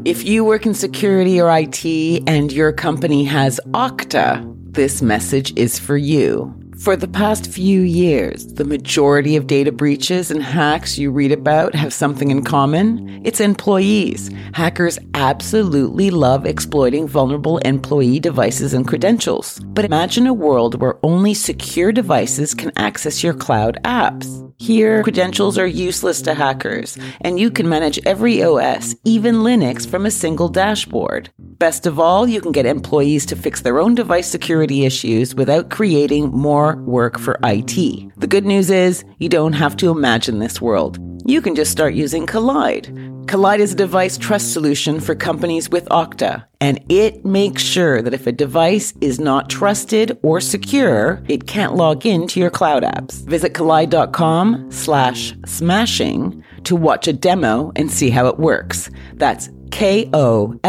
If 0.04 0.24
you 0.24 0.44
work 0.44 0.66
in 0.66 0.74
security 0.74 1.40
or 1.40 1.50
IT 1.50 2.22
and 2.28 2.52
your 2.52 2.72
company 2.72 3.24
has 3.24 3.58
Okta, 3.72 4.54
this 4.72 5.02
message 5.02 5.52
is 5.58 5.80
for 5.80 5.96
you. 5.96 6.54
For 6.80 6.96
the 6.96 7.06
past 7.06 7.46
few 7.46 7.82
years, 7.82 8.46
the 8.46 8.64
majority 8.64 9.37
of 9.37 9.46
data 9.46 9.70
breaches 9.70 10.32
and 10.32 10.42
hacks 10.42 10.98
you 10.98 11.12
read 11.12 11.30
about 11.30 11.72
have 11.74 11.92
something 11.92 12.32
in 12.32 12.42
common. 12.42 13.22
It's 13.24 13.40
employees. 13.40 14.28
Hackers 14.54 14.98
absolutely 15.14 16.10
love 16.10 16.46
exploiting 16.46 17.06
vulnerable 17.06 17.58
employee 17.58 18.18
devices 18.18 18.74
and 18.74 18.88
credentials. 18.88 19.60
But 19.60 19.84
imagine 19.84 20.26
a 20.26 20.34
world 20.34 20.80
where 20.80 20.98
only 21.04 21.32
secure 21.32 21.92
devices 21.92 22.54
can 22.54 22.72
access 22.76 23.22
your 23.22 23.34
cloud 23.34 23.78
apps. 23.84 24.40
Here, 24.58 25.02
credentials 25.02 25.58
are 25.58 25.66
useless 25.66 26.22
to 26.22 26.34
hackers, 26.34 26.96
and 27.20 27.38
you 27.38 27.50
can 27.50 27.68
manage 27.68 28.00
every 28.06 28.42
OS, 28.42 28.94
even 29.04 29.37
Linux, 29.37 29.87
from 29.87 30.06
a 30.06 30.10
single 30.10 30.48
dashboard. 30.48 31.28
Best 31.38 31.87
of 31.87 31.98
all, 31.98 32.26
you 32.28 32.40
can 32.40 32.52
get 32.52 32.64
employees 32.64 33.26
to 33.26 33.37
fix 33.37 33.60
their 33.60 33.78
own 33.78 33.94
device 33.94 34.30
security 34.30 34.84
issues 34.84 35.34
without 35.34 35.70
creating 35.70 36.30
more 36.30 36.63
work 36.72 37.18
for 37.18 37.38
IT. 37.44 37.74
The 38.16 38.27
good 38.27 38.44
news 38.44 38.70
is, 38.70 39.05
you 39.18 39.29
don't 39.29 39.53
have 39.53 39.77
to 39.77 39.90
imagine 39.90 40.38
this 40.38 40.61
world. 40.61 40.98
You 41.27 41.40
can 41.40 41.55
just 41.55 41.70
start 41.70 41.94
using 41.94 42.27
Kolide. 42.27 42.87
Kolide 43.27 43.61
is 43.61 43.72
a 43.72 43.77
device 43.77 44.18
trust 44.18 44.53
solution 44.53 45.00
for 45.00 45.14
companies 45.14 45.70
with 45.70 45.88
Okta, 45.88 46.44
and 46.61 46.85
it 46.90 47.24
makes 47.24 47.62
sure 47.62 48.03
that 48.03 48.12
if 48.12 48.27
a 48.27 48.33
device 48.33 48.92
is 49.00 49.18
not 49.18 49.48
trusted 49.48 50.18
or 50.22 50.40
secure, 50.40 51.22
it 51.29 51.46
can't 51.46 51.74
log 51.74 52.05
into 52.05 52.38
your 52.40 52.50
cloud 52.50 52.83
apps. 52.83 53.24
Visit 53.27 53.55
kolide.com 53.55 54.70
slash 54.70 55.35
smashing 55.46 56.44
to 56.64 56.77
watch 56.77 57.09
a 57.09 57.14
demo 57.14 57.72
and 57.77 57.90
see 57.90 58.11
how 58.11 58.27
it 58.27 58.38
works. 58.38 58.90
That's 59.14 59.48
K-O-L-I-D-E 59.70 60.61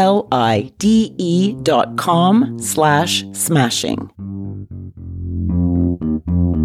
dot 1.62 1.96
com 1.96 2.58
slash 2.58 3.24
smashing. 3.32 4.10
Mm-hmm. 6.00 6.55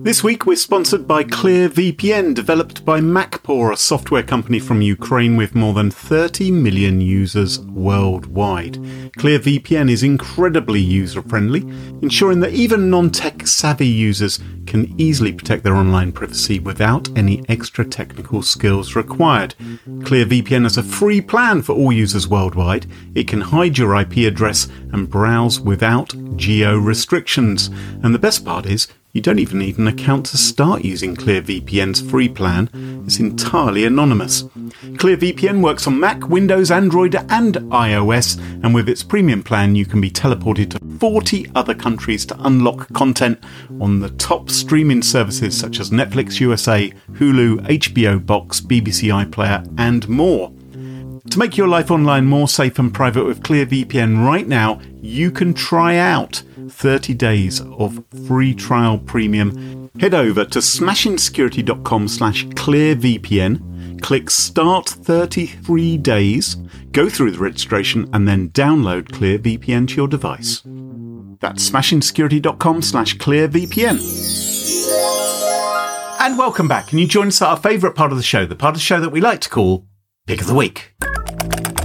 This 0.00 0.22
week 0.22 0.46
we're 0.46 0.56
sponsored 0.56 1.08
by 1.08 1.24
ClearVPN, 1.24 2.32
developed 2.34 2.84
by 2.84 3.00
MacPaw, 3.00 3.72
a 3.72 3.76
software 3.76 4.22
company 4.22 4.60
from 4.60 4.80
Ukraine 4.80 5.36
with 5.36 5.56
more 5.56 5.74
than 5.74 5.90
30 5.90 6.52
million 6.52 7.00
users 7.00 7.58
worldwide. 7.60 8.74
ClearVPN 9.18 9.90
is 9.90 10.04
incredibly 10.04 10.80
user 10.80 11.20
friendly, 11.22 11.60
ensuring 12.00 12.38
that 12.40 12.52
even 12.52 12.90
non 12.90 13.10
tech 13.10 13.46
savvy 13.46 13.88
users 13.88 14.38
can 14.66 14.94
easily 15.00 15.32
protect 15.32 15.64
their 15.64 15.74
online 15.74 16.12
privacy 16.12 16.60
without 16.60 17.08
any 17.18 17.42
extra 17.48 17.84
technical 17.84 18.40
skills 18.40 18.94
required. 18.94 19.54
ClearVPN 19.86 20.62
has 20.62 20.76
a 20.76 20.82
free 20.82 21.20
plan 21.20 21.60
for 21.60 21.74
all 21.74 21.92
users 21.92 22.28
worldwide. 22.28 22.86
It 23.14 23.26
can 23.26 23.40
hide 23.40 23.78
your 23.78 23.98
IP 24.00 24.18
address 24.18 24.68
and 24.92 25.10
browse 25.10 25.58
without 25.58 26.14
geo 26.36 26.78
restrictions. 26.78 27.68
And 28.02 28.14
the 28.14 28.18
best 28.18 28.44
part 28.44 28.64
is, 28.66 28.86
You 29.18 29.22
don't 29.22 29.40
even 29.40 29.58
need 29.58 29.78
an 29.78 29.88
account 29.88 30.26
to 30.26 30.38
start 30.38 30.84
using 30.84 31.16
ClearVPN's 31.16 32.08
free 32.08 32.28
plan. 32.28 32.70
It's 33.04 33.18
entirely 33.18 33.84
anonymous. 33.84 34.44
ClearVPN 34.44 35.60
works 35.60 35.88
on 35.88 35.98
Mac, 35.98 36.28
Windows, 36.28 36.70
Android, 36.70 37.16
and 37.28 37.56
iOS, 37.56 38.38
and 38.62 38.72
with 38.72 38.88
its 38.88 39.02
premium 39.02 39.42
plan, 39.42 39.74
you 39.74 39.86
can 39.86 40.00
be 40.00 40.08
teleported 40.08 40.70
to 40.70 40.98
40 41.00 41.50
other 41.56 41.74
countries 41.74 42.24
to 42.26 42.36
unlock 42.46 42.92
content 42.92 43.42
on 43.80 43.98
the 43.98 44.10
top 44.10 44.50
streaming 44.50 45.02
services 45.02 45.58
such 45.58 45.80
as 45.80 45.90
Netflix 45.90 46.38
USA, 46.38 46.92
Hulu, 47.14 47.66
HBO 47.66 48.24
Box, 48.24 48.60
BBC 48.60 49.08
iPlayer, 49.12 49.68
and 49.78 50.08
more. 50.08 50.52
To 51.30 51.38
make 51.40 51.56
your 51.56 51.66
life 51.66 51.90
online 51.90 52.26
more 52.26 52.46
safe 52.46 52.78
and 52.78 52.94
private 52.94 53.24
with 53.24 53.42
ClearVPN 53.42 54.24
right 54.24 54.46
now, 54.46 54.80
you 55.02 55.32
can 55.32 55.54
try 55.54 55.96
out 55.96 56.44
30 56.68 57.14
days 57.14 57.60
of 57.60 58.04
free 58.26 58.54
trial 58.54 58.98
premium. 58.98 59.90
Head 60.00 60.14
over 60.14 60.44
to 60.44 60.58
smashingsecurity.com 60.58 62.08
slash 62.08 62.46
clearvpn, 62.46 64.02
click 64.02 64.30
start 64.30 64.88
33 64.88 65.96
days, 65.98 66.54
go 66.92 67.08
through 67.08 67.32
the 67.32 67.38
registration 67.38 68.08
and 68.12 68.28
then 68.28 68.50
download 68.50 69.08
ClearVPN 69.08 69.88
to 69.88 69.94
your 69.94 70.08
device. 70.08 70.62
That's 71.40 71.68
smashingsecurity.com 71.70 72.82
slash 72.82 73.16
clearvpn. 73.16 73.98
And 76.20 76.36
welcome 76.36 76.68
back. 76.68 76.90
And 76.92 77.00
you 77.00 77.06
join 77.06 77.28
us 77.28 77.40
at 77.40 77.48
our 77.48 77.56
favourite 77.56 77.94
part 77.96 78.12
of 78.12 78.18
the 78.18 78.24
show, 78.24 78.44
the 78.44 78.56
part 78.56 78.74
of 78.74 78.76
the 78.76 78.84
show 78.84 79.00
that 79.00 79.10
we 79.10 79.20
like 79.20 79.40
to 79.42 79.48
call 79.48 79.86
Pick 80.26 80.40
of 80.40 80.46
the 80.46 80.54
Week. 80.54 80.94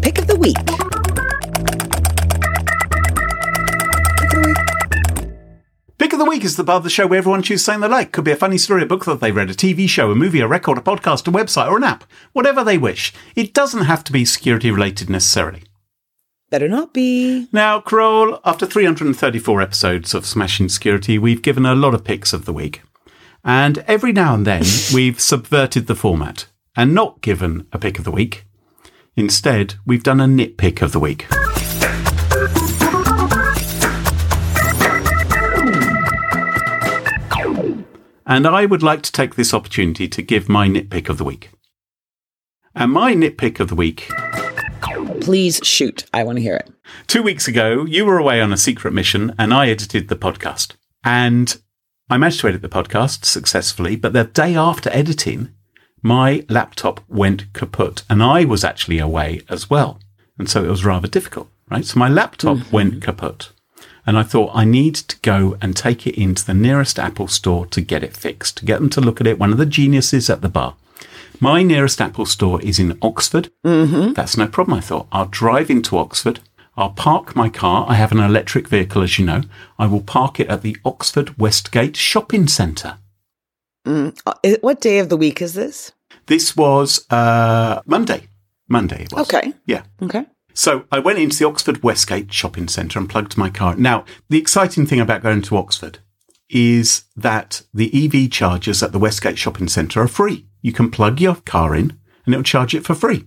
Pick 0.01 0.17
of 0.17 0.27
the 0.27 0.35
week. 0.35 0.82
Pick 6.03 6.11
of 6.11 6.19
the 6.19 6.25
Week 6.25 6.43
is 6.43 6.57
the 6.57 6.65
part 6.65 6.79
of 6.79 6.83
the 6.83 6.89
show 6.89 7.07
where 7.07 7.19
everyone 7.19 7.41
chooses 7.41 7.63
something 7.63 7.79
they 7.79 7.87
like. 7.87 8.11
Could 8.11 8.25
be 8.25 8.31
a 8.31 8.35
funny 8.35 8.57
story, 8.57 8.83
a 8.83 8.85
book 8.85 9.05
that 9.05 9.21
they 9.21 9.31
read, 9.31 9.49
a 9.49 9.53
TV 9.53 9.87
show, 9.87 10.11
a 10.11 10.15
movie, 10.15 10.41
a 10.41 10.47
record, 10.49 10.77
a 10.77 10.81
podcast, 10.81 11.29
a 11.29 11.31
website, 11.31 11.69
or 11.69 11.77
an 11.77 11.85
app. 11.85 12.03
Whatever 12.33 12.61
they 12.61 12.77
wish. 12.77 13.13
It 13.37 13.53
doesn't 13.53 13.85
have 13.85 14.03
to 14.03 14.11
be 14.11 14.25
security 14.25 14.69
related 14.69 15.09
necessarily. 15.09 15.63
Better 16.49 16.67
not 16.67 16.93
be. 16.93 17.47
Now, 17.53 17.79
Carole, 17.79 18.41
after 18.43 18.65
334 18.65 19.61
episodes 19.61 20.13
of 20.13 20.25
Smashing 20.25 20.67
Security, 20.67 21.17
we've 21.17 21.41
given 21.41 21.65
a 21.65 21.73
lot 21.73 21.93
of 21.93 22.03
picks 22.03 22.33
of 22.33 22.43
the 22.43 22.51
week. 22.51 22.81
And 23.45 23.77
every 23.87 24.11
now 24.11 24.33
and 24.33 24.45
then, 24.45 24.63
we've 24.93 25.21
subverted 25.21 25.87
the 25.87 25.95
format 25.95 26.47
and 26.75 26.93
not 26.93 27.21
given 27.21 27.65
a 27.71 27.79
pick 27.79 27.97
of 27.97 28.03
the 28.03 28.11
week. 28.11 28.43
Instead, 29.15 29.75
we've 29.85 30.03
done 30.03 30.19
a 30.19 30.25
nitpick 30.25 30.81
of 30.81 30.91
the 30.91 30.99
week. 30.99 31.27
And 38.25 38.47
I 38.47 38.65
would 38.65 38.83
like 38.83 39.01
to 39.03 39.12
take 39.12 39.36
this 39.36 39.53
opportunity 39.53 40.07
to 40.07 40.21
give 40.21 40.47
my 40.47 40.67
nitpick 40.67 41.09
of 41.09 41.17
the 41.17 41.23
week. 41.23 41.51
And 42.75 42.91
my 42.91 43.13
nitpick 43.13 43.59
of 43.59 43.69
the 43.69 43.75
week 43.75 44.09
Please 45.23 45.62
shoot. 45.63 46.03
I 46.13 46.25
want 46.25 46.38
to 46.38 46.41
hear 46.41 46.57
it. 46.57 46.69
Two 47.07 47.23
weeks 47.23 47.47
ago, 47.47 47.86
you 47.86 48.03
were 48.03 48.17
away 48.17 48.41
on 48.41 48.51
a 48.51 48.57
secret 48.57 48.93
mission 48.93 49.33
and 49.39 49.53
I 49.53 49.69
edited 49.69 50.09
the 50.09 50.17
podcast. 50.17 50.75
And 51.01 51.57
I 52.09 52.17
managed 52.17 52.41
to 52.41 52.49
edit 52.49 52.62
the 52.62 52.67
podcast 52.67 53.23
successfully, 53.23 53.95
but 53.95 54.12
the 54.12 54.25
day 54.25 54.53
after 54.55 54.89
editing, 54.89 55.53
my 56.01 56.45
laptop 56.49 56.99
went 57.07 57.53
kaput 57.53 58.03
and 58.09 58.21
I 58.21 58.43
was 58.43 58.65
actually 58.65 58.99
away 58.99 59.39
as 59.47 59.69
well. 59.69 59.97
And 60.38 60.49
so 60.49 60.65
it 60.65 60.69
was 60.69 60.83
rather 60.83 61.07
difficult, 61.07 61.47
right? 61.71 61.86
So 61.86 61.97
my 61.97 62.09
laptop 62.09 62.57
mm-hmm. 62.57 62.75
went 62.75 63.01
kaput 63.01 63.52
and 64.05 64.17
I 64.17 64.23
thought 64.23 64.51
I 64.53 64.65
need 64.65 64.95
to 64.95 65.17
go 65.21 65.57
and 65.61 65.75
take 65.75 66.05
it 66.07 66.19
into 66.19 66.45
the 66.45 66.53
nearest 66.53 66.99
Apple 66.99 67.27
store 67.27 67.65
to 67.67 67.81
get 67.81 68.03
it 68.03 68.15
fixed, 68.15 68.57
to 68.57 68.65
get 68.65 68.79
them 68.79 68.89
to 68.91 69.01
look 69.01 69.21
at 69.21 69.27
it. 69.27 69.39
One 69.39 69.51
of 69.51 69.57
the 69.57 69.65
geniuses 69.65 70.29
at 70.29 70.41
the 70.41 70.49
bar. 70.49 70.75
My 71.39 71.63
nearest 71.63 71.99
Apple 71.99 72.25
store 72.25 72.61
is 72.61 72.79
in 72.79 72.97
Oxford. 73.01 73.49
Mm-hmm. 73.65 74.13
That's 74.13 74.37
no 74.37 74.47
problem. 74.47 74.77
I 74.77 74.81
thought 74.81 75.07
I'll 75.11 75.25
drive 75.25 75.69
into 75.69 75.97
Oxford. 75.97 76.39
I'll 76.77 76.91
park 76.91 77.35
my 77.35 77.49
car. 77.49 77.85
I 77.87 77.95
have 77.95 78.11
an 78.11 78.19
electric 78.19 78.67
vehicle, 78.67 79.03
as 79.03 79.19
you 79.19 79.25
know. 79.25 79.41
I 79.77 79.85
will 79.87 80.01
park 80.01 80.39
it 80.39 80.47
at 80.47 80.61
the 80.63 80.77
Oxford 80.85 81.37
Westgate 81.37 81.95
Shopping 81.95 82.47
Centre. 82.47 82.97
Uh, 83.85 84.11
i- 84.43 84.57
What 84.61 84.79
day 84.81 84.99
of 84.99 85.09
the 85.09 85.17
week 85.17 85.41
is 85.41 85.53
this? 85.53 85.91
This 86.27 86.55
was 86.55 87.05
uh, 87.09 87.81
Monday. 87.85 88.27
Monday 88.69 89.03
it 89.03 89.11
was. 89.13 89.27
Okay. 89.27 89.53
Yeah. 89.65 89.83
Okay. 90.01 90.25
So 90.53 90.85
I 90.91 90.99
went 90.99 91.19
into 91.19 91.37
the 91.37 91.47
Oxford 91.47 91.83
Westgate 91.83 92.31
shopping 92.31 92.67
centre 92.67 92.99
and 92.99 93.09
plugged 93.09 93.37
my 93.37 93.49
car. 93.49 93.75
Now, 93.75 94.05
the 94.29 94.37
exciting 94.37 94.85
thing 94.85 94.99
about 94.99 95.23
going 95.23 95.41
to 95.43 95.57
Oxford 95.57 95.99
is 96.49 97.05
that 97.15 97.63
the 97.73 97.91
EV 98.05 98.29
chargers 98.29 98.83
at 98.83 98.91
the 98.91 98.99
Westgate 98.99 99.39
shopping 99.39 99.67
centre 99.67 100.01
are 100.01 100.07
free. 100.07 100.45
You 100.61 100.71
can 100.71 100.91
plug 100.91 101.19
your 101.19 101.35
car 101.35 101.75
in 101.75 101.99
and 102.25 102.33
it'll 102.33 102.43
charge 102.43 102.75
it 102.75 102.85
for 102.85 102.93
free. 102.93 103.25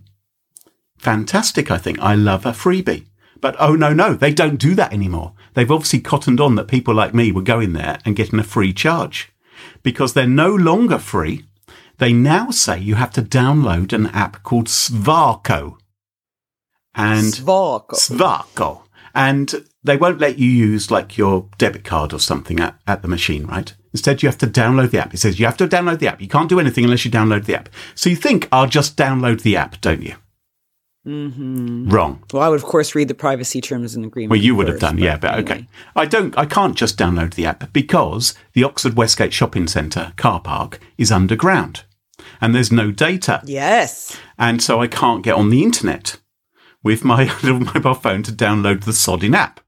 Fantastic, 0.97 1.69
I 1.69 1.77
think. 1.77 1.99
I 1.99 2.15
love 2.15 2.45
a 2.45 2.51
freebie. 2.51 3.07
But 3.39 3.55
oh 3.59 3.75
no, 3.75 3.93
no, 3.93 4.13
they 4.13 4.33
don't 4.33 4.59
do 4.59 4.73
that 4.75 4.93
anymore. 4.93 5.33
They've 5.53 5.71
obviously 5.71 5.99
cottoned 5.99 6.39
on 6.39 6.55
that 6.55 6.67
people 6.67 6.93
like 6.93 7.13
me 7.13 7.31
were 7.31 7.41
going 7.41 7.73
there 7.73 7.99
and 8.05 8.15
getting 8.15 8.39
a 8.39 8.43
free 8.43 8.73
charge 8.73 9.31
because 9.83 10.13
they're 10.13 10.27
no 10.27 10.53
longer 10.53 10.97
free. 10.97 11.45
They 11.97 12.13
now 12.13 12.51
say 12.51 12.79
you 12.79 12.95
have 12.95 13.11
to 13.13 13.21
download 13.21 13.93
an 13.93 14.07
app 14.07 14.43
called 14.43 14.67
SWARCO. 14.67 15.77
And 16.97 17.33
SWARCO. 17.33 17.95
SWARCO. 17.95 18.81
And 19.15 19.65
they 19.83 19.97
won't 19.97 20.19
let 20.19 20.37
you 20.37 20.49
use 20.49 20.91
like 20.91 21.17
your 21.17 21.47
debit 21.57 21.83
card 21.83 22.11
or 22.13 22.19
something 22.19 22.59
at, 22.59 22.77
at 22.85 23.01
the 23.01 23.07
machine, 23.07 23.45
right? 23.47 23.73
Instead, 23.93 24.21
you 24.21 24.29
have 24.29 24.37
to 24.39 24.47
download 24.47 24.91
the 24.91 24.99
app. 24.99 25.13
It 25.13 25.17
says 25.17 25.39
you 25.39 25.45
have 25.45 25.57
to 25.57 25.67
download 25.67 25.99
the 25.99 26.07
app. 26.07 26.21
You 26.21 26.27
can't 26.27 26.49
do 26.49 26.59
anything 26.59 26.83
unless 26.83 27.05
you 27.05 27.09
download 27.09 27.45
the 27.45 27.55
app. 27.55 27.69
So 27.95 28.09
you 28.09 28.15
think 28.15 28.47
I'll 28.51 28.67
just 28.67 28.97
download 28.97 29.41
the 29.41 29.55
app, 29.55 29.79
don't 29.81 30.03
you? 30.03 30.15
Mm-hmm. 31.07 31.89
Wrong. 31.89 32.21
Well, 32.33 32.43
I 32.43 32.49
would, 32.49 32.59
of 32.59 32.65
course, 32.65 32.93
read 32.93 33.07
the 33.07 33.13
privacy 33.13 33.61
terms 33.61 33.95
and 33.95 34.03
agreement. 34.05 34.31
Well, 34.31 34.41
you 34.41 34.55
would 34.55 34.67
have 34.67 34.75
first, 34.75 34.81
done, 34.81 34.97
yeah, 34.97 35.15
but 35.17 35.33
anyway. 35.33 35.51
okay. 35.51 35.67
I 35.95 36.05
don't. 36.05 36.37
I 36.37 36.45
can't 36.45 36.75
just 36.75 36.97
download 36.97 37.35
the 37.35 37.45
app 37.45 37.71
because 37.71 38.33
the 38.53 38.65
Oxford 38.65 38.95
Westgate 38.95 39.33
Shopping 39.33 39.67
Centre 39.67 40.11
car 40.17 40.41
park 40.41 40.79
is 40.97 41.09
underground, 41.11 41.85
and 42.41 42.53
there's 42.53 42.73
no 42.73 42.91
data, 42.91 43.41
Yes. 43.45 44.17
and 44.37 44.61
so 44.61 44.81
I 44.81 44.87
can't 44.87 45.23
get 45.23 45.35
on 45.35 45.49
the 45.49 45.63
internet 45.63 46.17
with 46.83 47.03
my 47.03 47.25
little 47.43 47.59
mobile 47.59 47.93
phone 47.93 48.23
to 48.23 48.31
download 48.31 48.83
the 48.83 48.91
sodding 48.91 49.35
app. 49.35 49.59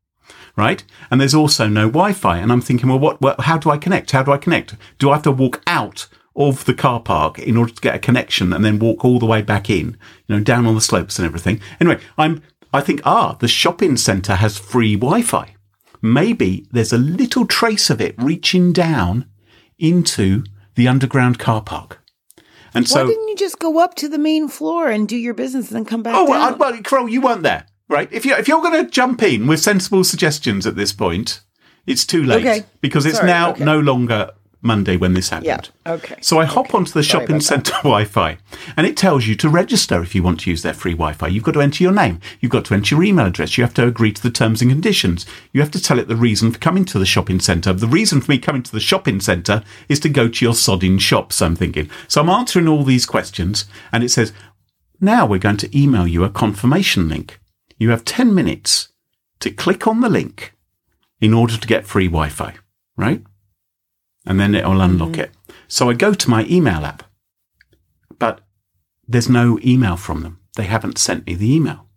Right, 0.56 0.84
and 1.10 1.22
there's 1.22 1.36
also 1.36 1.68
no 1.68 1.88
Wi-Fi, 1.88 2.38
and 2.38 2.52
I'm 2.52 2.60
thinking, 2.60 2.90
well, 2.90 3.00
what, 3.00 3.22
what? 3.22 3.42
How 3.42 3.58
do 3.58 3.70
I 3.70 3.78
connect? 3.78 4.12
How 4.12 4.24
do 4.24 4.34
I 4.34 4.38
connect? 4.38 4.76
Do 4.98 5.10
I 5.10 5.14
have 5.14 5.24
to 5.24 5.32
walk 5.32 5.62
out 5.68 6.08
of 6.36 6.66
the 6.66 6.74
car 6.74 7.00
park 7.00 7.40
in 7.40 7.56
order 7.56 7.72
to 7.72 7.82
get 7.82 7.96
a 7.96 8.00
connection, 8.00 8.52
and 8.52 8.66
then 8.66 8.78
walk 8.78 9.06
all 9.06 9.20
the 9.20 9.26
way 9.26 9.42
back 9.42 9.70
in? 9.70 9.98
You 10.28 10.36
know, 10.36 10.44
down 10.44 10.66
on 10.66 10.76
the 10.76 10.82
slopes 10.82 11.18
and 11.18 11.26
everything. 11.26 11.62
Anyway, 11.80 12.02
I'm. 12.18 12.42
I 12.74 12.82
think 12.82 13.02
ah, 13.06 13.38
the 13.40 13.48
shopping 13.48 13.96
centre 13.96 14.36
has 14.36 14.58
free 14.58 14.96
Wi-Fi. 14.96 15.56
Maybe 16.02 16.68
there's 16.72 16.94
a 16.94 16.98
little 16.98 17.46
trace 17.46 17.90
of 17.90 18.02
it 18.02 18.16
reaching 18.18 18.74
down 18.74 19.30
into 19.78 20.44
the 20.76 20.88
underground 20.88 21.40
car 21.40 21.62
park, 21.62 21.99
and 22.80 22.88
Why 22.88 23.02
so. 23.02 23.08
didn't 23.08 23.28
you 23.30 23.36
just 23.36 23.60
go 23.60 23.80
up 23.80 23.96
to 23.96 24.10
the 24.10 24.18
main 24.18 24.48
floor 24.48 24.90
and 24.90 25.08
do 25.08 25.16
your 25.18 25.34
business 25.34 25.68
and 25.70 25.78
then 25.78 25.86
come 25.86 26.04
back 26.04 26.16
Oh, 26.16 26.26
well, 26.30 26.42
I, 26.42 26.52
well, 26.58 26.78
Carole, 26.82 27.08
you 27.10 27.22
weren't 27.22 27.44
there, 27.44 27.66
right? 27.88 28.08
If 28.12 28.26
you 28.26 28.34
if 28.36 28.48
you're 28.48 28.62
going 28.62 28.84
to 28.86 28.90
jump 28.92 29.22
in 29.24 29.48
with 29.48 29.60
sensible 29.60 30.04
suggestions 30.04 30.66
at 30.66 30.76
this 30.76 30.92
point, 30.94 31.42
it's 31.86 32.06
too 32.06 32.24
late 32.24 32.46
Okay. 32.46 32.66
because 32.82 33.06
it's 33.06 33.18
Sorry, 33.18 33.28
now 33.30 33.52
okay. 33.52 33.64
no 33.64 33.80
longer 33.80 34.32
Monday 34.62 34.98
when 34.98 35.14
this 35.14 35.30
happened. 35.30 35.70
Yeah, 35.86 35.94
okay, 35.94 36.18
So 36.22 36.40
I 36.40 36.46
hop 36.46 36.68
okay. 36.68 36.78
onto 36.78 36.92
the 36.92 37.04
Sorry 37.04 37.26
shopping 37.26 37.40
centre 37.40 37.74
Wi-Fi, 37.84 38.38
and 38.76 38.86
it 38.86 38.98
tells 38.98 39.26
you 39.26 39.36
to 39.36 39.50
register 39.50 40.02
if 40.02 40.14
you 40.14 40.22
want 40.22 40.42
to 40.42 40.50
use 40.50 40.64
their 40.64 40.74
free 40.74 40.92
Wi-Fi. 40.92 41.28
You've 41.28 41.44
got 41.44 41.54
to 41.54 41.62
enter 41.62 41.84
your 41.84 41.94
name. 41.94 42.20
You've 42.42 42.52
got 42.52 42.66
to 42.66 42.74
enter 42.74 42.96
your 42.96 43.04
email 43.04 43.28
address. 43.28 43.58
You 43.58 43.64
have 43.64 43.74
to 43.76 43.88
agree 43.88 44.12
to 44.12 44.22
the 44.22 44.32
terms 44.32 44.62
and 44.62 44.70
conditions. 44.70 45.26
You 45.54 45.62
have 45.62 45.72
to 45.72 45.82
tell 45.82 45.98
it 45.98 46.08
the 46.08 46.16
reason 46.16 46.52
for 46.52 46.60
coming 46.60 46.84
to 46.86 47.00
the 47.00 47.06
shopping 47.06 47.40
centre. 47.40 47.72
The 47.72 47.88
reason 47.88 48.20
for 48.20 48.32
me 48.32 48.38
coming 48.38 48.64
to 48.64 48.72
the 48.72 48.80
shopping 48.82 49.22
centre 49.22 49.64
is 49.88 50.00
to 50.02 50.10
go 50.10 50.28
to 50.28 50.46
your 50.46 50.54
sodding 50.54 51.00
shops. 51.00 51.42
I'm 51.42 51.56
thinking. 51.56 51.90
So 52.08 52.22
I'm 52.22 52.30
answering 52.30 52.68
all 52.68 52.84
these 52.84 53.06
questions, 53.06 53.66
and 53.94 54.04
it 54.04 54.10
says, 54.10 54.34
now 55.00 55.26
we're 55.26 55.40
going 55.40 55.58
to 55.58 55.78
email 55.78 56.06
you 56.06 56.26
a 56.26 56.30
confirmation 56.30 57.08
link. 57.08 57.40
You 57.78 57.92
have 57.92 58.04
10 58.04 58.36
minutes 58.36 58.90
to 59.40 59.52
click 59.52 59.88
on 59.88 60.02
the 60.02 60.10
link 60.10 60.54
in 61.22 61.34
order 61.34 61.58
to 61.58 61.68
get 61.68 61.86
free 61.86 62.08
Wi 62.08 62.28
Fi, 62.28 62.56
right? 62.98 63.24
And 64.30 64.40
then 64.40 64.56
it'll 64.56 64.80
unlock 64.80 65.18
it. 65.18 65.32
So 65.68 65.90
I 65.90 65.94
go 65.94 66.14
to 66.14 66.30
my 66.30 66.46
email 66.46 66.86
app, 66.86 67.04
but 68.18 68.42
there's 69.08 69.28
no 69.28 69.60
email 69.66 69.98
from 69.98 70.22
them. 70.22 70.40
They 70.56 70.64
haven't 70.64 70.98
sent 70.98 71.26
me 71.26 71.34
the 71.34 71.52
email. 71.54 71.88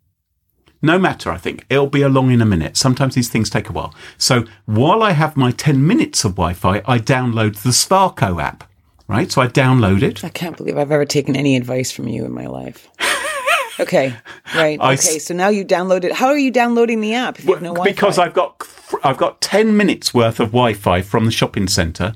No 0.80 0.98
matter, 0.98 1.30
I 1.30 1.36
think. 1.36 1.64
It'll 1.70 1.86
be 1.86 2.02
along 2.02 2.32
in 2.32 2.40
a 2.40 2.46
minute. 2.46 2.76
Sometimes 2.76 3.14
these 3.14 3.28
things 3.28 3.50
take 3.50 3.68
a 3.68 3.72
while. 3.72 3.94
So 4.18 4.44
while 4.64 5.02
I 5.02 5.12
have 5.12 5.36
my 5.36 5.52
10 5.52 5.86
minutes 5.86 6.24
of 6.24 6.32
Wi 6.32 6.54
Fi, 6.54 6.82
I 6.86 6.98
download 6.98 7.62
the 7.62 7.72
SWARCO 7.72 8.42
app, 8.42 8.64
right? 9.06 9.30
So 9.30 9.42
I 9.42 9.46
download 9.46 10.02
it. 10.02 10.24
I 10.24 10.28
can't 10.30 10.56
believe 10.56 10.76
I've 10.76 10.90
ever 10.90 11.04
taken 11.04 11.36
any 11.36 11.56
advice 11.56 11.92
from 11.92 12.08
you 12.08 12.24
in 12.24 12.32
my 12.32 12.46
life. 12.46 12.88
okay, 13.80 14.14
right. 14.54 14.78
I 14.80 14.94
okay, 14.94 15.18
so 15.18 15.34
now 15.34 15.48
you 15.48 15.64
download 15.64 16.04
it. 16.04 16.12
How 16.12 16.28
are 16.28 16.38
you 16.38 16.50
downloading 16.50 17.00
the 17.00 17.14
app 17.14 17.38
if 17.38 17.44
you 17.46 17.54
have 17.54 17.62
no 17.62 17.70
Wi-Fi? 17.74 17.90
because 17.92 18.18
I've 18.18 18.34
got 18.34 18.66
I've 19.02 19.16
got 19.18 19.40
ten 19.40 19.76
minutes 19.76 20.12
worth 20.14 20.40
of 20.40 20.48
Wi-Fi 20.48 21.02
from 21.02 21.24
the 21.24 21.30
shopping 21.30 21.66
centre 21.68 22.14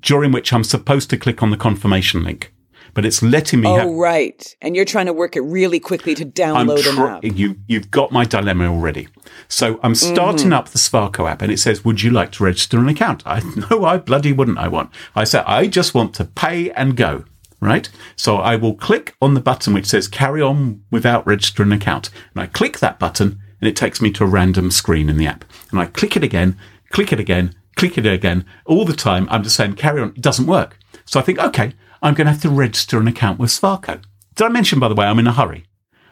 during 0.00 0.32
which 0.32 0.52
I'm 0.52 0.64
supposed 0.64 1.10
to 1.10 1.16
click 1.16 1.42
on 1.42 1.50
the 1.50 1.56
confirmation 1.56 2.24
link. 2.24 2.52
But 2.94 3.06
it's 3.06 3.22
letting 3.22 3.60
me 3.62 3.68
Oh, 3.70 3.76
have. 3.76 3.88
right. 3.88 4.56
And 4.60 4.76
you're 4.76 4.84
trying 4.84 5.06
to 5.06 5.14
work 5.14 5.34
it 5.34 5.40
really 5.40 5.80
quickly 5.80 6.14
to 6.16 6.24
I'm 6.24 6.32
download 6.32 6.86
an 6.92 6.98
app. 6.98 7.24
you, 7.24 7.56
you've 7.66 7.90
got 7.90 8.12
my 8.12 8.26
dilemma 8.26 8.66
already. 8.66 9.08
So 9.48 9.80
I'm 9.82 9.94
starting 9.94 10.48
Mm-hmm. 10.48 10.52
up 10.52 10.68
the 10.68 10.78
SWARCO 10.78 11.26
app 11.26 11.40
and 11.40 11.50
it 11.50 11.58
says, 11.58 11.86
Would 11.86 12.02
you 12.02 12.10
like 12.10 12.32
to 12.32 12.44
register 12.44 12.78
an 12.78 12.90
account? 12.90 13.22
I 13.24 13.40
No, 13.70 13.86
I 13.86 13.96
bloody 13.96 14.34
wouldn't. 14.34 14.58
I 14.58 14.68
want. 14.68 14.90
I 15.16 15.24
said, 15.24 15.44
I 15.46 15.68
just 15.68 15.94
want 15.94 16.14
to 16.16 16.26
pay 16.26 16.70
and 16.72 16.94
go. 16.94 17.24
Right? 17.62 17.88
So 18.16 18.38
I 18.38 18.56
will 18.56 18.74
click 18.74 19.14
on 19.22 19.34
the 19.34 19.40
button 19.40 19.72
which 19.72 19.86
says 19.86 20.08
carry 20.08 20.42
on 20.42 20.82
without 20.90 21.24
registering 21.24 21.68
an 21.68 21.78
account. 21.78 22.10
And 22.34 22.42
I 22.42 22.46
click 22.48 22.80
that 22.80 22.98
button 22.98 23.40
and 23.60 23.68
it 23.68 23.76
takes 23.76 24.02
me 24.02 24.10
to 24.12 24.24
a 24.24 24.26
random 24.26 24.72
screen 24.72 25.08
in 25.08 25.16
the 25.16 25.28
app. 25.28 25.44
And 25.70 25.78
I 25.78 25.86
click 25.86 26.16
it 26.16 26.24
again, 26.24 26.58
click 26.90 27.12
it 27.12 27.20
again, 27.20 27.54
click 27.76 27.96
it 27.96 28.04
again. 28.04 28.44
All 28.66 28.84
the 28.84 28.92
time 28.92 29.28
I'm 29.30 29.44
just 29.44 29.54
saying 29.54 29.74
carry 29.74 30.02
on. 30.02 30.08
It 30.08 30.20
doesn't 30.20 30.48
work. 30.48 30.76
So 31.04 31.20
I 31.20 31.22
think, 31.22 31.38
okay, 31.38 31.72
I'm 32.02 32.14
going 32.14 32.26
to 32.26 32.32
have 32.32 32.42
to 32.42 32.50
register 32.50 32.98
an 32.98 33.06
account 33.06 33.38
with 33.38 33.50
SWARCO. 33.50 34.02
Did 34.34 34.44
I 34.44 34.48
mention, 34.48 34.80
by 34.80 34.88
the 34.88 34.96
way, 34.96 35.06
I'm 35.06 35.20
in 35.20 35.28
a 35.28 35.32
hurry? 35.32 35.66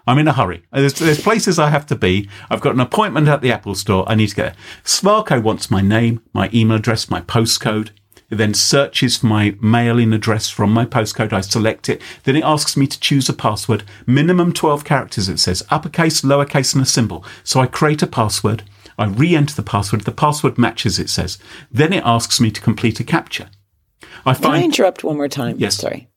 I'm 0.06 0.18
in 0.18 0.28
a 0.28 0.32
hurry. 0.32 0.62
There's, 0.72 0.94
there's 0.94 1.20
places 1.20 1.58
I 1.58 1.70
have 1.70 1.86
to 1.86 1.96
be. 1.96 2.28
I've 2.48 2.60
got 2.60 2.74
an 2.74 2.80
appointment 2.80 3.28
at 3.28 3.42
the 3.42 3.52
Apple 3.52 3.74
store. 3.74 4.08
I 4.08 4.14
need 4.14 4.28
to 4.28 4.36
get 4.36 4.42
there. 4.42 4.56
SWARCO 4.84 5.42
wants 5.42 5.68
my 5.68 5.80
name, 5.80 6.22
my 6.32 6.48
email 6.54 6.76
address, 6.76 7.10
my 7.10 7.20
postcode. 7.20 7.90
It 8.30 8.36
then 8.36 8.54
searches 8.54 9.18
for 9.18 9.26
my 9.26 9.56
mailing 9.60 10.12
address 10.12 10.48
from 10.48 10.72
my 10.72 10.86
postcode. 10.86 11.32
I 11.32 11.40
select 11.40 11.88
it. 11.88 12.00
Then 12.24 12.36
it 12.36 12.44
asks 12.44 12.76
me 12.76 12.86
to 12.86 13.00
choose 13.00 13.28
a 13.28 13.32
password. 13.32 13.82
Minimum 14.06 14.52
12 14.52 14.84
characters, 14.84 15.28
it 15.28 15.38
says. 15.38 15.64
Uppercase, 15.70 16.22
lowercase, 16.22 16.74
and 16.74 16.82
a 16.82 16.86
symbol. 16.86 17.24
So 17.42 17.60
I 17.60 17.66
create 17.66 18.02
a 18.02 18.06
password. 18.06 18.62
I 18.96 19.06
re-enter 19.06 19.54
the 19.54 19.62
password. 19.62 20.02
The 20.02 20.12
password 20.12 20.58
matches, 20.58 20.98
it 20.98 21.10
says. 21.10 21.38
Then 21.72 21.92
it 21.92 22.04
asks 22.04 22.40
me 22.40 22.50
to 22.52 22.60
complete 22.60 23.00
a 23.00 23.04
CAPTCHA. 23.04 23.48
I 24.24 24.34
Can 24.34 24.50
I 24.52 24.62
interrupt 24.62 25.02
one 25.02 25.16
more 25.16 25.28
time? 25.28 25.56
Yes. 25.58 25.76
Sorry. 25.76 26.08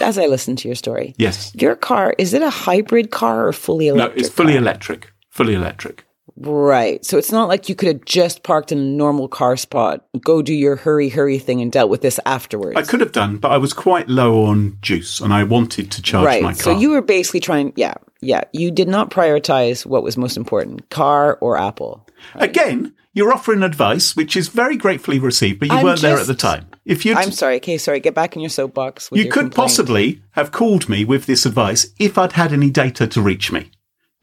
As 0.00 0.18
I 0.18 0.26
listen 0.26 0.56
to 0.56 0.68
your 0.68 0.74
story. 0.74 1.14
yes. 1.18 1.52
Your 1.54 1.76
car, 1.76 2.14
is 2.18 2.34
it 2.34 2.42
a 2.42 2.50
hybrid 2.50 3.10
car 3.10 3.46
or 3.46 3.52
fully 3.52 3.88
electric? 3.88 4.16
No, 4.16 4.20
it's 4.20 4.34
fully 4.34 4.52
car? 4.54 4.62
electric. 4.62 5.12
Fully 5.30 5.54
electric. 5.54 6.04
Right. 6.36 7.04
So 7.04 7.18
it's 7.18 7.32
not 7.32 7.48
like 7.48 7.68
you 7.68 7.74
could 7.74 7.88
have 7.88 8.04
just 8.04 8.42
parked 8.42 8.72
in 8.72 8.78
a 8.78 8.82
normal 8.82 9.28
car 9.28 9.56
spot, 9.56 10.04
go 10.20 10.42
do 10.42 10.54
your 10.54 10.76
hurry, 10.76 11.08
hurry 11.08 11.38
thing 11.38 11.60
and 11.60 11.70
dealt 11.70 11.90
with 11.90 12.00
this 12.00 12.18
afterwards. 12.26 12.76
I 12.76 12.82
could 12.82 13.00
have 13.00 13.12
done, 13.12 13.36
but 13.38 13.52
I 13.52 13.58
was 13.58 13.72
quite 13.72 14.08
low 14.08 14.44
on 14.44 14.78
juice 14.80 15.20
and 15.20 15.32
I 15.32 15.44
wanted 15.44 15.90
to 15.92 16.02
charge 16.02 16.26
right. 16.26 16.42
my 16.42 16.52
car. 16.52 16.62
So 16.62 16.78
you 16.78 16.90
were 16.90 17.02
basically 17.02 17.40
trying, 17.40 17.72
yeah, 17.76 17.94
yeah. 18.20 18.42
You 18.52 18.70
did 18.70 18.88
not 18.88 19.10
prioritize 19.10 19.84
what 19.84 20.02
was 20.02 20.16
most 20.16 20.36
important, 20.36 20.90
car 20.90 21.38
or 21.40 21.58
Apple. 21.58 22.06
Again, 22.34 22.94
you're 23.14 23.32
offering 23.32 23.62
advice, 23.62 24.16
which 24.16 24.36
is 24.36 24.48
very 24.48 24.76
gratefully 24.76 25.18
received, 25.18 25.60
but 25.60 25.68
you 25.68 25.74
I'm 25.74 25.84
weren't 25.84 26.00
there 26.00 26.18
at 26.18 26.26
the 26.26 26.34
time. 26.34 26.66
If 26.84 27.04
you 27.04 27.14
I'm 27.14 27.30
sorry. 27.30 27.56
Okay, 27.56 27.78
sorry. 27.78 28.00
Get 28.00 28.14
back 28.14 28.34
in 28.34 28.40
your 28.40 28.50
soapbox. 28.50 29.10
You 29.12 29.24
your 29.24 29.32
could 29.32 29.40
complaint. 29.40 29.54
possibly 29.54 30.22
have 30.32 30.50
called 30.50 30.88
me 30.88 31.04
with 31.04 31.26
this 31.26 31.44
advice 31.44 31.92
if 31.98 32.16
I'd 32.16 32.32
had 32.32 32.52
any 32.52 32.70
data 32.70 33.06
to 33.06 33.20
reach 33.20 33.52
me 33.52 33.70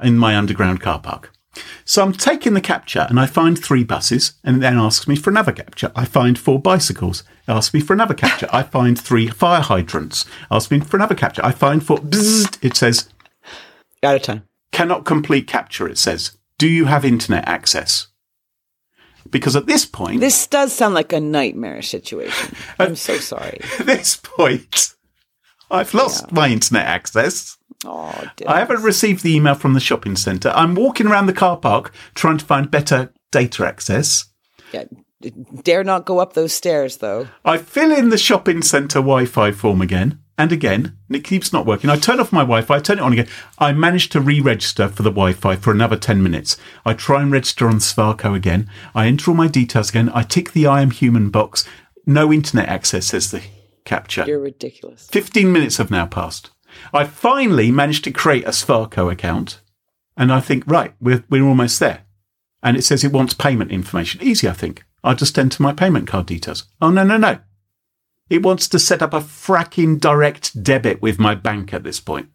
in 0.01 0.17
my 0.17 0.35
underground 0.35 0.81
car 0.81 0.99
park. 0.99 1.31
So 1.83 2.03
I'm 2.03 2.13
taking 2.13 2.53
the 2.53 2.61
CAPTCHA 2.61 3.09
and 3.09 3.19
I 3.19 3.25
find 3.25 3.57
three 3.57 3.83
buses 3.83 4.33
and 4.43 4.57
it 4.57 4.59
then 4.59 4.77
asks 4.77 5.07
me 5.07 5.15
for 5.15 5.29
another 5.31 5.51
CAPTCHA. 5.51 5.91
I 5.95 6.05
find 6.05 6.37
four 6.37 6.59
bicycles. 6.61 7.21
It 7.47 7.51
asks 7.51 7.73
me 7.73 7.79
for 7.79 7.93
another 7.93 8.13
CAPTCHA. 8.13 8.49
I 8.53 8.63
find 8.63 8.99
three 8.99 9.27
fire 9.27 9.61
hydrants. 9.61 10.25
Asks 10.51 10.69
me 10.71 10.79
for 10.79 10.97
another 10.97 11.15
CAPTCHA. 11.15 11.43
I 11.43 11.51
find 11.51 11.83
four. 11.85 11.97
Bzzzt, 11.97 12.63
it 12.63 12.77
says 12.77 13.09
Out 14.03 14.15
of 14.17 14.21
time. 14.21 14.43
cannot 14.71 15.05
complete 15.05 15.47
CAPTCHA. 15.47 15.89
It 15.91 15.97
says, 15.97 16.37
do 16.59 16.67
you 16.67 16.85
have 16.85 17.03
internet 17.03 17.47
access? 17.47 18.07
Because 19.29 19.55
at 19.55 19.65
this 19.65 19.85
point, 19.85 20.19
This 20.21 20.47
does 20.47 20.71
sound 20.73 20.93
like 20.93 21.13
a 21.13 21.19
nightmare 21.19 21.81
situation. 21.81 22.55
Uh, 22.79 22.83
I'm 22.83 22.95
so 22.95 23.17
sorry. 23.17 23.59
at 23.79 23.85
this 23.85 24.15
point, 24.15 24.95
I've 25.71 25.93
lost 25.93 26.31
my 26.31 26.49
internet 26.49 26.85
access. 26.85 27.57
Oh, 27.85 28.23
I 28.45 28.59
haven't 28.59 28.83
received 28.83 29.23
the 29.23 29.33
email 29.35 29.55
from 29.55 29.73
the 29.73 29.79
shopping 29.79 30.15
centre. 30.17 30.51
I'm 30.53 30.75
walking 30.75 31.07
around 31.07 31.27
the 31.27 31.33
car 31.33 31.57
park 31.57 31.93
trying 32.13 32.37
to 32.37 32.45
find 32.45 32.69
better 32.69 33.13
data 33.31 33.65
access. 33.65 34.25
yeah, 34.73 34.83
dare 35.63 35.83
not 35.83 36.05
go 36.05 36.19
up 36.19 36.33
those 36.33 36.53
stairs, 36.53 36.97
though. 36.97 37.27
I 37.45 37.57
fill 37.57 37.91
in 37.91 38.09
the 38.09 38.17
shopping 38.17 38.61
centre 38.61 38.99
Wi 38.99 39.25
Fi 39.25 39.51
form 39.51 39.81
again 39.81 40.19
and 40.37 40.51
again, 40.51 40.97
and 41.07 41.15
it 41.15 41.23
keeps 41.23 41.53
not 41.53 41.65
working. 41.65 41.89
I 41.89 41.95
turn 41.97 42.19
off 42.19 42.31
my 42.33 42.41
Wi 42.41 42.61
Fi, 42.61 42.75
I 42.75 42.79
turn 42.79 42.99
it 42.99 43.01
on 43.01 43.13
again. 43.13 43.27
I 43.57 43.71
manage 43.71 44.09
to 44.09 44.19
re 44.21 44.41
register 44.41 44.89
for 44.89 45.03
the 45.03 45.09
Wi 45.11 45.33
Fi 45.33 45.55
for 45.55 45.71
another 45.71 45.97
10 45.97 46.21
minutes. 46.21 46.57
I 46.85 46.93
try 46.93 47.21
and 47.21 47.31
register 47.31 47.67
on 47.67 47.79
SWARCO 47.79 48.33
again. 48.35 48.69
I 48.93 49.07
enter 49.07 49.31
all 49.31 49.37
my 49.37 49.47
details 49.47 49.89
again. 49.89 50.09
I 50.13 50.23
tick 50.23 50.51
the 50.51 50.67
I 50.67 50.81
am 50.81 50.91
human 50.91 51.29
box. 51.29 51.65
No 52.05 52.33
internet 52.33 52.67
access, 52.67 53.07
says 53.07 53.31
the 53.31 53.41
CAPTCHA. 53.85 54.27
You're 54.27 54.39
ridiculous. 54.39 55.07
15 55.11 55.51
minutes 55.51 55.77
have 55.77 55.91
now 55.91 56.05
passed. 56.05 56.51
I 56.93 57.03
finally 57.05 57.71
managed 57.71 58.03
to 58.05 58.11
create 58.11 58.45
a 58.45 58.51
SWARCO 58.51 59.11
account, 59.11 59.61
and 60.17 60.31
I 60.31 60.39
think, 60.39 60.63
right, 60.67 60.93
we're, 60.99 61.23
we're 61.29 61.45
almost 61.47 61.79
there. 61.79 62.03
And 62.61 62.75
it 62.75 62.83
says 62.83 63.03
it 63.03 63.13
wants 63.13 63.33
payment 63.33 63.71
information. 63.71 64.21
Easy, 64.21 64.47
I 64.49 64.53
think. 64.53 64.83
I'll 65.03 65.15
just 65.15 65.37
enter 65.39 65.63
my 65.63 65.71
payment 65.73 66.07
card 66.07 66.25
details. 66.25 66.65
Oh, 66.81 66.89
no, 66.91 67.03
no, 67.03 67.17
no. 67.17 67.39
It 68.29 68.43
wants 68.43 68.67
to 68.69 68.79
set 68.79 69.01
up 69.01 69.13
a 69.13 69.21
fracking 69.21 69.99
direct 69.99 70.61
debit 70.61 71.01
with 71.01 71.19
my 71.19 71.35
bank 71.35 71.73
at 71.73 71.83
this 71.83 71.99
point. 71.99 72.29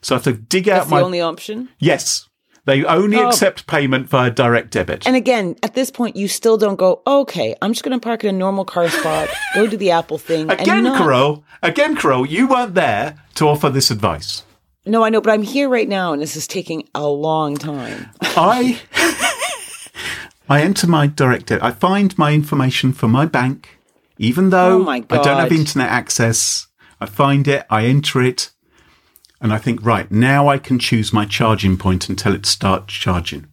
So 0.00 0.14
I 0.14 0.18
have 0.18 0.24
to 0.24 0.32
dig 0.34 0.66
That's 0.66 0.82
out 0.82 0.88
the 0.88 0.94
my. 0.94 1.00
only 1.02 1.20
option. 1.20 1.68
yes. 1.78 2.28
They 2.66 2.84
only 2.84 3.18
Oh. 3.18 3.28
accept 3.28 3.68
payment 3.68 4.08
via 4.08 4.28
direct 4.30 4.72
debit. 4.72 5.06
And 5.06 5.14
again, 5.14 5.54
at 5.62 5.74
this 5.74 5.88
point, 5.90 6.16
you 6.16 6.26
still 6.26 6.56
don't 6.56 6.74
go, 6.74 7.00
okay, 7.06 7.54
I'm 7.62 7.72
just 7.72 7.84
going 7.84 7.96
to 7.96 8.02
park 8.02 8.24
in 8.24 8.34
a 8.34 8.36
normal 8.36 8.64
car 8.64 8.88
spot, 8.88 9.28
go 9.54 9.68
do 9.68 9.76
the 9.76 9.92
Apple 9.92 10.18
thing. 10.18 10.50
and 10.50 10.60
again, 10.60 10.84
Carole, 10.84 11.44
again, 11.62 11.94
Carole, 11.94 12.26
you 12.26 12.48
weren't 12.48 12.74
there 12.74 13.22
to 13.36 13.48
offer 13.48 13.70
this 13.70 13.90
advice. 13.90 14.42
No, 14.84 15.04
I 15.04 15.08
know, 15.08 15.20
but 15.20 15.32
I'm 15.32 15.42
here 15.42 15.68
right 15.68 15.88
now, 15.88 16.12
and 16.12 16.22
this 16.22 16.36
is 16.36 16.46
taking 16.46 16.88
a 16.94 17.06
long 17.06 17.56
time. 17.56 18.08
I 18.20 18.80
I 20.48 20.62
enter 20.62 20.86
my 20.86 21.08
direct 21.08 21.46
debit. 21.46 21.64
I 21.64 21.72
find 21.72 22.16
my 22.16 22.32
information 22.32 22.92
for 22.92 23.08
my 23.08 23.26
bank, 23.26 23.78
even 24.18 24.50
though 24.50 24.86
Oh 24.86 24.88
I 24.90 25.00
don't 25.00 25.40
have 25.40 25.52
internet 25.52 25.88
access. 25.88 26.68
I 27.00 27.06
find 27.06 27.46
it, 27.48 27.66
I 27.68 27.84
enter 27.84 28.22
it, 28.22 28.52
and 29.40 29.52
I 29.52 29.58
think, 29.58 29.84
right, 29.84 30.10
now 30.10 30.48
I 30.48 30.58
can 30.58 30.78
choose 30.78 31.12
my 31.12 31.26
charging 31.26 31.76
point 31.76 32.08
and 32.08 32.18
tell 32.18 32.34
it 32.34 32.44
to 32.44 32.50
start 32.50 32.88
charging. 32.88 33.48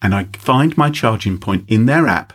And 0.00 0.14
I 0.14 0.28
find 0.34 0.76
my 0.76 0.90
charging 0.90 1.38
point 1.38 1.64
in 1.66 1.86
their 1.86 2.06
app, 2.06 2.34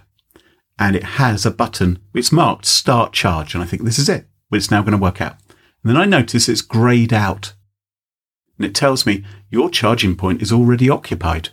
and 0.78 0.96
it 0.96 1.04
has 1.04 1.46
a 1.46 1.52
button. 1.52 2.00
It's 2.14 2.32
marked 2.32 2.66
start 2.66 3.14
charge, 3.14 3.54
and 3.54 3.64
I 3.64 3.68
think 3.68 3.84
this 3.84 4.00
is 4.00 4.10
it. 4.10 4.26
It's 4.52 4.72
now 4.72 4.82
going 4.82 4.92
to 4.92 4.98
work 4.98 5.22
out. 5.22 5.38
And 5.84 5.90
then 5.90 5.98
I 5.98 6.06
notice 6.06 6.48
it's 6.48 6.62
grayed 6.62 7.14
out. 7.14 7.54
And 8.58 8.66
it 8.66 8.76
tells 8.76 9.06
me 9.06 9.24
your 9.50 9.70
charging 9.70 10.16
point 10.16 10.42
is 10.42 10.52
already 10.52 10.90
occupied. 10.90 11.50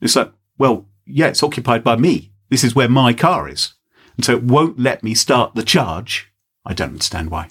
It's 0.00 0.14
like, 0.14 0.32
well, 0.56 0.86
yeah, 1.06 1.26
it's 1.26 1.42
occupied 1.42 1.82
by 1.82 1.96
me. 1.96 2.32
This 2.50 2.62
is 2.62 2.74
where 2.74 2.88
my 2.88 3.12
car 3.12 3.48
is. 3.48 3.74
And 4.16 4.24
so 4.24 4.32
it 4.32 4.44
won't 4.44 4.78
let 4.78 5.02
me 5.02 5.14
start 5.14 5.54
the 5.54 5.62
charge. 5.62 6.32
I 6.64 6.74
don't 6.74 6.90
understand 6.90 7.30
why. 7.30 7.48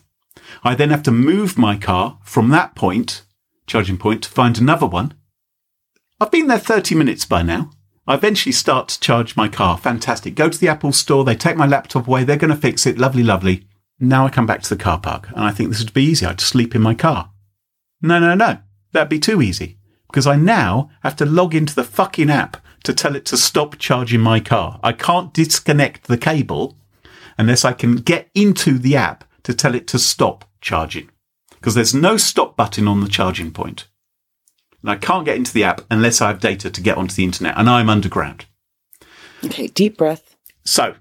I 0.63 0.75
then 0.75 0.89
have 0.89 1.03
to 1.03 1.11
move 1.11 1.57
my 1.57 1.77
car 1.77 2.19
from 2.23 2.49
that 2.49 2.75
point, 2.75 3.23
charging 3.65 3.97
point, 3.97 4.23
to 4.23 4.29
find 4.29 4.57
another 4.57 4.85
one. 4.85 5.13
I've 6.19 6.31
been 6.31 6.47
there 6.47 6.57
30 6.57 6.95
minutes 6.95 7.25
by 7.25 7.41
now. 7.41 7.71
I 8.07 8.15
eventually 8.15 8.53
start 8.53 8.87
to 8.89 8.99
charge 8.99 9.35
my 9.35 9.49
car. 9.49 9.77
Fantastic. 9.77 10.35
Go 10.35 10.49
to 10.49 10.57
the 10.57 10.69
Apple 10.69 10.93
store. 10.93 11.25
They 11.25 11.35
take 11.35 11.57
my 11.57 11.67
laptop 11.67 12.07
away. 12.07 12.23
They're 12.23 12.37
going 12.37 12.53
to 12.53 12.59
fix 12.59 12.85
it. 12.85 12.97
Lovely, 12.97 13.23
lovely. 13.23 13.66
Now 13.99 14.25
I 14.25 14.29
come 14.29 14.45
back 14.45 14.61
to 14.61 14.69
the 14.69 14.81
car 14.81 14.99
park 14.99 15.29
and 15.29 15.43
I 15.43 15.51
think 15.51 15.69
this 15.69 15.79
would 15.79 15.93
be 15.93 16.03
easy. 16.03 16.25
I'd 16.25 16.39
sleep 16.41 16.75
in 16.75 16.81
my 16.81 16.93
car. 16.93 17.31
No, 18.01 18.19
no, 18.19 18.35
no. 18.35 18.59
That'd 18.91 19.09
be 19.09 19.19
too 19.19 19.41
easy 19.41 19.79
because 20.07 20.27
I 20.27 20.35
now 20.35 20.89
have 21.01 21.15
to 21.17 21.25
log 21.25 21.55
into 21.55 21.75
the 21.75 21.83
fucking 21.83 22.29
app 22.29 22.57
to 22.83 22.93
tell 22.93 23.15
it 23.15 23.25
to 23.25 23.37
stop 23.37 23.77
charging 23.77 24.21
my 24.21 24.39
car. 24.39 24.79
I 24.83 24.93
can't 24.93 25.33
disconnect 25.33 26.07
the 26.07 26.17
cable 26.17 26.77
unless 27.37 27.65
I 27.65 27.73
can 27.73 27.97
get 27.97 28.29
into 28.33 28.77
the 28.77 28.95
app 28.95 29.23
to 29.43 29.53
tell 29.53 29.75
it 29.75 29.87
to 29.87 29.99
stop 29.99 30.45
charging 30.61 31.09
because 31.51 31.75
there's 31.75 31.93
no 31.93 32.17
stop 32.17 32.55
button 32.55 32.87
on 32.87 33.01
the 33.01 33.09
charging 33.09 33.51
point. 33.51 33.87
And 34.81 34.91
I 34.91 34.95
can't 34.95 35.25
get 35.25 35.37
into 35.37 35.53
the 35.53 35.63
app 35.63 35.81
unless 35.89 36.21
I 36.21 36.27
have 36.27 36.39
data 36.39 36.69
to 36.69 36.81
get 36.81 36.97
onto 36.97 37.15
the 37.15 37.23
internet 37.23 37.55
and 37.57 37.69
I'm 37.69 37.89
underground. 37.89 38.45
Okay, 39.43 39.67
deep 39.67 39.97
breath. 39.97 40.35
So, 40.65 40.95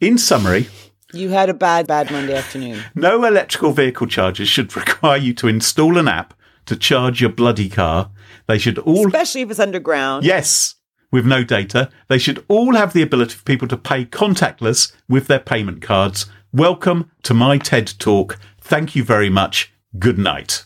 in 0.00 0.18
summary, 0.18 0.68
You 1.14 1.28
had 1.28 1.48
a 1.48 1.54
bad, 1.54 1.86
bad 1.86 2.10
Monday 2.10 2.34
afternoon. 2.34 2.82
no 2.94 3.24
electrical 3.24 3.70
vehicle 3.72 4.06
chargers 4.08 4.48
should 4.48 4.74
require 4.76 5.16
you 5.16 5.32
to 5.34 5.46
install 5.48 5.96
an 5.96 6.08
app 6.08 6.34
to 6.66 6.74
charge 6.76 7.20
your 7.20 7.30
bloody 7.30 7.68
car. 7.68 8.10
They 8.48 8.58
should 8.58 8.78
all 8.78 9.06
Especially 9.06 9.42
if 9.42 9.50
it's 9.50 9.60
underground. 9.60 10.24
Yes, 10.24 10.74
with 11.12 11.24
no 11.24 11.44
data. 11.44 11.88
They 12.08 12.18
should 12.18 12.44
all 12.48 12.74
have 12.74 12.92
the 12.92 13.02
ability 13.02 13.34
for 13.34 13.44
people 13.44 13.68
to 13.68 13.76
pay 13.76 14.04
contactless 14.06 14.92
with 15.08 15.28
their 15.28 15.38
payment 15.38 15.82
cards. 15.82 16.26
Welcome 16.52 17.10
to 17.22 17.32
my 17.34 17.58
TED 17.58 17.94
talk. 17.98 18.38
Thank 18.60 18.96
you 18.96 19.04
very 19.04 19.30
much. 19.30 19.72
Good 19.98 20.18
night. 20.18 20.64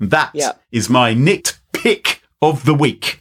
That 0.00 0.30
is 0.72 0.88
Yeah. 0.88 0.92
my 0.92 1.14
nitpick 1.14 2.18
of 2.42 2.64
the 2.64 2.74
week. 2.74 3.20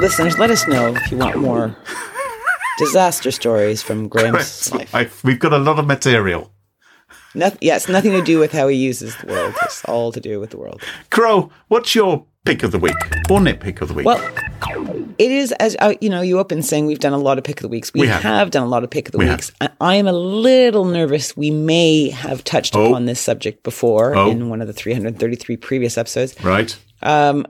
Listeners, 0.00 0.38
let 0.38 0.50
us 0.50 0.66
know 0.66 0.94
if 0.96 1.10
you 1.12 1.18
want 1.18 1.36
more 1.36 1.76
Disaster 2.80 3.30
stories 3.30 3.82
from 3.82 4.08
Graham's 4.08 4.72
life. 4.72 4.94
I, 4.94 5.08
we've 5.24 5.38
got 5.38 5.52
a 5.52 5.58
lot 5.58 5.78
of 5.78 5.86
material. 5.86 6.52
Nothing, 7.34 7.58
yes, 7.62 7.88
nothing 7.88 8.12
to 8.12 8.22
do 8.22 8.38
with 8.40 8.50
how 8.52 8.66
he 8.68 8.76
uses 8.76 9.16
the 9.18 9.28
world. 9.28 9.54
It's 9.62 9.84
all 9.84 10.10
to 10.12 10.20
do 10.20 10.40
with 10.40 10.50
the 10.50 10.56
world. 10.58 10.82
Carole, 11.10 11.52
what's 11.68 11.94
your 11.94 12.26
pick 12.44 12.64
of 12.64 12.72
the 12.72 12.78
week 12.78 12.96
or 13.30 13.38
nitpick 13.38 13.80
of 13.80 13.86
the 13.88 13.94
week? 13.94 14.04
Well, 14.06 14.18
it 15.18 15.30
is 15.30 15.52
as 15.52 15.76
uh, 15.78 15.94
you 16.00 16.08
know. 16.10 16.22
You 16.22 16.38
open 16.40 16.60
saying 16.62 16.86
we've 16.86 16.98
done 16.98 17.12
a 17.12 17.18
lot 17.18 17.38
of 17.38 17.44
pick 17.44 17.58
of 17.58 17.62
the 17.62 17.68
weeks. 17.68 17.92
We, 17.94 18.00
We 18.02 18.06
have. 18.08 18.22
have. 18.22 18.50
done 18.50 18.64
a 18.64 18.68
lot 18.68 18.82
of 18.82 18.90
pick 18.90 19.06
of 19.06 19.12
the 19.12 19.18
We 19.18 19.28
weeks. 19.28 19.52
I, 19.60 19.68
I 19.80 19.94
am 19.96 20.08
a 20.08 20.12
little 20.12 20.84
nervous. 20.84 21.36
We 21.36 21.50
may 21.52 22.08
have 22.10 22.42
touched 22.42 22.74
Oh. 22.74 22.86
upon 22.86 23.04
this 23.04 23.20
subject 23.20 23.62
before 23.62 24.16
Oh. 24.16 24.28
in 24.30 24.48
one 24.48 24.60
of 24.60 24.66
the 24.66 24.72
333 24.72 25.56
previous 25.56 25.96
episodes. 25.96 26.34
right. 26.42 26.76
Um, 27.02 27.46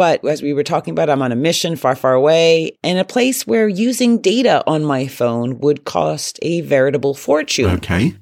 but 0.00 0.24
as 0.24 0.40
we 0.40 0.54
were 0.54 0.64
talking 0.64 0.92
about, 0.92 1.10
I'm 1.10 1.20
on 1.20 1.30
a 1.32 1.36
mission 1.36 1.76
far, 1.76 1.94
far 1.94 2.14
away 2.14 2.78
in 2.82 2.96
a 2.96 3.04
place 3.04 3.46
where 3.46 3.68
using 3.68 4.18
data 4.18 4.62
on 4.66 4.82
my 4.82 5.06
phone 5.06 5.58
would 5.60 5.84
cost 5.84 6.38
a 6.40 6.62
veritable 6.62 7.12
fortune. 7.12 7.66
Okay. 7.78 8.14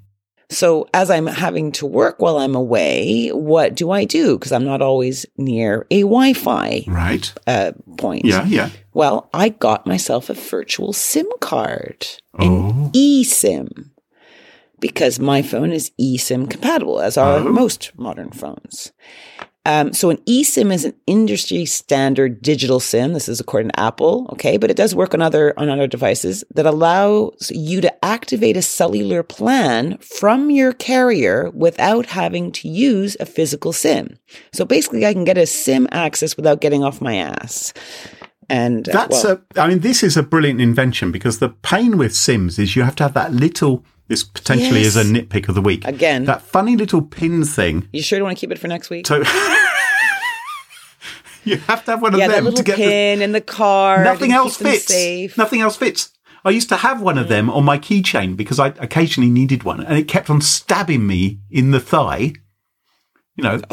So 0.50 0.88
as 0.92 1.08
I'm 1.08 1.26
having 1.26 1.70
to 1.78 1.86
work 1.86 2.16
while 2.20 2.38
I'm 2.38 2.56
away, 2.56 3.28
what 3.28 3.76
do 3.76 3.92
I 3.92 4.04
do? 4.06 4.36
Because 4.36 4.50
I'm 4.50 4.64
not 4.64 4.82
always 4.82 5.24
near 5.36 5.86
a 5.90 6.00
Wi-Fi 6.00 6.84
Right. 6.88 7.32
uh, 7.46 7.72
point. 7.96 8.24
Yeah, 8.24 8.44
yeah. 8.46 8.70
Well, 8.92 9.28
I 9.32 9.50
got 9.50 9.86
myself 9.86 10.30
a 10.30 10.34
virtual 10.34 10.92
SIM 10.92 11.28
card, 11.40 12.06
Oh. 12.40 12.70
an 12.70 12.90
eSIM, 12.92 13.90
because 14.80 15.20
my 15.20 15.42
phone 15.42 15.70
is 15.70 15.92
eSIM 16.00 16.48
compatible, 16.50 16.98
as 17.00 17.16
are 17.16 17.38
Oh. 17.38 17.52
most 17.62 17.92
modern 17.96 18.30
phones. 18.30 18.90
Um, 19.68 19.92
so 19.92 20.08
an 20.08 20.16
eSIM 20.26 20.72
is 20.72 20.86
an 20.86 20.94
industry 21.06 21.66
standard 21.66 22.40
digital 22.40 22.80
SIM. 22.80 23.12
This 23.12 23.28
is 23.28 23.38
according 23.38 23.68
to 23.68 23.78
Apple, 23.78 24.26
okay, 24.32 24.56
but 24.56 24.70
it 24.70 24.78
does 24.78 24.94
work 24.94 25.12
on 25.12 25.20
other 25.20 25.52
on 25.58 25.68
other 25.68 25.86
devices 25.86 26.42
that 26.54 26.64
allows 26.64 27.52
you 27.54 27.82
to 27.82 28.04
activate 28.04 28.56
a 28.56 28.62
cellular 28.62 29.22
plan 29.22 29.98
from 29.98 30.50
your 30.50 30.72
carrier 30.72 31.50
without 31.50 32.06
having 32.06 32.50
to 32.52 32.66
use 32.66 33.14
a 33.20 33.26
physical 33.26 33.74
SIM. 33.74 34.18
So 34.54 34.64
basically, 34.64 35.04
I 35.04 35.12
can 35.12 35.24
get 35.24 35.36
a 35.36 35.44
SIM 35.44 35.86
access 35.92 36.34
without 36.34 36.62
getting 36.62 36.82
off 36.82 37.02
my 37.02 37.16
ass. 37.16 37.74
And 38.48 38.88
uh, 38.88 38.92
That's 38.92 39.22
well, 39.22 39.42
a. 39.54 39.60
I 39.60 39.68
mean, 39.68 39.80
this 39.80 40.02
is 40.02 40.16
a 40.16 40.22
brilliant 40.22 40.62
invention 40.62 41.12
because 41.12 41.40
the 41.40 41.50
pain 41.50 41.98
with 41.98 42.16
Sims 42.16 42.58
is 42.58 42.74
you 42.74 42.84
have 42.84 42.96
to 42.96 43.02
have 43.02 43.12
that 43.12 43.34
little. 43.34 43.84
This 44.08 44.24
potentially 44.24 44.80
is 44.80 44.96
a 44.96 45.04
nitpick 45.04 45.48
of 45.50 45.54
the 45.54 45.60
week. 45.60 45.86
Again. 45.86 46.24
that 46.24 46.40
funny 46.40 46.76
little 46.76 47.02
pin 47.02 47.44
thing. 47.44 47.86
You 47.92 48.02
sure 48.02 48.18
you 48.18 48.24
want 48.24 48.38
to 48.38 48.40
keep 48.40 48.50
it 48.50 48.58
for 48.58 48.66
next 48.66 48.88
week? 48.88 49.06
So 49.06 49.16
you 51.44 51.58
have 51.58 51.84
to 51.84 51.90
have 51.90 52.00
one 52.00 52.14
of 52.14 52.20
yeah, 52.20 52.28
that 52.28 52.36
them 52.36 52.44
little 52.44 52.56
to 52.56 52.62
get 52.62 52.78
the, 52.78 52.84
pin 52.84 53.20
in 53.20 53.32
the 53.32 53.42
car. 53.42 54.02
nothing 54.02 54.32
else 54.32 54.56
fits. 54.56 55.36
Nothing 55.36 55.60
else 55.60 55.76
fits. 55.76 56.10
I 56.44 56.50
used 56.50 56.70
to 56.70 56.76
have 56.76 57.02
one 57.02 57.18
of 57.18 57.26
mm. 57.26 57.30
them 57.30 57.50
on 57.50 57.64
my 57.64 57.78
keychain 57.78 58.34
because 58.34 58.58
I 58.58 58.68
occasionally 58.68 59.30
needed 59.30 59.64
one, 59.64 59.84
and 59.84 59.98
it 59.98 60.08
kept 60.08 60.30
on 60.30 60.40
stabbing 60.40 61.06
me 61.06 61.40
in 61.50 61.72
the 61.72 61.80
thigh. 61.80 62.32
You 63.36 63.44
know. 63.44 63.60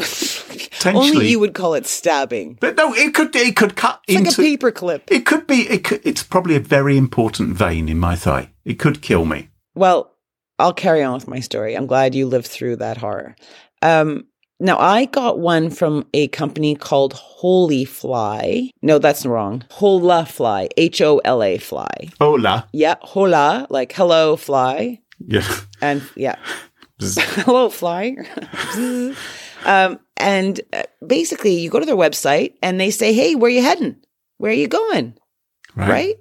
Only 0.84 1.28
you 1.30 1.40
would 1.40 1.54
call 1.54 1.74
it 1.74 1.86
stabbing. 1.86 2.58
but 2.60 2.76
no, 2.76 2.94
it 2.94 3.14
could 3.14 3.34
it 3.34 3.56
could 3.56 3.74
cut 3.74 4.02
It's 4.06 4.18
into 4.18 4.30
like 4.30 4.38
a 4.38 4.42
paper 4.42 4.70
clip. 4.70 5.10
It 5.10 5.24
could 5.24 5.46
be. 5.46 5.62
It 5.68 5.82
could, 5.82 6.02
it's 6.04 6.22
probably 6.22 6.54
a 6.54 6.60
very 6.60 6.98
important 6.98 7.56
vein 7.56 7.88
in 7.88 7.98
my 7.98 8.14
thigh. 8.14 8.50
It 8.64 8.74
could 8.74 9.00
kill 9.00 9.24
me. 9.24 9.48
Well, 9.74 10.12
I'll 10.58 10.72
carry 10.72 11.02
on 11.02 11.14
with 11.14 11.28
my 11.28 11.40
story. 11.40 11.74
I'm 11.74 11.86
glad 11.86 12.14
you 12.14 12.26
lived 12.26 12.46
through 12.46 12.76
that 12.76 12.96
horror. 12.96 13.36
Um, 13.82 14.26
now, 14.58 14.78
I 14.78 15.04
got 15.04 15.38
one 15.38 15.68
from 15.68 16.06
a 16.14 16.28
company 16.28 16.74
called 16.74 17.12
Holy 17.12 17.84
Fly. 17.84 18.70
No, 18.80 18.98
that's 18.98 19.26
wrong. 19.26 19.62
Hola 19.70 20.24
Fly. 20.24 20.68
H 20.78 21.02
O 21.02 21.18
L 21.18 21.42
A 21.42 21.58
Fly. 21.58 22.08
Hola. 22.18 22.66
Yeah, 22.72 22.94
hola, 23.02 23.66
like 23.68 23.92
hello, 23.92 24.36
fly. 24.36 25.00
Yeah. 25.18 25.46
And 25.82 26.02
yeah, 26.14 26.36
hello, 27.00 27.68
fly. 27.68 28.16
um, 29.66 30.00
and 30.16 30.60
uh, 30.72 30.84
basically, 31.06 31.52
you 31.58 31.68
go 31.68 31.78
to 31.78 31.86
their 31.86 31.94
website 31.94 32.54
and 32.62 32.80
they 32.80 32.90
say, 32.90 33.12
hey, 33.12 33.34
where 33.34 33.50
you 33.50 33.60
heading? 33.60 33.96
Where 34.38 34.52
are 34.52 34.54
you 34.54 34.68
going? 34.68 35.14
right? 35.76 36.16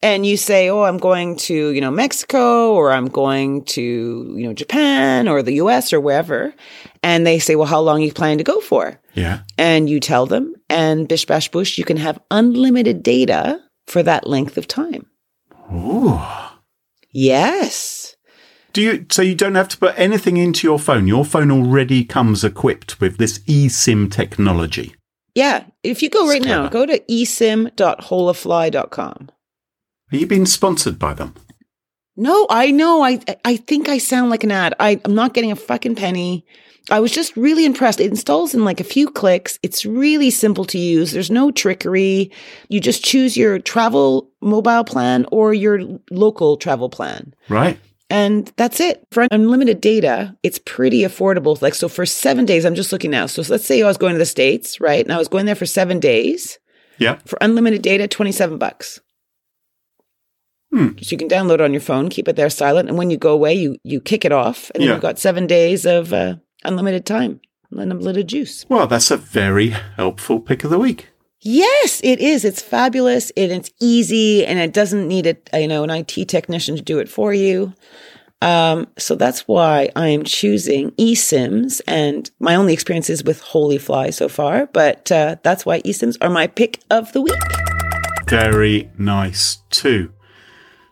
And 0.00 0.24
you 0.24 0.36
say, 0.36 0.68
"Oh, 0.68 0.84
I'm 0.84 0.98
going 0.98 1.34
to, 1.36 1.72
you 1.72 1.80
know, 1.80 1.90
Mexico 1.90 2.72
or 2.72 2.92
I'm 2.92 3.08
going 3.08 3.64
to, 3.64 3.82
you 3.82 4.46
know, 4.46 4.52
Japan 4.52 5.26
or 5.26 5.42
the 5.42 5.54
US 5.54 5.92
or 5.92 6.00
wherever." 6.00 6.54
And 7.02 7.26
they 7.26 7.40
say, 7.40 7.56
"Well, 7.56 7.66
how 7.66 7.80
long 7.80 8.00
you 8.00 8.12
planning 8.12 8.38
to 8.38 8.44
go 8.44 8.60
for?" 8.60 9.00
Yeah. 9.14 9.40
And 9.56 9.90
you 9.90 9.98
tell 9.98 10.26
them, 10.26 10.54
and 10.68 11.08
bish 11.08 11.26
bash 11.26 11.50
bush, 11.50 11.78
you 11.78 11.84
can 11.84 11.96
have 11.96 12.20
unlimited 12.30 13.02
data 13.02 13.60
for 13.88 14.04
that 14.04 14.24
length 14.26 14.56
of 14.56 14.68
time. 14.68 15.06
Ooh. 15.74 16.20
Yes. 17.10 18.14
Do 18.72 18.82
you? 18.82 19.04
So 19.10 19.22
you 19.22 19.34
don't 19.34 19.56
have 19.56 19.68
to 19.70 19.78
put 19.78 19.98
anything 19.98 20.36
into 20.36 20.64
your 20.66 20.78
phone. 20.78 21.08
Your 21.08 21.24
phone 21.24 21.50
already 21.50 22.04
comes 22.04 22.44
equipped 22.44 23.00
with 23.00 23.16
this 23.16 23.38
eSIM 23.40 24.12
technology. 24.12 24.94
Yeah. 25.34 25.64
If 25.82 26.02
you 26.02 26.10
go 26.10 26.28
right 26.28 26.42
now, 26.42 26.68
go 26.68 26.86
to 26.86 27.00
esim.holafly.com. 27.10 29.30
Are 30.12 30.16
you 30.16 30.26
being 30.26 30.46
sponsored 30.46 30.98
by 30.98 31.14
them? 31.14 31.34
No, 32.16 32.46
I 32.50 32.70
know. 32.70 33.02
I 33.02 33.20
I 33.44 33.56
think 33.56 33.88
I 33.88 33.98
sound 33.98 34.30
like 34.30 34.42
an 34.42 34.50
ad. 34.50 34.74
I, 34.80 35.00
I'm 35.04 35.14
not 35.14 35.34
getting 35.34 35.52
a 35.52 35.56
fucking 35.56 35.94
penny. 35.94 36.44
I 36.90 37.00
was 37.00 37.12
just 37.12 37.36
really 37.36 37.64
impressed. 37.64 38.00
It 38.00 38.10
installs 38.10 38.54
in 38.54 38.64
like 38.64 38.80
a 38.80 38.84
few 38.84 39.10
clicks. 39.10 39.58
It's 39.62 39.84
really 39.84 40.30
simple 40.30 40.64
to 40.66 40.78
use. 40.78 41.12
There's 41.12 41.30
no 41.30 41.50
trickery. 41.50 42.32
You 42.68 42.80
just 42.80 43.04
choose 43.04 43.36
your 43.36 43.58
travel 43.58 44.30
mobile 44.40 44.84
plan 44.84 45.26
or 45.30 45.52
your 45.52 45.80
local 46.10 46.56
travel 46.56 46.88
plan. 46.88 47.34
Right. 47.48 47.78
And 48.10 48.50
that's 48.56 48.80
it. 48.80 49.06
For 49.10 49.26
unlimited 49.30 49.82
data, 49.82 50.34
it's 50.42 50.58
pretty 50.58 51.02
affordable. 51.02 51.60
Like, 51.60 51.74
so 51.74 51.90
for 51.90 52.06
seven 52.06 52.46
days, 52.46 52.64
I'm 52.64 52.74
just 52.74 52.90
looking 52.90 53.10
now. 53.10 53.26
So 53.26 53.42
let's 53.48 53.66
say 53.66 53.82
I 53.82 53.86
was 53.86 53.98
going 53.98 54.14
to 54.14 54.18
the 54.18 54.24
States, 54.24 54.80
right? 54.80 55.04
And 55.04 55.12
I 55.12 55.18
was 55.18 55.28
going 55.28 55.44
there 55.44 55.54
for 55.54 55.66
seven 55.66 56.00
days. 56.00 56.58
Yeah. 56.96 57.18
For 57.26 57.36
unlimited 57.42 57.82
data, 57.82 58.08
27 58.08 58.56
bucks. 58.56 58.98
Hmm. 60.70 60.88
So 61.00 61.12
you 61.12 61.16
can 61.18 61.28
download 61.28 61.54
it 61.54 61.60
on 61.62 61.72
your 61.72 61.80
phone, 61.80 62.08
keep 62.10 62.28
it 62.28 62.36
there 62.36 62.50
silent, 62.50 62.88
and 62.88 62.98
when 62.98 63.10
you 63.10 63.16
go 63.16 63.32
away, 63.32 63.54
you 63.54 63.76
you 63.84 64.00
kick 64.00 64.24
it 64.24 64.32
off, 64.32 64.70
and 64.74 64.82
Yeah. 64.84 64.92
you've 64.92 65.00
got 65.00 65.18
seven 65.18 65.46
days 65.46 65.86
of 65.86 66.12
uh, 66.12 66.36
unlimited 66.64 67.06
time, 67.06 67.40
unlimited 67.70 68.28
juice. 68.28 68.66
Well, 68.68 68.86
that's 68.86 69.10
a 69.10 69.16
very 69.16 69.68
helpful 69.96 70.40
pick 70.40 70.64
of 70.64 70.70
the 70.70 70.78
week. 70.78 71.08
Yes, 71.40 72.00
it 72.04 72.18
is. 72.18 72.44
It's 72.44 72.60
fabulous, 72.60 73.30
and 73.36 73.50
it's 73.52 73.70
easy, 73.80 74.44
and 74.44 74.58
it 74.58 74.72
doesn't 74.74 75.08
need 75.08 75.26
a 75.52 75.60
you 75.60 75.68
know 75.68 75.84
an 75.84 75.90
IT 75.90 76.28
technician 76.28 76.76
to 76.76 76.82
do 76.82 76.98
it 76.98 77.08
for 77.08 77.32
you. 77.32 77.72
Um, 78.42 78.86
so 78.98 79.16
that's 79.16 79.48
why 79.48 79.90
I 79.96 80.08
am 80.08 80.22
choosing 80.24 80.90
eSIMs, 80.92 81.80
and 81.86 82.30
my 82.40 82.54
only 82.56 82.72
experience 82.74 83.08
is 83.08 83.24
with 83.24 83.42
Holyfly 83.42 84.12
so 84.12 84.28
far. 84.28 84.66
But 84.66 85.10
uh, 85.10 85.36
that's 85.42 85.64
why 85.64 85.80
eSIMs 85.82 86.16
are 86.20 86.28
my 86.30 86.46
pick 86.46 86.80
of 86.90 87.12
the 87.12 87.22
week. 87.22 87.40
Very 88.28 88.90
nice 88.98 89.58
too. 89.70 90.12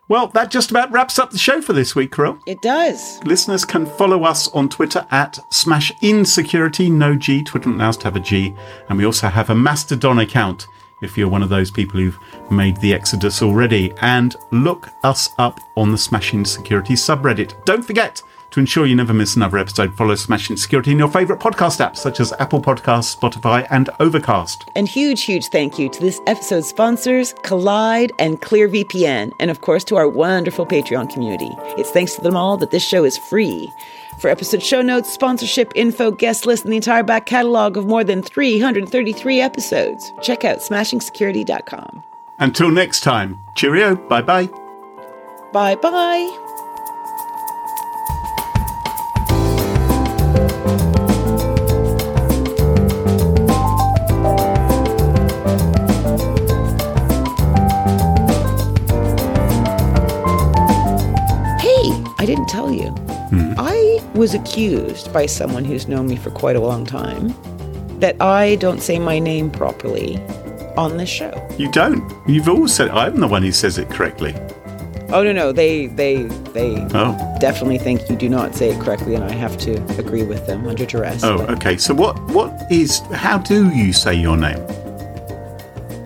Well, 0.09 0.29
that 0.29 0.53
just 0.53 0.71
about 0.71 0.93
wraps 0.93 1.19
up 1.19 1.33
the 1.33 1.39
show 1.39 1.61
for 1.61 1.73
this 1.73 1.97
week, 1.97 2.13
Carole. 2.13 2.39
It 2.47 2.63
does. 2.63 3.21
Listeners 3.25 3.65
can 3.65 3.87
follow 3.87 4.23
us 4.23 4.47
on 4.49 4.69
Twitter 4.69 5.05
at 5.11 5.41
Smashin 5.51 6.25
Security, 6.25 6.89
no 6.89 7.17
G. 7.17 7.43
Twitter 7.43 7.69
not 7.71 7.77
allows 7.77 7.97
to 7.99 8.05
have 8.05 8.15
a 8.15 8.21
G. 8.21 8.55
And 8.89 8.99
we 8.99 9.05
also 9.05 9.27
have 9.27 9.51
a 9.51 9.55
Mastodon 9.55 10.21
account 10.21 10.69
if 11.03 11.19
you're 11.19 11.29
one 11.29 11.43
of 11.43 11.49
those 11.49 11.73
people 11.73 11.99
who've 11.99 12.19
made 12.53 12.77
the 12.77 12.95
exodus 12.95 13.43
already. 13.43 13.93
And 14.01 14.37
look 14.53 14.89
us 15.03 15.29
up 15.39 15.59
on 15.77 15.91
the 15.91 15.99
Smash 15.99 16.33
Insecurity 16.33 16.95
subreddit. 16.95 17.65
Don't 17.65 17.85
forget 17.85 18.23
to 18.57 18.61
ensure 18.61 18.87
you 18.87 18.97
never 18.97 19.13
miss 19.13 19.37
another 19.37 19.59
episode, 19.59 19.95
follow 19.95 20.15
Smashing 20.15 20.57
Security 20.57 20.91
in 20.91 20.99
your 20.99 21.11
favourite 21.11 21.43
podcast 21.43 21.79
apps 21.87 21.99
such 21.99 22.21
as 22.21 22.33
Apple 22.39 22.63
Podcasts, 22.63 23.15
Spotify, 23.15 23.67
and 23.69 23.91
Overcast. 24.01 24.71
And 24.75 24.89
huge, 24.89 25.25
huge 25.25 25.49
thank 25.49 25.79
you 25.79 25.91
to 25.91 26.01
this 26.01 26.23
episode's 26.27 26.67
sponsors, 26.67 27.35
Kolide 27.43 28.13
and 28.19 28.41
ClearVPN, 28.41 29.35
and 29.39 29.51
of 29.51 29.61
course 29.61 29.85
to 29.85 29.97
our 29.97 30.09
wonderful 30.09 30.65
Patreon 30.65 31.13
community. 31.13 31.51
It's 31.77 31.91
thanks 31.91 32.15
to 32.15 32.23
them 32.23 32.35
all 32.35 32.57
that 32.57 32.71
this 32.71 32.83
show 32.83 33.05
is 33.05 33.19
free. 33.19 33.71
For 34.21 34.31
episode 34.31 34.63
show 34.63 34.81
notes, 34.81 35.13
sponsorship 35.13 35.71
info, 35.75 36.11
guest 36.11 36.47
list, 36.47 36.65
and 36.65 36.73
the 36.73 36.77
entire 36.77 37.03
back 37.03 37.27
catalog 37.27 37.77
of 37.77 37.85
more 37.85 38.05
than 38.05 38.23
333 38.23 39.39
episodes, 39.39 40.15
check 40.23 40.47
out 40.47 40.61
smashingsecurity.com. 40.61 42.03
Until 42.39 42.71
next 42.71 43.01
time, 43.01 43.39
cheerio, 43.55 43.97
bye 43.97 44.23
bye. 44.23 44.47
Bye 45.53 45.75
bye. 45.75 46.45
Didn't 62.37 62.49
tell 62.49 62.71
you. 62.71 62.91
Hmm. 63.31 63.55
I 63.59 64.01
was 64.15 64.35
accused 64.35 65.13
by 65.13 65.27
someone 65.27 65.65
who's 65.65 65.89
known 65.89 66.07
me 66.07 66.17
for 66.17 66.31
quite 66.31 66.57
a 66.57 66.61
long 66.61 66.85
time 66.85 67.35
that 68.01 68.21
I 68.21 68.57
don't 68.57 68.81
say 68.81 68.99
my 68.99 69.19
name 69.19 69.51
properly 69.51 70.19
on 70.77 70.99
this 70.99 71.09
show. 71.09 71.33
You 71.59 71.71
don't. 71.73 72.13
You've 72.29 72.49
always 72.49 72.75
said 72.75 72.91
I'm 72.91 73.19
the 73.21 73.27
one 73.27 73.43
who 73.43 73.53
says 73.53 73.79
it 73.79 73.89
correctly. 73.89 74.35
Oh 75.09 75.23
no 75.23 75.33
no 75.33 75.53
they 75.53 75.87
they 75.87 76.25
they 76.53 76.77
Oh. 76.93 77.37
definitely 77.41 77.79
think 77.79 78.11
you 78.11 78.17
do 78.17 78.29
not 78.29 78.55
say 78.55 78.71
it 78.71 78.81
correctly, 78.81 79.15
and 79.15 79.25
I 79.25 79.33
have 79.33 79.57
to 79.59 79.77
agree 79.99 80.25
with 80.25 80.47
them 80.47 80.67
under 80.67 80.85
duress. 80.85 81.23
Oh, 81.25 81.39
okay. 81.47 81.77
So 81.77 81.95
what 81.95 82.21
what 82.31 82.53
is 82.71 83.01
how 83.13 83.39
do 83.39 83.71
you 83.71 83.93
say 83.93 84.15
your 84.15 84.37
name? 84.37 84.59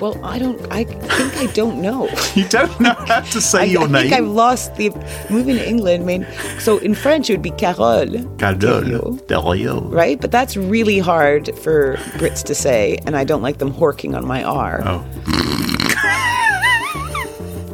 Well, 0.00 0.18
I 0.24 0.38
don't. 0.38 0.58
I 0.72 0.84
think 0.84 1.36
I 1.36 1.46
don't 1.52 1.82
know. 1.82 2.08
You 2.34 2.48
don't 2.48 2.80
know 2.80 2.94
how 3.06 3.20
to 3.20 3.40
say 3.40 3.60
I, 3.60 3.64
your 3.64 3.82
I 3.82 3.86
name. 3.86 3.94
I 3.96 4.02
think 4.02 4.14
I've 4.14 4.26
lost 4.26 4.76
the 4.76 4.90
moving 5.28 5.56
to 5.56 5.68
England. 5.68 6.04
I 6.04 6.06
mean, 6.06 6.26
so 6.58 6.78
in 6.78 6.94
French 6.94 7.28
it 7.28 7.34
would 7.34 7.42
be 7.42 7.50
Carole, 7.50 8.24
Carole. 8.38 9.14
Dario. 9.26 9.80
right? 9.90 10.18
But 10.20 10.30
that's 10.30 10.56
really 10.56 10.98
hard 11.00 11.54
for 11.58 11.96
Brits 12.18 12.42
to 12.44 12.54
say, 12.54 12.98
and 13.04 13.16
I 13.16 13.24
don't 13.24 13.42
like 13.42 13.58
them 13.58 13.72
horking 13.72 14.16
on 14.16 14.26
my 14.26 14.42
R. 14.42 14.82
Oh. 14.84 15.04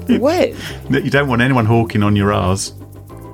What? 0.20 0.52
You 0.88 1.10
don't 1.10 1.28
want 1.28 1.42
anyone 1.42 1.66
hawking 1.66 2.04
on 2.04 2.14
your 2.14 2.32
R's. 2.32 2.72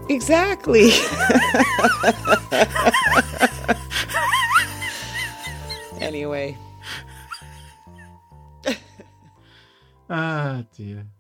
Exactly. 0.09 0.91
anyway. 6.01 6.57
Ah, 10.13 10.63
dear. 10.77 11.12